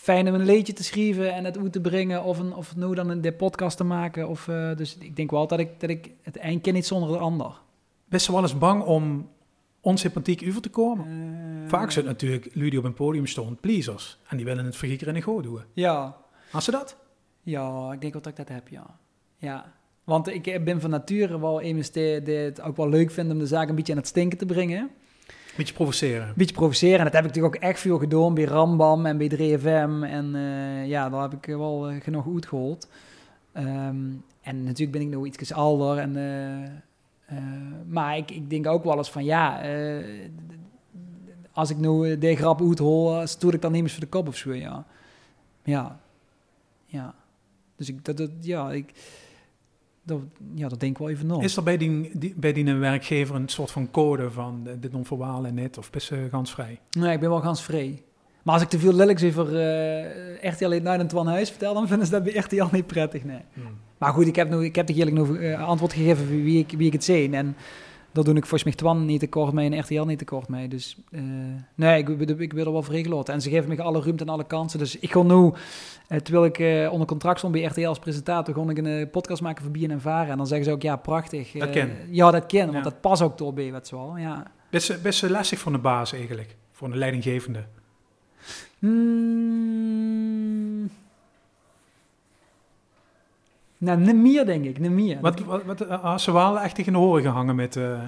fijn 0.03 0.27
om 0.27 0.33
een 0.33 0.45
leedje 0.45 0.73
te 0.73 0.83
schrijven 0.83 1.33
en 1.33 1.45
het 1.45 1.57
uit 1.57 1.71
te 1.71 1.81
brengen. 1.81 2.23
Of, 2.23 2.39
een, 2.39 2.53
of 2.53 2.75
nu 2.75 2.93
dan 2.93 3.09
een 3.09 3.21
de 3.21 3.33
podcast 3.33 3.77
te 3.77 3.83
maken. 3.83 4.29
Of, 4.29 4.47
uh, 4.47 4.75
dus 4.75 4.97
ik 4.97 5.15
denk 5.15 5.31
wel 5.31 5.47
dat 5.47 5.59
ik, 5.59 5.79
dat 5.79 5.89
ik 5.89 6.11
het 6.21 6.37
eind 6.37 6.61
ken 6.61 6.73
niet 6.73 6.85
zonder 6.85 7.09
de 7.09 7.17
ander. 7.17 7.61
Best 8.05 8.27
wel 8.27 8.41
eens 8.41 8.57
bang 8.57 8.83
om 8.83 9.29
onsympathiek 9.81 10.43
over 10.47 10.61
te 10.61 10.69
komen? 10.69 11.07
Uh, 11.07 11.69
Vaak 11.69 11.91
zijn 11.91 12.05
het 12.07 12.21
natuurlijk 12.21 12.55
lui 12.55 12.69
die 12.69 12.79
op 12.79 12.85
een 12.85 12.93
podium 12.93 13.25
staan, 13.25 13.57
pleasers. 13.59 14.17
En 14.27 14.37
die 14.37 14.45
willen 14.45 14.65
het 14.65 14.75
vergieker 14.75 15.07
in 15.07 15.13
de 15.13 15.21
goot 15.21 15.43
doen. 15.43 15.61
Ja. 15.73 16.17
Als 16.51 16.65
ze 16.65 16.71
dat? 16.71 16.97
Ja, 17.41 17.91
ik 17.93 18.01
denk 18.01 18.13
wel 18.13 18.21
dat 18.21 18.31
ik 18.31 18.37
dat 18.37 18.55
heb, 18.55 18.67
ja. 18.67 18.99
Ja. 19.37 19.73
Want 20.03 20.27
ik 20.27 20.63
ben 20.63 20.81
van 20.81 20.89
nature 20.89 21.39
wel 21.39 21.61
iemand 21.61 21.93
die, 21.93 22.21
die 22.21 22.35
het 22.35 22.61
ook 22.61 22.77
wel 22.77 22.89
leuk 22.89 23.11
vindt 23.11 23.31
om 23.31 23.39
de 23.39 23.47
zaak 23.47 23.69
een 23.69 23.75
beetje 23.75 23.93
aan 23.93 23.99
het 23.99 24.07
stinken 24.07 24.37
te 24.37 24.45
brengen. 24.45 24.89
Beetje 25.55 25.73
provoceren. 25.73 26.33
Beetje 26.35 26.55
provoceren. 26.55 26.97
En 26.97 27.03
dat 27.03 27.13
heb 27.13 27.23
ik 27.23 27.27
natuurlijk 27.27 27.55
ook 27.55 27.61
echt 27.61 27.79
veel 27.79 27.97
gedaan 27.97 28.33
bij 28.33 28.43
Rambam 28.43 29.05
en 29.05 29.17
bij 29.17 29.29
3FM. 29.29 30.03
En 30.03 30.35
uh, 30.35 30.87
ja, 30.87 31.09
daar 31.09 31.21
heb 31.21 31.33
ik 31.33 31.45
wel 31.45 31.91
uh, 31.91 32.01
genoeg 32.01 32.27
uitgehold. 32.33 32.87
Um, 33.57 34.23
en 34.41 34.63
natuurlijk 34.63 34.91
ben 34.91 35.01
ik 35.01 35.07
nog 35.07 35.25
iets 35.25 35.53
ouder. 35.53 35.97
En, 35.97 36.15
uh, 36.15 37.39
maar 37.87 38.17
ik, 38.17 38.31
ik 38.31 38.49
denk 38.49 38.67
ook 38.67 38.83
wel 38.83 38.97
eens 38.97 39.11
van 39.11 39.23
ja, 39.23 39.61
als 41.51 41.69
ik 41.69 41.77
nu 41.77 42.17
de 42.17 42.35
grap 42.35 42.61
uithol, 42.61 43.27
stoor 43.27 43.53
ik 43.53 43.61
dan 43.61 43.71
niet 43.71 43.81
eens 43.81 43.91
voor 43.91 44.01
de 44.01 44.07
kop 44.07 44.27
of 44.27 44.35
zo. 44.35 44.53
Ja, 44.53 44.85
ja. 45.63 45.99
ja. 46.85 47.15
Dus 47.75 47.89
ik, 47.89 48.05
dat, 48.05 48.17
dat 48.17 48.29
ja, 48.41 48.71
ik 48.71 48.93
dat, 50.03 50.19
ja, 50.55 50.67
dat 50.67 50.79
denk 50.79 50.91
ik 50.91 50.97
wel 50.97 51.09
even 51.09 51.27
nog. 51.27 51.43
Is 51.43 51.57
er 51.57 51.63
bij 51.63 51.77
die, 51.77 52.11
die, 52.13 52.33
bij 52.37 52.53
die 52.53 52.73
werkgever 52.73 53.35
een 53.35 53.49
soort 53.49 53.71
van 53.71 53.91
code 53.91 54.31
van 54.31 54.67
dit 54.79 54.91
non-verbaal 54.91 55.45
en 55.45 55.53
net? 55.53 55.77
Of 55.77 55.89
best 55.89 56.11
uh, 56.11 56.19
gansvrij? 56.31 56.79
Nee, 56.91 57.13
ik 57.13 57.19
ben 57.19 57.29
wel 57.29 57.39
gansvrij. 57.39 58.03
Maar 58.43 58.53
als 58.53 58.63
ik 58.63 58.69
te 58.69 58.79
veel 58.79 58.93
lelijks 58.93 59.23
over 59.23 59.53
uh, 59.53 60.51
RTL 60.51 60.67
Late 60.67 60.81
Night 60.81 60.99
en 60.99 61.07
Twan 61.07 61.27
Huis 61.27 61.49
vertel, 61.49 61.73
dan 61.73 61.87
vinden 61.87 62.05
ze 62.05 62.11
dat 62.11 62.23
bij 62.23 62.33
RTL 62.33 62.65
niet 62.71 62.87
prettig, 62.87 63.23
nee. 63.23 63.41
Hmm. 63.53 63.63
Maar 63.97 64.13
goed, 64.13 64.27
ik 64.27 64.35
heb, 64.35 64.49
nu, 64.49 64.63
ik 64.63 64.75
heb 64.75 64.89
eerlijk 64.89 65.15
nog 65.15 65.29
uh, 65.29 65.67
antwoord 65.67 65.93
gegeven 65.93 66.27
wie 66.27 66.59
ik, 66.59 66.71
wie 66.77 66.87
ik 66.87 66.93
het 66.93 67.03
zie. 67.03 67.31
En 67.31 67.55
dat 68.13 68.25
doe 68.25 68.35
ik 68.35 68.45
volgens 68.45 68.63
mij 68.63 68.73
Twan 68.73 69.05
niet 69.05 69.19
tekort 69.19 69.53
mee 69.53 69.71
en 69.71 69.79
RTL 69.79 70.01
niet 70.01 70.17
tekort 70.17 70.47
mee. 70.47 70.67
Dus 70.67 70.97
uh, 71.11 71.21
nee, 71.75 71.97
ik, 71.97 72.09
ik, 72.39 72.53
wil 72.53 72.65
er 72.65 72.71
wel 72.71 72.83
voor 72.83 73.23
En 73.25 73.41
ze 73.41 73.49
geven 73.49 73.69
me 73.69 73.81
alle 73.81 74.01
ruimte 74.01 74.23
en 74.23 74.29
alle 74.29 74.47
kansen. 74.47 74.79
Dus 74.79 74.99
ik 74.99 75.11
ga 75.11 75.21
nu, 75.21 75.33
uh, 75.33 75.51
terwijl 76.07 76.45
ik 76.45 76.59
uh, 76.59 76.91
onder 76.91 77.07
contract 77.07 77.37
stond 77.37 77.53
bij 77.53 77.63
RTL 77.63 77.87
als 77.87 77.99
presentator, 77.99 78.53
kon 78.53 78.69
ik 78.69 78.77
een 78.77 79.09
podcast 79.09 79.41
maken 79.41 79.63
voor 79.63 79.71
Bien 79.71 79.91
en 79.91 80.01
Varen. 80.01 80.31
En 80.31 80.37
dan 80.37 80.47
zeggen 80.47 80.65
ze 80.65 80.71
ook, 80.71 80.81
ja, 80.81 80.95
prachtig. 80.95 81.51
dat 81.51 81.69
ken. 81.69 81.91
Ja, 82.09 82.31
dat 82.31 82.45
ken, 82.45 82.71
want 82.71 82.83
dat 82.83 83.01
past 83.01 83.21
ook 83.21 83.37
door 83.37 83.53
bij 83.53 83.71
wat 83.71 83.87
zo. 83.87 84.17
Ja. 84.17 84.51
Best, 84.69 85.01
best 85.01 85.29
lastig 85.29 85.59
voor 85.59 85.71
de 85.71 85.77
baas 85.77 86.13
eigenlijk, 86.13 86.55
voor 86.71 86.87
een 86.87 86.97
leidinggevende. 86.97 87.65
Mm. 88.79 90.12
Nou, 93.83 93.99
niet 93.99 94.15
meer, 94.15 94.45
denk 94.45 94.65
ik. 94.65 94.79
Niet 94.79 94.91
meer. 94.91 95.17
Wat, 95.21 95.39
wat, 95.39 95.63
wat 95.63 95.81
uh, 95.81 96.17
ze 96.17 96.31
wel 96.31 96.59
echt 96.59 96.75
tegen 96.75 96.93
de 96.93 96.99
horen 96.99 97.21
gehangen 97.21 97.55
met 97.55 97.75
uh, 97.75 97.99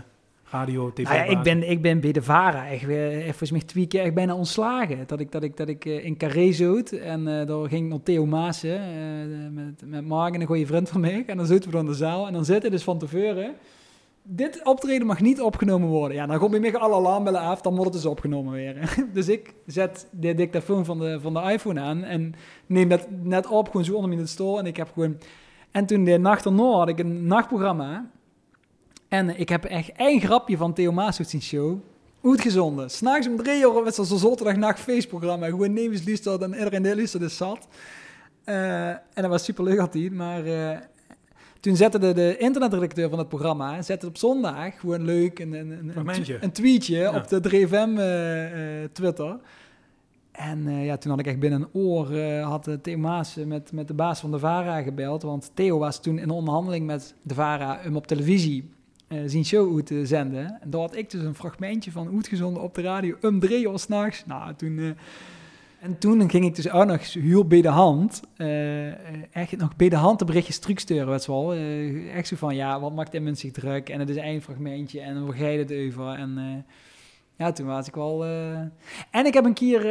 radio, 0.44 0.94
tv? 0.94 1.04
Nou 1.04 1.16
ja, 1.16 1.24
ik, 1.24 1.42
ben, 1.42 1.70
ik 1.70 1.82
ben 1.82 2.00
bij 2.00 2.12
de 2.12 2.22
VARA 2.22 2.68
echt, 2.68 2.86
weer, 2.86 3.24
volgens 3.24 3.52
mij 3.52 3.62
twee 3.62 3.88
keer 3.88 4.02
echt 4.02 4.14
bijna 4.14 4.36
ontslagen. 4.36 5.04
Dat 5.08 5.20
ik, 5.20 5.32
dat 5.32 5.44
ik, 5.44 5.58
dat 5.58 5.68
ik 5.68 5.86
uh, 5.86 6.06
in 6.06 6.18
Carré 6.18 6.52
zoot 6.52 6.92
en 6.92 7.28
uh, 7.28 7.46
daar 7.46 7.70
ging 7.70 7.90
nog 7.90 8.00
Theo 8.04 8.26
Maassen 8.26 8.82
met, 9.54 9.82
met 9.86 10.08
Mark 10.08 10.36
een 10.36 10.46
goede 10.46 10.66
vriend 10.66 10.90
van 10.90 11.02
mij. 11.02 11.24
En 11.28 11.38
dan 11.38 11.46
zitten 11.46 11.70
we 11.70 11.76
dan 11.76 11.86
in 11.86 11.92
de 11.92 11.98
zaal 11.98 12.28
en 12.28 12.34
dan 12.34 12.46
zitten 12.46 12.72
dus 12.72 12.84
van 12.84 12.98
tevoren... 12.98 13.56
Dit 14.28 14.62
optreden 14.64 15.08
mag 15.08 15.22
niet 15.22 15.42
opgenomen 15.42 15.90
worden. 15.90 16.18
Ja, 16.18 16.26
dan 16.26 16.40
kom 16.40 16.54
je 16.54 16.60
met 16.60 16.76
alle 16.76 16.96
alarmbellen 16.96 17.42
af, 17.42 17.62
dan 17.62 17.76
wordt 17.76 17.94
het 17.94 18.02
dus 18.02 18.12
opgenomen 18.12 18.54
weer. 18.54 18.96
dus 19.14 19.30
ik 19.30 19.54
zet 19.66 20.08
de 20.12 20.34
dictafoon 20.34 20.86
van 20.86 21.00
de, 21.00 21.20
van 21.22 21.34
de 21.34 21.52
iPhone 21.52 21.80
aan 21.80 22.04
en 22.04 22.34
neem 22.66 22.90
dat 22.90 23.08
net 23.24 23.48
op, 23.48 23.66
gewoon 23.68 23.86
zo 23.86 23.94
onder 23.94 24.10
mijn 24.10 24.28
stoel. 24.28 24.60
En 24.60 24.66
ik 24.66 24.78
heb 24.78 24.92
gewoon 24.94 25.18
en 25.76 25.86
toen 25.86 26.04
de 26.04 26.18
nacht 26.18 26.46
erna 26.46 26.64
had 26.64 26.88
ik 26.88 27.00
een 27.00 27.28
nachtprogramma. 27.28 28.10
En 29.08 29.40
ik 29.40 29.50
heb 29.50 29.66
echt 29.66 29.92
één 29.96 30.20
grapje 30.20 30.58
van 30.58 30.74
Theo 30.74 30.92
Maas 30.92 31.16
zien 31.16 31.42
show. 31.42 31.78
Uitgezonden. 32.24 32.90
S'nachts 32.90 33.28
om 33.28 33.38
drie 33.38 33.62
uur 33.62 33.84
met 33.84 33.96
zo'n 33.96 34.20
zaterdagnacht 34.20 34.80
feestprogramma. 34.80 35.46
Gewoon 35.46 35.74
Nevis 35.74 36.06
luisterde 36.06 36.46
en 36.46 36.54
iedereen 36.54 36.82
die 36.82 36.96
luisterde 36.96 37.28
zat. 37.28 37.68
Uh, 38.46 38.88
en 38.88 39.02
dat 39.14 39.28
was 39.28 39.44
super 39.44 39.64
leuk 39.64 39.80
altijd. 39.80 40.12
Maar 40.12 40.48
uh, 40.48 40.78
toen 41.60 41.76
zette 41.76 42.00
de, 42.00 42.14
de 42.14 42.38
internetredacteur 42.38 43.10
van 43.10 43.20
het 43.20 43.30
programma... 43.30 43.82
zette 43.82 44.08
op 44.08 44.18
zondag 44.18 44.80
gewoon 44.80 45.06
leuk 45.06 45.40
een, 45.40 45.54
een, 45.54 45.92
een, 45.96 46.44
een 46.44 46.52
tweetje 46.52 46.98
ja. 46.98 47.16
op 47.16 47.28
de 47.28 47.50
3FM 47.50 47.90
uh, 47.90 48.90
Twitter... 48.92 49.38
En 50.38 50.68
uh, 50.68 50.86
ja, 50.86 50.98
toen 50.98 51.12
had 51.12 51.20
ik 51.20 51.28
echt 51.28 51.40
binnen 51.40 51.62
een 51.62 51.82
oor, 51.82 52.12
uh, 52.12 52.48
had 52.48 52.70
Theo 52.82 52.98
Maas 52.98 53.36
met, 53.46 53.72
met 53.72 53.88
de 53.88 53.94
baas 53.94 54.20
van 54.20 54.32
de 54.32 54.40
VARA 54.40 54.82
gebeld. 54.82 55.22
Want 55.22 55.52
Theo 55.54 55.78
was 55.78 56.02
toen 56.02 56.20
in 56.20 56.30
onderhandeling 56.30 56.86
met 56.86 57.16
de 57.22 57.34
VARA 57.34 57.80
om 57.88 57.96
op 57.96 58.08
televisie 58.08 58.70
uh, 59.10 59.20
zijn 59.26 59.46
show 59.46 59.76
uit 59.76 59.86
te 59.86 60.06
zenden. 60.06 60.58
En 60.62 60.70
daar 60.70 60.82
had 60.82 60.96
ik 60.96 61.10
dus 61.10 61.24
een 61.24 61.36
fragmentje 61.36 61.92
van 61.92 62.16
uitgezonden 62.16 62.64
op 62.64 62.76
de 62.76 62.82
radio 62.82 63.16
om 63.22 63.40
drie 63.40 63.68
uur 63.68 63.80
s'nachts. 63.80 64.26
Nou, 64.26 64.56
toen... 64.56 64.96
en 65.80 65.98
toen 65.98 66.30
ging 66.30 66.46
ik 66.46 66.56
dus 66.56 66.70
ook 66.70 66.86
nog 66.86 67.14
heel 67.14 67.48
bij 67.48 67.62
de 67.62 67.68
hand, 67.68 68.22
echt 69.32 69.58
nog 69.58 69.76
bij 69.76 69.90
de 69.90 69.96
hand 69.96 70.20
de 70.20 70.26
berichtjes 70.26 70.60
terugsturen, 70.60 71.08
weet 71.08 71.26
wel. 71.26 71.54
echt 72.14 72.28
zo 72.28 72.36
van, 72.36 72.56
ja, 72.56 72.80
wat 72.80 72.96
maakt 72.96 73.14
mensen 73.14 73.36
zich 73.36 73.52
druk? 73.52 73.90
En 73.90 74.00
het 74.00 74.10
is 74.10 74.16
één 74.16 74.42
fragmentje 74.42 75.02
en 75.02 75.18
hoe 75.18 75.34
ga 75.34 75.48
je 75.48 75.58
het 75.58 75.72
over? 75.72 76.08
En 76.08 76.66
ja, 77.38 77.52
toen 77.52 77.66
was 77.66 77.88
ik 77.88 77.96
wel... 77.96 78.26
Uh... 78.26 78.58
En 79.12 79.26
ik 79.26 79.34
heb 79.34 79.46
een 79.46 79.54
keer... 79.54 79.86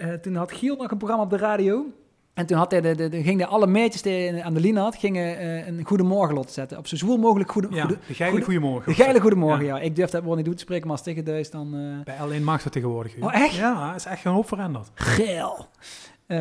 Uh, 0.00 0.12
toen 0.12 0.34
had 0.34 0.52
Giel 0.52 0.76
nog 0.76 0.90
een 0.90 0.98
programma 0.98 1.24
op 1.24 1.30
de 1.30 1.36
radio. 1.36 1.86
En 2.34 2.46
toen 2.46 2.56
had 2.56 2.70
hij 2.70 2.80
de, 2.80 2.94
de, 2.94 3.08
de, 3.08 3.22
ging 3.22 3.46
alle 3.46 3.66
meisjes 3.66 4.02
die 4.02 4.44
aan 4.44 4.54
de 4.54 4.60
lijn 4.60 4.76
had, 4.76 4.96
gingen 4.96 5.42
uh, 5.42 5.66
een 5.66 5.84
goedemorgen 5.84 6.34
lot 6.34 6.50
zetten. 6.50 6.78
Op 6.78 6.86
zo 6.86 6.96
zwoel 6.96 7.16
mogelijk 7.16 7.50
goede, 7.50 7.68
ja, 7.70 7.86
de 7.86 7.98
geile 8.14 8.42
goedemorgen. 8.42 8.92
De 8.92 9.02
geile 9.02 9.20
goedemorgen, 9.20 9.64
ja. 9.64 9.76
ja. 9.76 9.82
Ik 9.82 9.96
durf 9.96 10.10
dat 10.10 10.22
woord 10.22 10.36
niet 10.36 10.44
toe 10.44 10.54
te 10.54 10.60
spreken, 10.60 10.86
maar 10.86 10.96
als 10.96 11.04
tegen 11.04 11.24
thuis 11.24 11.50
dan... 11.50 12.00
Bij 12.04 12.18
alleen 12.18 12.44
mag 12.44 12.62
dat 12.62 12.72
tegenwoordig. 12.72 13.20
Oh, 13.20 13.34
echt? 13.34 13.54
Ja, 13.54 13.94
is 13.94 14.04
echt 14.04 14.24
een 14.24 14.32
hoop 14.32 14.48
veranderd. 14.48 14.90
Geil. 14.94 15.66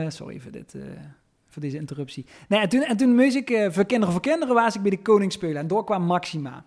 sorry 0.08 0.40
voor 0.40 0.52
dit... 0.52 0.76
voor 1.48 1.62
deze 1.62 1.78
interruptie. 1.78 2.26
Nee, 2.48 2.60
en 2.60 2.70
toen, 2.70 2.84
en 2.84 2.98
toen 2.98 3.16
moest 3.16 3.36
ik, 3.36 3.68
voor 3.70 3.86
kinderen 3.86 4.14
voor 4.14 4.22
kinderen, 4.22 4.56
was 4.56 4.76
ik 4.76 4.82
bij 4.82 4.92
de 4.92 5.02
koning 5.02 5.32
spelen. 5.32 5.58
En 5.58 5.68
door 5.68 5.84
kwam 5.84 6.04
Maxima. 6.04 6.66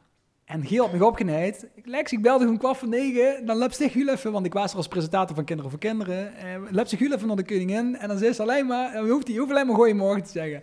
En 0.51 0.67
Giel 0.67 0.83
had 0.83 0.93
me 0.93 1.07
opgeneid. 1.07 1.67
Lex, 1.85 2.13
ik 2.13 2.23
belde 2.23 2.45
gewoon 2.45 2.59
kwart 2.59 2.77
van 2.77 2.89
negen. 2.89 3.47
Dan 3.47 3.57
lep 3.57 3.73
zich 3.73 3.95
even, 3.95 4.33
want 4.33 4.47
ik 4.47 4.53
was 4.53 4.71
er 4.71 4.77
als 4.77 4.89
presentator 4.89 5.35
van 5.35 5.45
Kinderen 5.45 5.71
voor 5.71 5.81
Kinderen. 5.81 6.33
Lep 6.71 6.87
zich 6.87 7.01
even 7.01 7.27
naar 7.27 7.37
de 7.37 7.45
koningin. 7.45 7.97
En 7.97 8.09
dan 8.09 8.19
zei 8.19 8.33
ze 8.33 8.43
alleen 8.43 8.67
maar, 8.67 8.93
dan 8.93 9.09
hoeft 9.09 9.29
hij 9.29 9.37
hoeft 9.37 9.51
alleen 9.51 9.67
maar 9.67 9.77
goeiemorgen 9.77 10.23
te 10.23 10.31
zeggen. 10.31 10.63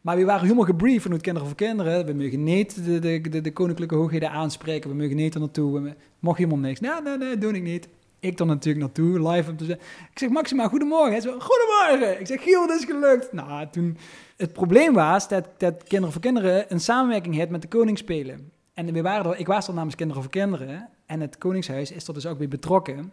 Maar 0.00 0.16
we 0.16 0.24
waren 0.24 0.42
helemaal 0.42 0.64
gebriefd 0.64 1.02
vanuit 1.02 1.22
Kinderen 1.22 1.48
voor 1.48 1.56
Kinderen. 1.56 2.06
We 2.06 2.12
mogen 2.12 2.44
niet 2.44 2.84
de, 2.84 2.98
de, 3.20 3.40
de, 3.40 3.52
koninklijke 3.52 3.94
hoogheden 3.94 4.30
aanspreken. 4.30 4.90
We 4.90 4.96
mogen 4.96 5.16
niet 5.16 5.34
er 5.34 5.40
naartoe. 5.40 5.80
We 5.80 5.94
mocht 6.18 6.38
helemaal 6.38 6.58
niks. 6.58 6.80
Nee, 6.80 6.90
nee, 7.04 7.16
nee, 7.16 7.38
doe 7.38 7.52
ik 7.52 7.62
niet. 7.62 7.88
Ik 8.20 8.36
dan 8.36 8.46
natuurlijk 8.46 8.84
naartoe, 8.84 9.30
live 9.30 9.50
om 9.50 9.56
te 9.56 9.64
zeggen. 9.64 9.84
Ik 10.10 10.18
zeg, 10.18 10.28
Maxima, 10.28 10.68
goedemorgen. 10.68 11.22
Goedemorgen. 11.22 12.20
Ik 12.20 12.26
zeg, 12.26 12.42
Giel, 12.42 12.62
het 12.62 12.78
is 12.78 12.84
gelukt. 12.84 13.32
Nou, 13.32 13.66
toen... 13.70 13.96
Het 14.36 14.52
probleem 14.52 14.94
was 14.94 15.28
dat, 15.28 15.48
dat 15.56 15.82
Kinderen 15.82 16.12
voor 16.12 16.22
Kinderen 16.22 16.64
een 16.68 16.80
samenwerking 16.80 17.34
heeft 17.34 17.50
met 17.50 17.62
de 17.62 17.68
Koningsspelen. 17.68 18.57
En 18.78 18.92
we 18.92 19.02
waren 19.02 19.32
er, 19.32 19.38
ik 19.38 19.46
was 19.46 19.68
er 19.68 19.74
namens 19.74 19.94
Kinderen 19.94 20.22
voor 20.22 20.32
Kinderen. 20.32 20.88
En 21.06 21.20
het 21.20 21.38
Koningshuis 21.38 21.92
is 21.92 22.08
er 22.08 22.14
dus 22.14 22.26
ook 22.26 22.38
bij 22.38 22.48
betrokken. 22.48 23.12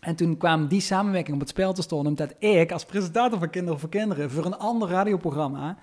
En 0.00 0.16
toen 0.16 0.36
kwam 0.36 0.68
die 0.68 0.80
samenwerking 0.80 1.34
op 1.34 1.40
het 1.40 1.48
spel 1.48 1.72
te 1.72 1.82
staan, 1.82 2.06
omdat 2.06 2.34
ik 2.38 2.72
als 2.72 2.84
presentator 2.84 3.38
van 3.38 3.50
Kinderen 3.50 3.80
voor 3.80 3.88
Kinderen 3.88 4.30
voor 4.30 4.44
een 4.44 4.58
ander 4.58 4.88
radioprogramma 4.88 5.76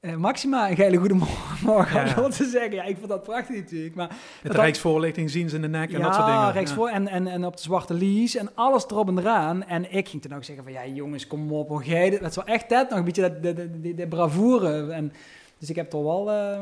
uh, 0.00 0.16
Maxima 0.16 0.70
een 0.70 0.76
geile 0.76 0.96
goedemorgen 0.96 2.06
ja. 2.06 2.28
te 2.28 2.44
zeggen. 2.44 2.74
Ja, 2.74 2.84
ik 2.84 2.96
vond 2.96 3.08
dat 3.08 3.22
prachtig 3.22 3.56
natuurlijk. 3.56 3.94
Maar 3.94 4.16
de 4.42 4.52
Rijksvoorlichting 4.52 5.30
zien 5.30 5.48
ze 5.48 5.56
in 5.56 5.62
de 5.62 5.68
nek 5.68 5.92
en 5.92 6.02
dat 6.02 6.14
soort 6.14 6.26
dingen. 6.26 6.52
Rijksvoor, 6.52 6.88
ja, 6.88 6.94
en, 6.94 7.08
en, 7.08 7.26
en 7.26 7.44
op 7.44 7.56
de 7.56 7.62
zwarte 7.62 7.94
lies 7.94 8.36
en 8.36 8.50
alles 8.54 8.84
erop 8.86 9.08
en 9.08 9.18
eraan. 9.18 9.64
En 9.64 9.92
ik 9.92 10.08
ging 10.08 10.22
toen 10.22 10.34
ook 10.34 10.44
zeggen 10.44 10.64
van, 10.64 10.72
ja 10.72 10.86
jongens, 10.86 11.26
kom 11.26 11.52
op, 11.52 11.68
hoe 11.68 11.84
jij 11.84 12.10
Dat 12.10 12.34
was 12.34 12.44
echt 12.44 12.68
dat 12.68 12.88
nog 12.88 12.98
een 12.98 13.04
beetje 13.04 13.22
dat, 13.22 13.42
de, 13.42 13.52
de, 13.52 13.80
de, 13.80 13.94
de 13.94 14.06
bravoure. 14.06 14.92
En, 14.92 15.12
dus 15.58 15.70
ik 15.70 15.76
heb 15.76 15.90
toch 15.90 16.02
wel... 16.02 16.30
Uh, 16.30 16.58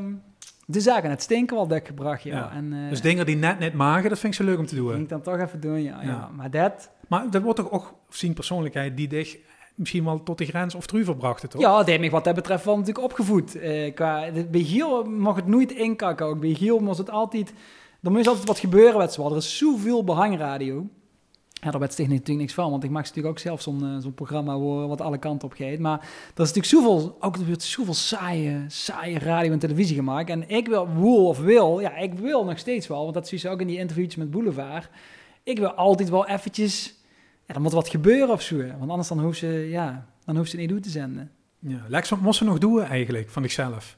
de 0.66 0.80
zaken 0.80 1.10
het 1.10 1.22
stinken 1.22 1.56
wel 1.56 1.66
dek 1.66 1.86
gebracht, 1.86 2.22
ja. 2.22 2.52
En, 2.52 2.72
uh, 2.72 2.88
dus 2.88 3.00
dingen 3.00 3.26
die 3.26 3.36
net 3.36 3.58
niet 3.58 3.74
magen, 3.74 4.08
dat 4.08 4.18
vind 4.18 4.32
ik 4.32 4.38
zo 4.38 4.46
leuk 4.46 4.58
om 4.58 4.66
te 4.66 4.74
doen. 4.74 4.90
Vind 4.90 5.02
ik 5.02 5.08
dan 5.08 5.22
toch 5.22 5.38
even 5.38 5.60
doen, 5.60 5.82
ja. 5.82 6.02
ja. 6.02 6.30
Maar 6.36 6.50
dat... 6.50 6.90
Maar 7.08 7.30
dat 7.30 7.42
wordt 7.42 7.58
toch 7.58 7.70
ook 7.70 7.94
zien 8.08 8.34
persoonlijkheid 8.34 8.96
die 8.96 9.08
dich 9.08 9.38
misschien 9.74 10.04
wel 10.04 10.22
tot 10.22 10.38
de 10.38 10.44
grens 10.44 10.74
of 10.74 10.86
truver 10.86 11.16
brachten, 11.16 11.48
toch? 11.48 11.60
Ja, 11.60 11.82
die 11.82 12.10
wat 12.10 12.24
dat 12.24 12.34
betreft 12.34 12.64
wel 12.64 12.76
natuurlijk 12.76 13.04
opgevoed. 13.04 13.56
Uh, 13.56 13.94
qua, 13.94 14.30
bij 14.50 14.62
Giel 14.62 15.04
mag 15.04 15.36
het 15.36 15.46
nooit 15.46 15.72
inkakken. 15.72 16.26
Ook 16.26 16.40
bij 16.40 16.54
Giel 16.54 16.78
moest 16.78 16.98
het 16.98 17.10
altijd... 17.10 17.52
Er 18.02 18.10
moest 18.10 18.26
altijd 18.26 18.46
wat 18.46 18.58
gebeuren 18.58 18.98
met 18.98 19.16
Er 19.16 19.36
is 19.36 19.58
zoveel 19.58 20.04
behangradio. 20.04 20.86
Ja, 21.64 21.70
daar 21.70 21.80
werd 21.80 21.98
natuurlijk 21.98 22.28
niks 22.28 22.54
van, 22.54 22.70
want 22.70 22.84
ik 22.84 22.90
maak 22.90 23.02
natuurlijk 23.02 23.28
ook 23.34 23.38
zelf 23.38 23.62
zo'n 23.62 23.84
uh, 23.84 23.96
zo'n 23.98 24.14
programma 24.14 24.54
horen 24.54 24.88
wat 24.88 25.00
alle 25.00 25.18
kanten 25.18 25.48
op 25.48 25.54
gaat. 25.54 25.78
Maar 25.78 25.98
er 26.00 26.42
is 26.42 26.52
natuurlijk 26.52 26.66
zoveel, 26.66 27.16
ook 27.20 27.36
er 27.36 27.46
wordt 27.46 27.62
zoveel 27.62 27.94
saaie, 27.94 28.64
saaie 28.68 29.18
radio 29.18 29.52
en 29.52 29.58
televisie 29.58 29.96
gemaakt. 29.96 30.30
En 30.30 30.48
ik 30.48 30.66
wil, 30.66 30.88
woel 30.88 31.28
of 31.28 31.38
wil, 31.38 31.80
ja, 31.80 31.96
ik 31.96 32.14
wil 32.14 32.44
nog 32.44 32.58
steeds 32.58 32.86
wel, 32.86 33.02
want 33.02 33.14
dat 33.14 33.28
zie 33.28 33.38
je 33.42 33.48
ook 33.48 33.60
in 33.60 33.66
die 33.66 33.78
interviewtjes 33.78 34.16
met 34.16 34.30
Boulevard. 34.30 34.88
Ik 35.42 35.58
wil 35.58 35.72
altijd 35.72 36.08
wel 36.08 36.26
eventjes, 36.26 36.94
ja, 37.46 37.54
er 37.54 37.60
moet 37.60 37.72
wat 37.72 37.88
gebeuren 37.88 38.30
of 38.30 38.42
zo. 38.42 38.56
Want 38.56 38.90
anders 38.90 39.08
dan 39.08 39.20
hoef 39.20 39.36
ze, 39.36 39.46
ja, 39.70 40.06
dan 40.24 40.36
hoeft 40.36 40.50
ze 40.50 40.56
niet 40.56 40.68
doen 40.68 40.80
te 40.80 40.90
zenden. 40.90 41.30
Ja, 41.58 41.84
Lex, 41.88 42.08
wat 42.08 42.20
moest 42.20 42.38
ze 42.38 42.44
nog 42.44 42.58
doen 42.58 42.82
eigenlijk, 42.82 43.30
van 43.30 43.42
zichzelf? 43.42 43.96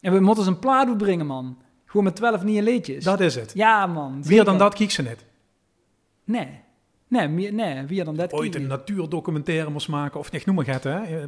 En 0.00 0.12
we 0.12 0.20
moeten 0.20 0.44
ze 0.44 0.50
een 0.50 0.58
plaat 0.58 0.96
brengen, 0.96 1.26
man. 1.26 1.58
Gewoon 1.84 2.04
met 2.04 2.16
twaalf 2.16 2.42
nieuwe 2.42 2.62
liedjes. 2.62 3.04
Dat 3.04 3.20
is 3.20 3.34
het. 3.34 3.52
Ja, 3.54 3.86
man. 3.86 4.22
Meer 4.26 4.44
dan 4.44 4.58
dat 4.58 4.74
kiek 4.74 4.90
ze 4.90 5.02
niet. 5.02 5.24
Nee. 6.24 6.66
Nee, 7.08 7.28
meer, 7.28 7.52
nee, 7.52 7.86
wie 7.86 8.04
dan 8.04 8.16
dat? 8.16 8.32
Ooit 8.32 8.54
een 8.54 8.66
natuurdocumentaire 8.66 9.70
moest 9.70 9.88
maken, 9.88 10.20
of 10.20 10.32
niet, 10.32 10.46
noem 10.46 10.54
maar 10.54 10.66
het, 10.66 10.84
hè? 10.84 11.26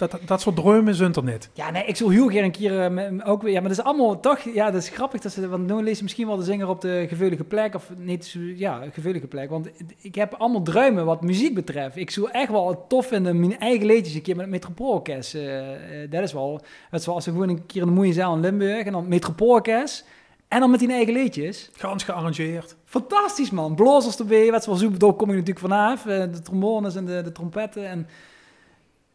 Dat, 0.00 0.18
dat, 0.26 0.40
soort 0.40 0.56
dromen 0.56 0.94
zijn 0.94 1.14
er 1.14 1.24
niet. 1.24 1.50
Ja, 1.52 1.70
nee, 1.70 1.84
ik 1.84 1.96
zou 1.96 2.12
heel 2.12 2.28
graag 2.28 2.42
een 2.42 2.50
keer 2.50 2.92
uh, 2.92 3.28
ook 3.28 3.42
weer... 3.42 3.52
Ja, 3.52 3.60
maar 3.60 3.68
dat 3.68 3.78
is 3.78 3.84
allemaal 3.84 4.20
toch... 4.20 4.40
Ja, 4.40 4.70
dat 4.70 4.82
is 4.82 4.88
grappig. 4.88 5.20
Dat 5.20 5.32
ze, 5.32 5.48
want 5.48 5.66
nu 5.66 5.82
lees 5.82 5.96
je 5.96 6.02
misschien 6.02 6.26
wel 6.26 6.36
de 6.36 6.42
zinger 6.42 6.68
op 6.68 6.80
de 6.80 7.06
gevullige 7.08 7.44
plek. 7.44 7.74
Of 7.74 7.90
niet, 7.96 8.36
ja, 8.56 8.84
gevullige 8.92 9.26
plek. 9.26 9.50
Want 9.50 9.70
ik 10.00 10.14
heb 10.14 10.34
allemaal 10.34 10.62
druimen 10.62 11.04
wat 11.04 11.22
muziek 11.22 11.54
betreft. 11.54 11.96
Ik 11.96 12.10
zou 12.10 12.30
echt 12.30 12.50
wel 12.50 12.84
tof 12.88 13.06
vinden 13.06 13.40
mijn 13.40 13.58
eigen 13.58 13.86
liedjes 13.86 14.14
een 14.14 14.22
keer 14.22 14.36
met 14.36 14.44
het 14.44 14.54
Metropoolorkest. 14.54 15.34
Uh, 15.34 15.62
dat 16.10 16.22
is 16.22 16.32
wel... 16.32 16.60
Het 16.90 17.00
is 17.00 17.06
wel 17.06 17.14
als 17.14 17.24
we 17.24 17.30
gewoon 17.30 17.48
een 17.48 17.66
keer 17.66 17.80
in 17.80 17.88
de 17.88 17.94
mooie 17.94 18.12
zaal 18.12 18.34
in 18.34 18.40
Limburg. 18.40 18.86
En 18.86 18.92
dan 18.92 19.08
Metropoolorkest... 19.08 20.06
En 20.50 20.60
dan 20.60 20.70
met 20.70 20.80
die 20.80 20.92
eigen 20.92 21.12
liedjes. 21.12 21.70
Gans 21.72 22.04
gearrangeerd. 22.04 22.76
Fantastisch, 22.84 23.50
man. 23.50 23.74
Blazers 23.74 24.18
erbij. 24.18 24.50
Wat 24.50 24.66
wel 24.66 24.76
super. 24.76 24.98
Daar 24.98 25.12
kom 25.12 25.28
je 25.28 25.34
natuurlijk 25.36 25.66
vanaf. 25.66 26.02
De 26.02 26.40
trombones 26.42 26.94
en 26.94 27.06
de, 27.06 27.22
de 27.22 27.32
trompetten. 27.32 27.86
En 27.86 28.08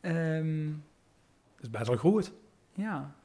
Um, 0.06 0.84
dat 1.56 1.64
is 1.64 1.70
best 1.70 1.88
wel 1.88 1.98
goed. 1.98 2.32
Ja. 2.74 3.16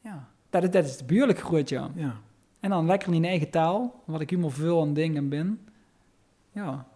Ja. 0.00 0.28
Dat 0.50 0.62
is, 0.62 0.70
dat 0.70 0.84
is 0.84 1.04
buurlijk 1.04 1.38
goed, 1.38 1.68
ja. 1.68 1.90
ja. 1.94 2.20
En 2.60 2.70
dan 2.70 2.86
lekker 2.86 3.12
in 3.12 3.22
je 3.22 3.28
eigen 3.28 3.50
taal, 3.50 4.02
wat 4.04 4.20
ik 4.20 4.30
helemaal 4.30 4.50
veel 4.50 4.80
aan 4.80 4.92
dingen 4.92 5.28
ben. 5.28 5.68
Ja. 6.52 6.86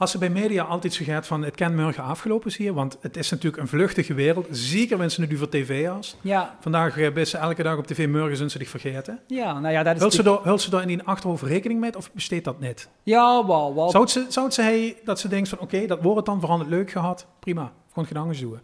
Als 0.00 0.10
ze 0.10 0.18
bij 0.18 0.30
media 0.30 0.62
altijd 0.62 0.94
zo 0.94 1.04
gaat 1.04 1.26
van 1.26 1.44
het 1.44 1.54
kan 1.54 1.76
morgen 1.76 2.02
afgelopen 2.02 2.50
is 2.50 2.56
hier, 2.56 2.72
want 2.72 2.98
het 3.00 3.16
is 3.16 3.30
natuurlijk 3.30 3.62
een 3.62 3.68
vluchtige 3.68 4.14
wereld. 4.14 4.46
Zeker 4.50 4.98
mensen 4.98 5.28
nu 5.28 5.36
voor 5.36 5.48
tv 5.48 5.88
als. 5.88 6.16
Ja. 6.20 6.56
Vandaag 6.60 6.96
uh, 6.96 7.24
ze 7.24 7.38
elke 7.38 7.62
dag 7.62 7.76
op 7.76 7.86
tv, 7.86 8.08
morgen 8.08 8.36
zijn 8.36 8.50
ze 8.50 8.58
zich 8.58 8.68
vergeten. 8.68 9.20
Ja, 9.26 9.60
nou 9.60 9.74
ja, 9.74 9.82
dat 9.82 9.94
is... 9.94 10.00
Hult 10.00 10.14
ze, 10.14 10.22
daar, 10.22 10.38
hult 10.42 10.60
ze 10.60 10.70
daar 10.70 10.82
in 10.82 10.88
die 10.88 11.02
achterhoofd 11.02 11.42
rekening 11.42 11.80
mee 11.80 11.96
of 11.96 12.12
besteedt 12.12 12.44
dat 12.44 12.60
niet? 12.60 12.88
Ja, 13.02 13.46
wel, 13.46 13.74
wel. 13.74 13.90
Zou 13.90 14.06
ze, 14.06 14.26
zou 14.28 14.50
ze 14.50 14.62
hey, 14.62 14.96
dat 15.04 15.20
ze 15.20 15.28
denkt 15.28 15.48
van 15.48 15.58
oké, 15.58 15.86
dat 15.86 16.02
wordt 16.02 16.26
dan 16.26 16.40
veranderd 16.40 16.70
leuk 16.70 16.90
gehad, 16.90 17.26
prima. 17.40 17.72
Gewoon 17.88 18.06
gedaan 18.06 18.32
doen. 18.32 18.58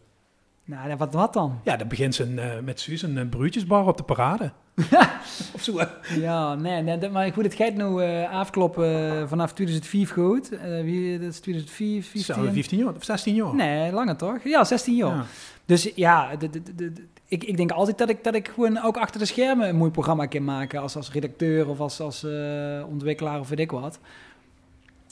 Nou, 0.64 0.96
wat, 0.96 1.12
wat 1.12 1.32
dan? 1.32 1.60
Ja, 1.64 1.76
dan 1.76 1.88
begint 1.88 2.14
ze 2.14 2.28
uh, 2.28 2.64
met 2.64 2.80
Suus 2.80 3.02
een, 3.02 3.16
een 3.16 3.28
bruutjesbar 3.28 3.86
op 3.86 3.96
de 3.96 4.02
parade. 4.02 4.52
of 5.54 5.60
zo. 5.60 5.80
Ja, 6.18 6.54
nee, 6.54 6.82
nee 6.82 7.10
maar 7.10 7.32
goed, 7.32 7.44
het 7.44 7.54
gaat 7.54 7.74
nu 7.74 7.84
uh, 7.84 8.30
afkloppen 8.30 9.28
vanaf 9.28 9.52
2004 9.52 10.06
goed. 10.06 10.52
Uh, 10.52 10.60
wie, 10.82 11.18
dat 11.18 11.28
is 11.28 11.40
2004, 11.40 12.02
15? 12.02 12.52
15 12.52 12.78
jaar 12.78 12.94
of 12.94 13.04
16 13.04 13.34
jaar? 13.34 13.54
Nee, 13.54 13.92
langer 13.92 14.16
toch? 14.16 14.44
Ja, 14.44 14.64
16 14.64 14.94
jaar. 14.94 15.26
Dus 15.64 15.90
ja, 15.94 16.36
de, 16.36 16.50
de, 16.50 16.74
de, 16.74 16.92
ik, 17.28 17.44
ik 17.44 17.56
denk 17.56 17.70
altijd 17.70 17.98
dat 17.98 18.08
ik, 18.08 18.24
dat 18.24 18.34
ik 18.34 18.48
gewoon 18.48 18.82
ook 18.82 18.96
achter 18.96 19.20
de 19.20 19.26
schermen 19.26 19.68
een 19.68 19.76
mooi 19.76 19.90
programma 19.90 20.26
kan 20.26 20.44
maken. 20.44 20.80
Als, 20.80 20.96
als 20.96 21.12
redacteur 21.12 21.68
of 21.68 21.80
als, 21.80 22.00
als 22.00 22.24
uh, 22.24 22.88
ontwikkelaar 22.88 23.40
of 23.40 23.48
weet 23.48 23.58
ik 23.58 23.70
wat. 23.70 23.98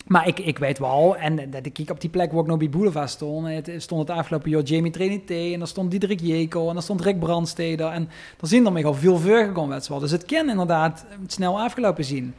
Maar 0.05 0.29
ik, 0.29 0.39
ik 0.39 0.59
weet 0.59 0.79
wel, 0.79 1.17
en 1.17 1.51
dat 1.51 1.67
ik 1.67 1.91
op 1.91 2.01
die 2.01 2.11
plek 2.11 2.33
waar 2.33 2.41
ik 2.41 2.47
nog 2.47 2.59
bij 2.59 2.69
Boulevard 2.69 3.11
stond, 3.11 3.47
het, 3.47 3.73
stond 3.77 4.09
het 4.09 4.19
afgelopen 4.19 4.51
jaar 4.51 4.63
Jamie 4.63 4.91
Trinité, 4.91 5.53
en 5.53 5.59
dan 5.59 5.69
stond 5.69 5.91
Diederik 5.91 6.21
Jeko, 6.21 6.69
en 6.69 6.75
dan 6.75 6.83
stond 6.83 7.01
Rick 7.01 7.19
Brandsteder, 7.19 7.87
en 7.87 8.09
dan 8.37 8.49
zien 8.49 8.67
er 8.67 8.73
mij 8.73 8.85
al 8.85 8.95
veel 8.95 9.19
verder 9.19 9.47
gekomen 9.47 9.83
wel. 9.89 9.99
Dus 9.99 10.11
het 10.11 10.25
kan 10.25 10.49
inderdaad 10.49 11.07
snel 11.27 11.61
afgelopen 11.61 12.05
zien. 12.05 12.35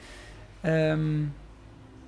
Um, 0.65 1.33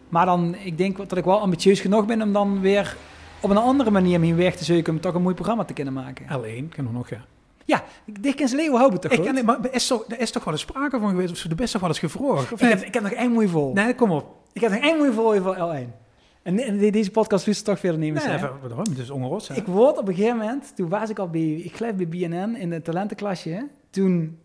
maar 0.09 0.25
dan, 0.25 0.55
ik 0.63 0.77
denk 0.77 0.97
dat 0.97 1.17
ik 1.17 1.23
wel 1.23 1.39
ambitieus 1.39 1.79
genoeg 1.79 2.05
ben 2.05 2.21
om 2.21 2.33
dan 2.33 2.61
weer 2.61 2.97
op 3.41 3.49
een 3.49 3.57
andere 3.57 3.91
manier 3.91 4.19
mijn 4.19 4.35
weg 4.35 4.55
te 4.55 4.63
zoeken 4.63 4.93
om 4.93 4.99
toch 5.01 5.13
een 5.13 5.21
mooi 5.21 5.35
programma 5.35 5.63
te 5.63 5.73
kunnen 5.73 5.93
maken. 5.93 6.25
Alleen, 6.29 6.69
kan 6.75 6.89
nog, 6.91 7.09
ja. 7.09 7.25
Ja, 7.65 7.83
Dick 8.05 8.39
en 8.39 8.55
Leeuwen 8.55 8.79
houden 8.79 8.99
toch 8.99 9.11
ik 9.11 9.43
maar 9.43 9.57
er 9.61 9.73
is, 9.73 9.87
toch, 9.87 10.05
er 10.07 10.19
is 10.19 10.31
toch 10.31 10.43
wel 10.43 10.53
eens 10.53 10.61
sprake 10.61 10.99
van 10.99 11.09
geweest, 11.09 11.31
of 11.31 11.37
ze 11.37 11.49
de 11.49 11.55
best 11.55 11.71
toch 11.71 11.81
wel 11.81 11.89
eens 11.89 11.99
gevraagd? 11.99 12.51
Ik 12.51 12.59
heb, 12.59 12.81
ik 12.81 12.93
heb 12.93 13.03
nog 13.03 13.11
één 13.11 13.31
mooi 13.31 13.47
vol. 13.47 13.73
Nee, 13.73 13.95
kom 13.95 14.11
op. 14.11 14.36
Ik 14.57 14.63
heb 14.63 14.71
nog 14.71 14.81
één 14.81 14.97
mooi 14.97 15.11
vol 15.11 15.41
voor 15.41 15.55
L1. 15.55 16.05
En, 16.41 16.59
en 16.59 16.77
deze 16.77 17.11
podcast 17.11 17.45
wist 17.45 17.65
toch 17.65 17.79
verder 17.79 17.99
niet 17.99 18.13
meer 18.13 18.27
Nee, 18.27 18.39
waarom? 18.39 18.85
Het 18.89 18.97
is 18.97 19.09
ongerots. 19.09 19.49
Ik 19.49 19.65
word 19.65 19.97
op 19.97 20.07
een 20.07 20.15
gegeven 20.15 20.37
moment, 20.37 20.75
toen 20.75 20.89
was 20.89 21.09
ik 21.09 21.19
al 21.19 21.29
bij, 21.29 21.51
ik 21.51 21.75
geloof 21.75 21.95
bij 21.95 22.07
BNN 22.07 22.55
in 22.55 22.69
de 22.69 22.81
talentenklasje, 22.81 23.67
toen 23.89 24.39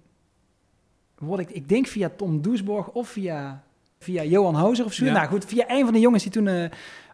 word 1.18 1.40
ik, 1.40 1.50
ik 1.50 1.68
denk 1.68 1.86
via 1.86 2.10
Tom 2.16 2.42
Doesborg 2.42 2.90
of 2.90 3.08
via, 3.08 3.64
via 3.98 4.24
Johan 4.24 4.54
Houser 4.54 4.84
of 4.84 4.92
zo. 4.92 5.04
Nou 5.04 5.26
goed, 5.26 5.44
via 5.44 5.64
een 5.68 5.84
van 5.84 5.92
de 5.92 6.00
jongens 6.00 6.22
die 6.22 6.32
toen... 6.32 6.46
Uh, 6.46 6.64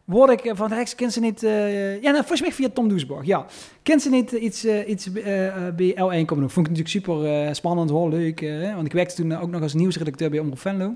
word 0.04 0.30
ik 0.30 0.52
van 0.56 0.72
Rex, 0.72 0.94
kent 0.94 1.12
ze 1.12 1.20
niet... 1.20 1.42
Uh, 1.42 1.94
ja, 1.94 2.10
nou, 2.10 2.16
volgens 2.16 2.40
mij 2.40 2.52
via 2.52 2.68
Tom 2.72 2.88
Doesborg, 2.88 3.26
ja. 3.26 3.46
Kent 3.82 4.02
ze 4.02 4.10
niet 4.10 4.32
iets, 4.32 4.64
uh, 4.64 4.88
iets 4.88 5.12
bij 5.12 5.92
L1 5.92 5.96
komen 5.96 6.26
doen? 6.26 6.50
Vond 6.50 6.66
ik 6.66 6.76
natuurlijk 6.76 6.88
super 6.88 7.54
spannend, 7.54 7.90
hoor, 7.90 8.10
leuk. 8.10 8.40
want 8.74 8.86
ik 8.86 8.92
werkte 8.92 9.14
toen 9.14 9.38
ook 9.38 9.50
nog 9.50 9.62
als 9.62 9.74
nieuwsredacteur 9.74 10.30
bij 10.30 10.38
Omroep 10.38 10.58
Venlo. 10.58 10.92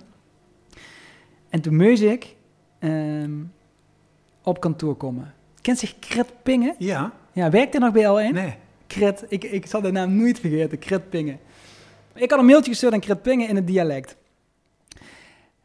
En 1.52 1.60
toen 1.60 1.76
moest 1.76 2.02
ik 2.02 2.36
um, 2.80 3.52
op 4.42 4.60
kantoor 4.60 4.94
komen. 4.94 5.34
Kent 5.60 5.78
zich 5.78 5.98
Kret 5.98 6.32
Pingen? 6.42 6.74
Ja. 6.78 7.12
Ja, 7.32 7.50
werkt 7.50 7.72
hij 7.72 7.82
nog 7.82 7.92
bij 7.92 8.30
L1? 8.30 8.34
Nee. 8.34 8.54
Kret, 8.86 9.24
ik, 9.28 9.44
ik 9.44 9.66
zal 9.66 9.80
de 9.80 9.90
naam 9.90 10.16
nooit 10.16 10.40
vergeten, 10.40 10.78
Kret 10.78 11.10
Pingen. 11.10 11.38
Ik 12.14 12.30
had 12.30 12.38
een 12.38 12.46
mailtje 12.46 12.70
gestuurd 12.70 12.92
aan 12.92 13.00
Kret 13.00 13.22
Pingen 13.22 13.48
in 13.48 13.56
het 13.56 13.66
dialect. 13.66 14.16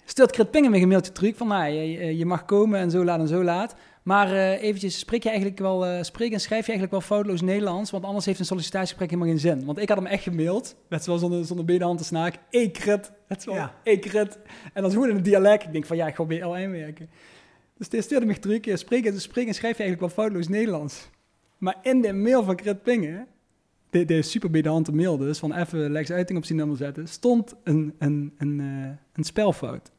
Stuurt 0.06 0.32
Kret 0.32 0.52
Pingen 0.52 0.72
me 0.72 0.78
een 0.78 0.88
mailtje 0.88 1.12
terug 1.12 1.38
van, 1.38 1.48
nou, 1.48 1.72
je, 1.72 2.18
je, 2.18 2.26
mag 2.26 2.46
komen 2.46 2.80
en 2.80 2.92
zo 2.92 3.04
laat 3.04 3.20
en 3.20 3.28
zo 3.28 3.44
laat. 3.44 3.76
Maar 4.08 4.32
uh, 4.32 4.62
eventjes, 4.62 5.00
spreek 5.00 5.24
je 5.24 5.30
eigenlijk 5.30 5.60
wel, 5.60 5.88
uh, 5.88 6.04
spreek 6.04 6.32
en 6.32 6.40
schrijf 6.40 6.66
je 6.66 6.72
eigenlijk 6.72 6.92
wel 6.92 7.18
foutloos 7.18 7.42
Nederlands? 7.42 7.92
Want 7.92 8.04
anders 8.04 8.26
heeft 8.26 8.40
een 8.40 8.46
sollicitatiegesprek 8.46 9.10
helemaal 9.10 9.30
geen 9.30 9.40
zin. 9.40 9.66
Want 9.66 9.78
ik 9.78 9.90
had 9.90 9.98
hem 9.98 10.08
echt 10.08 10.24
gemaild, 10.24 10.76
met 10.90 11.04
zoals 11.04 11.22
zonder, 11.22 11.46
zonder 11.46 11.98
te 11.98 12.04
snaak. 12.04 12.36
Ekret, 12.50 13.12
het 13.28 13.38
is 13.38 13.46
wel, 13.46 13.56
ja. 13.56 13.74
ekret. 13.84 14.40
En 14.74 14.82
dan 14.82 14.92
gewoon 14.92 15.10
in 15.10 15.16
het 15.16 15.24
dialect. 15.24 15.64
Ik 15.64 15.72
denk 15.72 15.86
van, 15.86 15.98
ja, 15.98 16.08
ik 16.08 16.16
ga 16.16 16.24
L1 16.24 16.72
werken. 16.72 17.10
Dus 17.78 17.90
die 17.90 18.02
stuurde 18.02 18.26
me 18.26 18.40
terug, 18.40 18.80
spreek, 18.80 19.06
en, 19.06 19.22
spreek 19.22 19.48
en 19.48 19.54
schrijf 19.54 19.78
je 19.78 19.84
eigenlijk 19.84 20.00
wel 20.00 20.24
foutloos 20.24 20.48
Nederlands? 20.48 21.10
Maar 21.58 21.78
in 21.82 22.02
de 22.02 22.14
mail 22.14 22.44
van 22.44 22.56
Kret 22.56 22.84
Pingen, 22.84 23.28
de, 23.90 24.06
de 24.06 24.22
super 24.22 24.50
bedehante 24.50 24.92
mail 24.92 25.18
dus, 25.18 25.40
van 25.40 25.54
even 25.54 25.92
Lex 25.92 26.12
Uiting 26.12 26.38
op 26.38 26.46
zijn 26.46 26.58
nummer 26.58 26.78
zetten, 26.78 27.08
stond 27.08 27.56
een, 27.64 27.96
een, 28.00 28.34
een, 28.38 28.60
uh, 28.60 28.90
een 29.14 29.24
spelfout. 29.24 29.92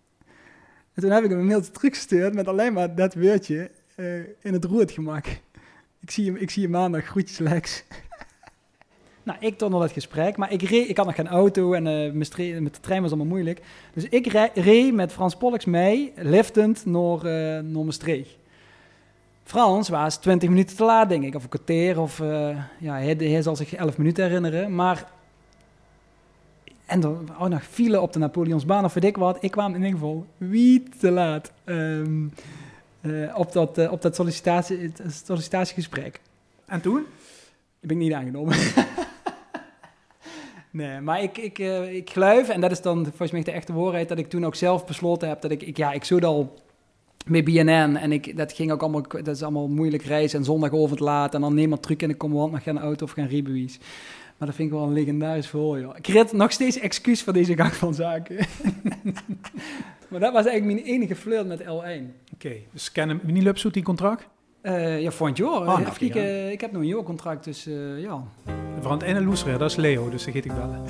En 0.93 1.03
toen 1.03 1.11
heb 1.11 1.25
ik 1.25 1.31
hem 1.31 1.39
een 1.39 1.47
mailtje 1.47 1.73
teruggestuurd 1.73 2.35
met 2.35 2.49
alleen 2.49 2.73
maar 2.73 2.95
dat 2.95 3.15
woordje 3.15 3.71
uh, 3.99 4.19
in 4.41 4.53
het 4.53 4.65
roertgemak. 4.65 5.27
Ik 6.01 6.11
zie, 6.11 6.25
je, 6.25 6.41
ik 6.41 6.51
zie 6.51 6.63
je 6.63 6.69
maandag, 6.69 7.05
groetjes 7.05 7.39
Lex. 7.39 7.85
nou, 9.23 9.39
ik 9.41 9.59
toch 9.59 9.71
nog 9.71 9.81
dat 9.81 9.93
gesprek, 9.93 10.37
maar 10.37 10.53
ik, 10.53 10.63
reed, 10.63 10.89
ik 10.89 10.97
had 10.97 11.07
nog 11.07 11.15
geen 11.15 11.29
auto 11.29 11.73
en 11.73 11.87
uh, 11.87 12.13
met 12.61 12.75
de 12.75 12.81
trein 12.81 13.03
was 13.03 13.11
allemaal 13.11 13.29
moeilijk. 13.29 13.61
Dus 13.93 14.05
ik 14.05 14.51
reed 14.55 14.95
met 14.95 15.13
Frans 15.13 15.37
Pollux 15.37 15.65
mee, 15.65 16.13
liftend, 16.17 16.87
naar, 16.87 17.17
uh, 17.17 17.23
naar 17.73 17.85
Maastricht. 17.85 18.37
Frans 19.45 19.89
was 19.89 20.17
20 20.17 20.49
minuten 20.49 20.77
te 20.77 20.85
laat, 20.85 21.09
denk 21.09 21.25
ik, 21.25 21.35
of 21.35 21.47
een 21.65 21.99
of 21.99 22.19
ja, 22.79 22.95
hij, 22.95 23.17
hij 23.19 23.43
zal 23.43 23.57
zich 23.57 23.75
11 23.75 23.99
minuten 23.99 24.25
herinneren, 24.25 24.75
maar 24.75 25.09
en 26.87 27.03
er 27.03 27.11
ook 27.39 27.49
nog 27.49 27.65
file 27.65 28.01
op 28.01 28.13
de 28.13 28.19
Napoleonsbaan 28.19 28.85
of 28.85 28.95
weet 28.95 29.05
ik 29.05 29.17
wat. 29.17 29.39
Ik 29.41 29.51
kwam 29.51 29.75
in 29.75 29.77
ieder 29.77 29.93
geval 29.93 30.27
wie 30.37 30.83
te 31.01 31.11
laat. 31.11 31.53
Uh, 31.65 32.07
op 33.35 33.53
dat, 33.53 33.79
uh, 33.79 33.93
op 33.93 34.03
dat 34.03 34.15
sollicitatie, 34.15 34.93
sollicitatiegesprek. 35.25 36.21
En 36.67 36.81
toen? 36.81 37.07
Ik 37.81 37.89
ben 37.89 37.99
niet 37.99 38.13
aangenomen. 38.13 38.57
nee, 40.71 41.01
maar 41.01 41.23
ik, 41.23 41.39
ik, 41.39 41.59
uh, 41.59 41.95
ik 41.95 42.11
geloof, 42.11 42.49
en 42.49 42.61
dat 42.61 42.71
is 42.71 42.81
dan 42.81 43.05
volgens 43.05 43.31
mij 43.31 43.43
de 43.43 43.51
echte 43.51 43.73
waarheid, 43.73 44.09
dat 44.09 44.19
ik 44.19 44.29
toen 44.29 44.47
ook 44.47 44.55
zelf 44.55 44.87
besloten 44.87 45.29
heb 45.29 45.41
dat 45.41 45.51
ik, 45.51 45.63
ik 45.63 45.77
ja, 45.77 45.93
ik 45.93 46.05
zou 46.05 46.25
al 46.25 46.55
met 47.27 47.45
BNN 47.45 47.97
en 47.97 48.13
ik, 48.13 48.37
dat 48.37 48.53
ging 48.53 48.73
ook 48.73 48.83
allemaal, 48.83 49.03
dat 49.09 49.29
is 49.29 49.43
allemaal 49.43 49.69
moeilijk 49.69 50.03
reizen 50.03 50.39
en 50.39 50.45
zondagochtend 50.45 51.01
laat 51.01 51.35
en 51.35 51.41
dan 51.41 51.55
neem 51.55 51.69
maar 51.69 51.81
truc 51.81 52.03
en 52.03 52.11
ik 52.11 52.19
kom 52.19 52.33
wel 52.33 52.49
nog 52.49 52.63
geen 52.63 52.79
auto 52.79 53.05
of 53.05 53.11
geen 53.11 53.29
rijbewijs. 53.29 53.79
Maar 54.39 54.49
dat 54.49 54.57
vind 54.57 54.71
ik 54.71 54.75
wel 54.75 54.87
een 54.87 54.93
legendarisch 54.93 55.47
verhaal, 55.47 55.79
joh. 55.79 55.97
Ik 55.97 56.07
red 56.07 56.33
nog 56.33 56.53
steeds 56.53 56.79
excuus 56.79 57.23
voor 57.23 57.33
deze 57.33 57.57
gang 57.57 57.73
van 57.73 57.95
zaken. 57.95 58.37
maar 60.09 60.21
dat 60.21 60.33
was 60.33 60.47
eigenlijk 60.47 60.81
mijn 60.81 60.95
enige 60.95 61.17
flirt 61.17 61.47
met 61.47 61.63
L1. 61.63 61.67
Oké, 61.67 62.03
okay. 62.35 62.67
dus 62.73 62.93
kennen 62.93 63.21
Mini 63.23 63.51
zoet 63.55 63.75
die 63.75 63.83
contract? 63.83 64.29
Uh, 64.63 65.01
ja, 65.01 65.11
voor 65.11 65.27
een 65.29 65.35
jaar. 65.35 65.51
Oh, 65.51 65.81
ik 66.51 66.61
heb 66.61 66.73
nog 66.73 66.83
een 66.83 66.89
jaarcontract, 66.89 67.45
dus 67.45 67.67
uh, 67.67 68.03
ja. 68.03 68.23
Van 68.81 68.93
het 68.93 69.03
ene 69.03 69.21
loesere, 69.21 69.59
dat 69.59 69.71
is 69.71 69.77
Leo, 69.77 70.11
dus 70.11 70.25
dan 70.25 70.33
geet 70.33 70.45
ik 70.45 70.53
bellen. 70.55 70.83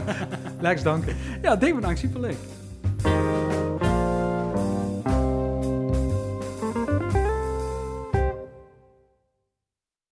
Lex, 0.60 0.82
dank. 0.82 1.04
Ja, 1.42 1.56
Dave 1.56 1.74
bedankt, 1.74 1.98
superleuk. 1.98 2.36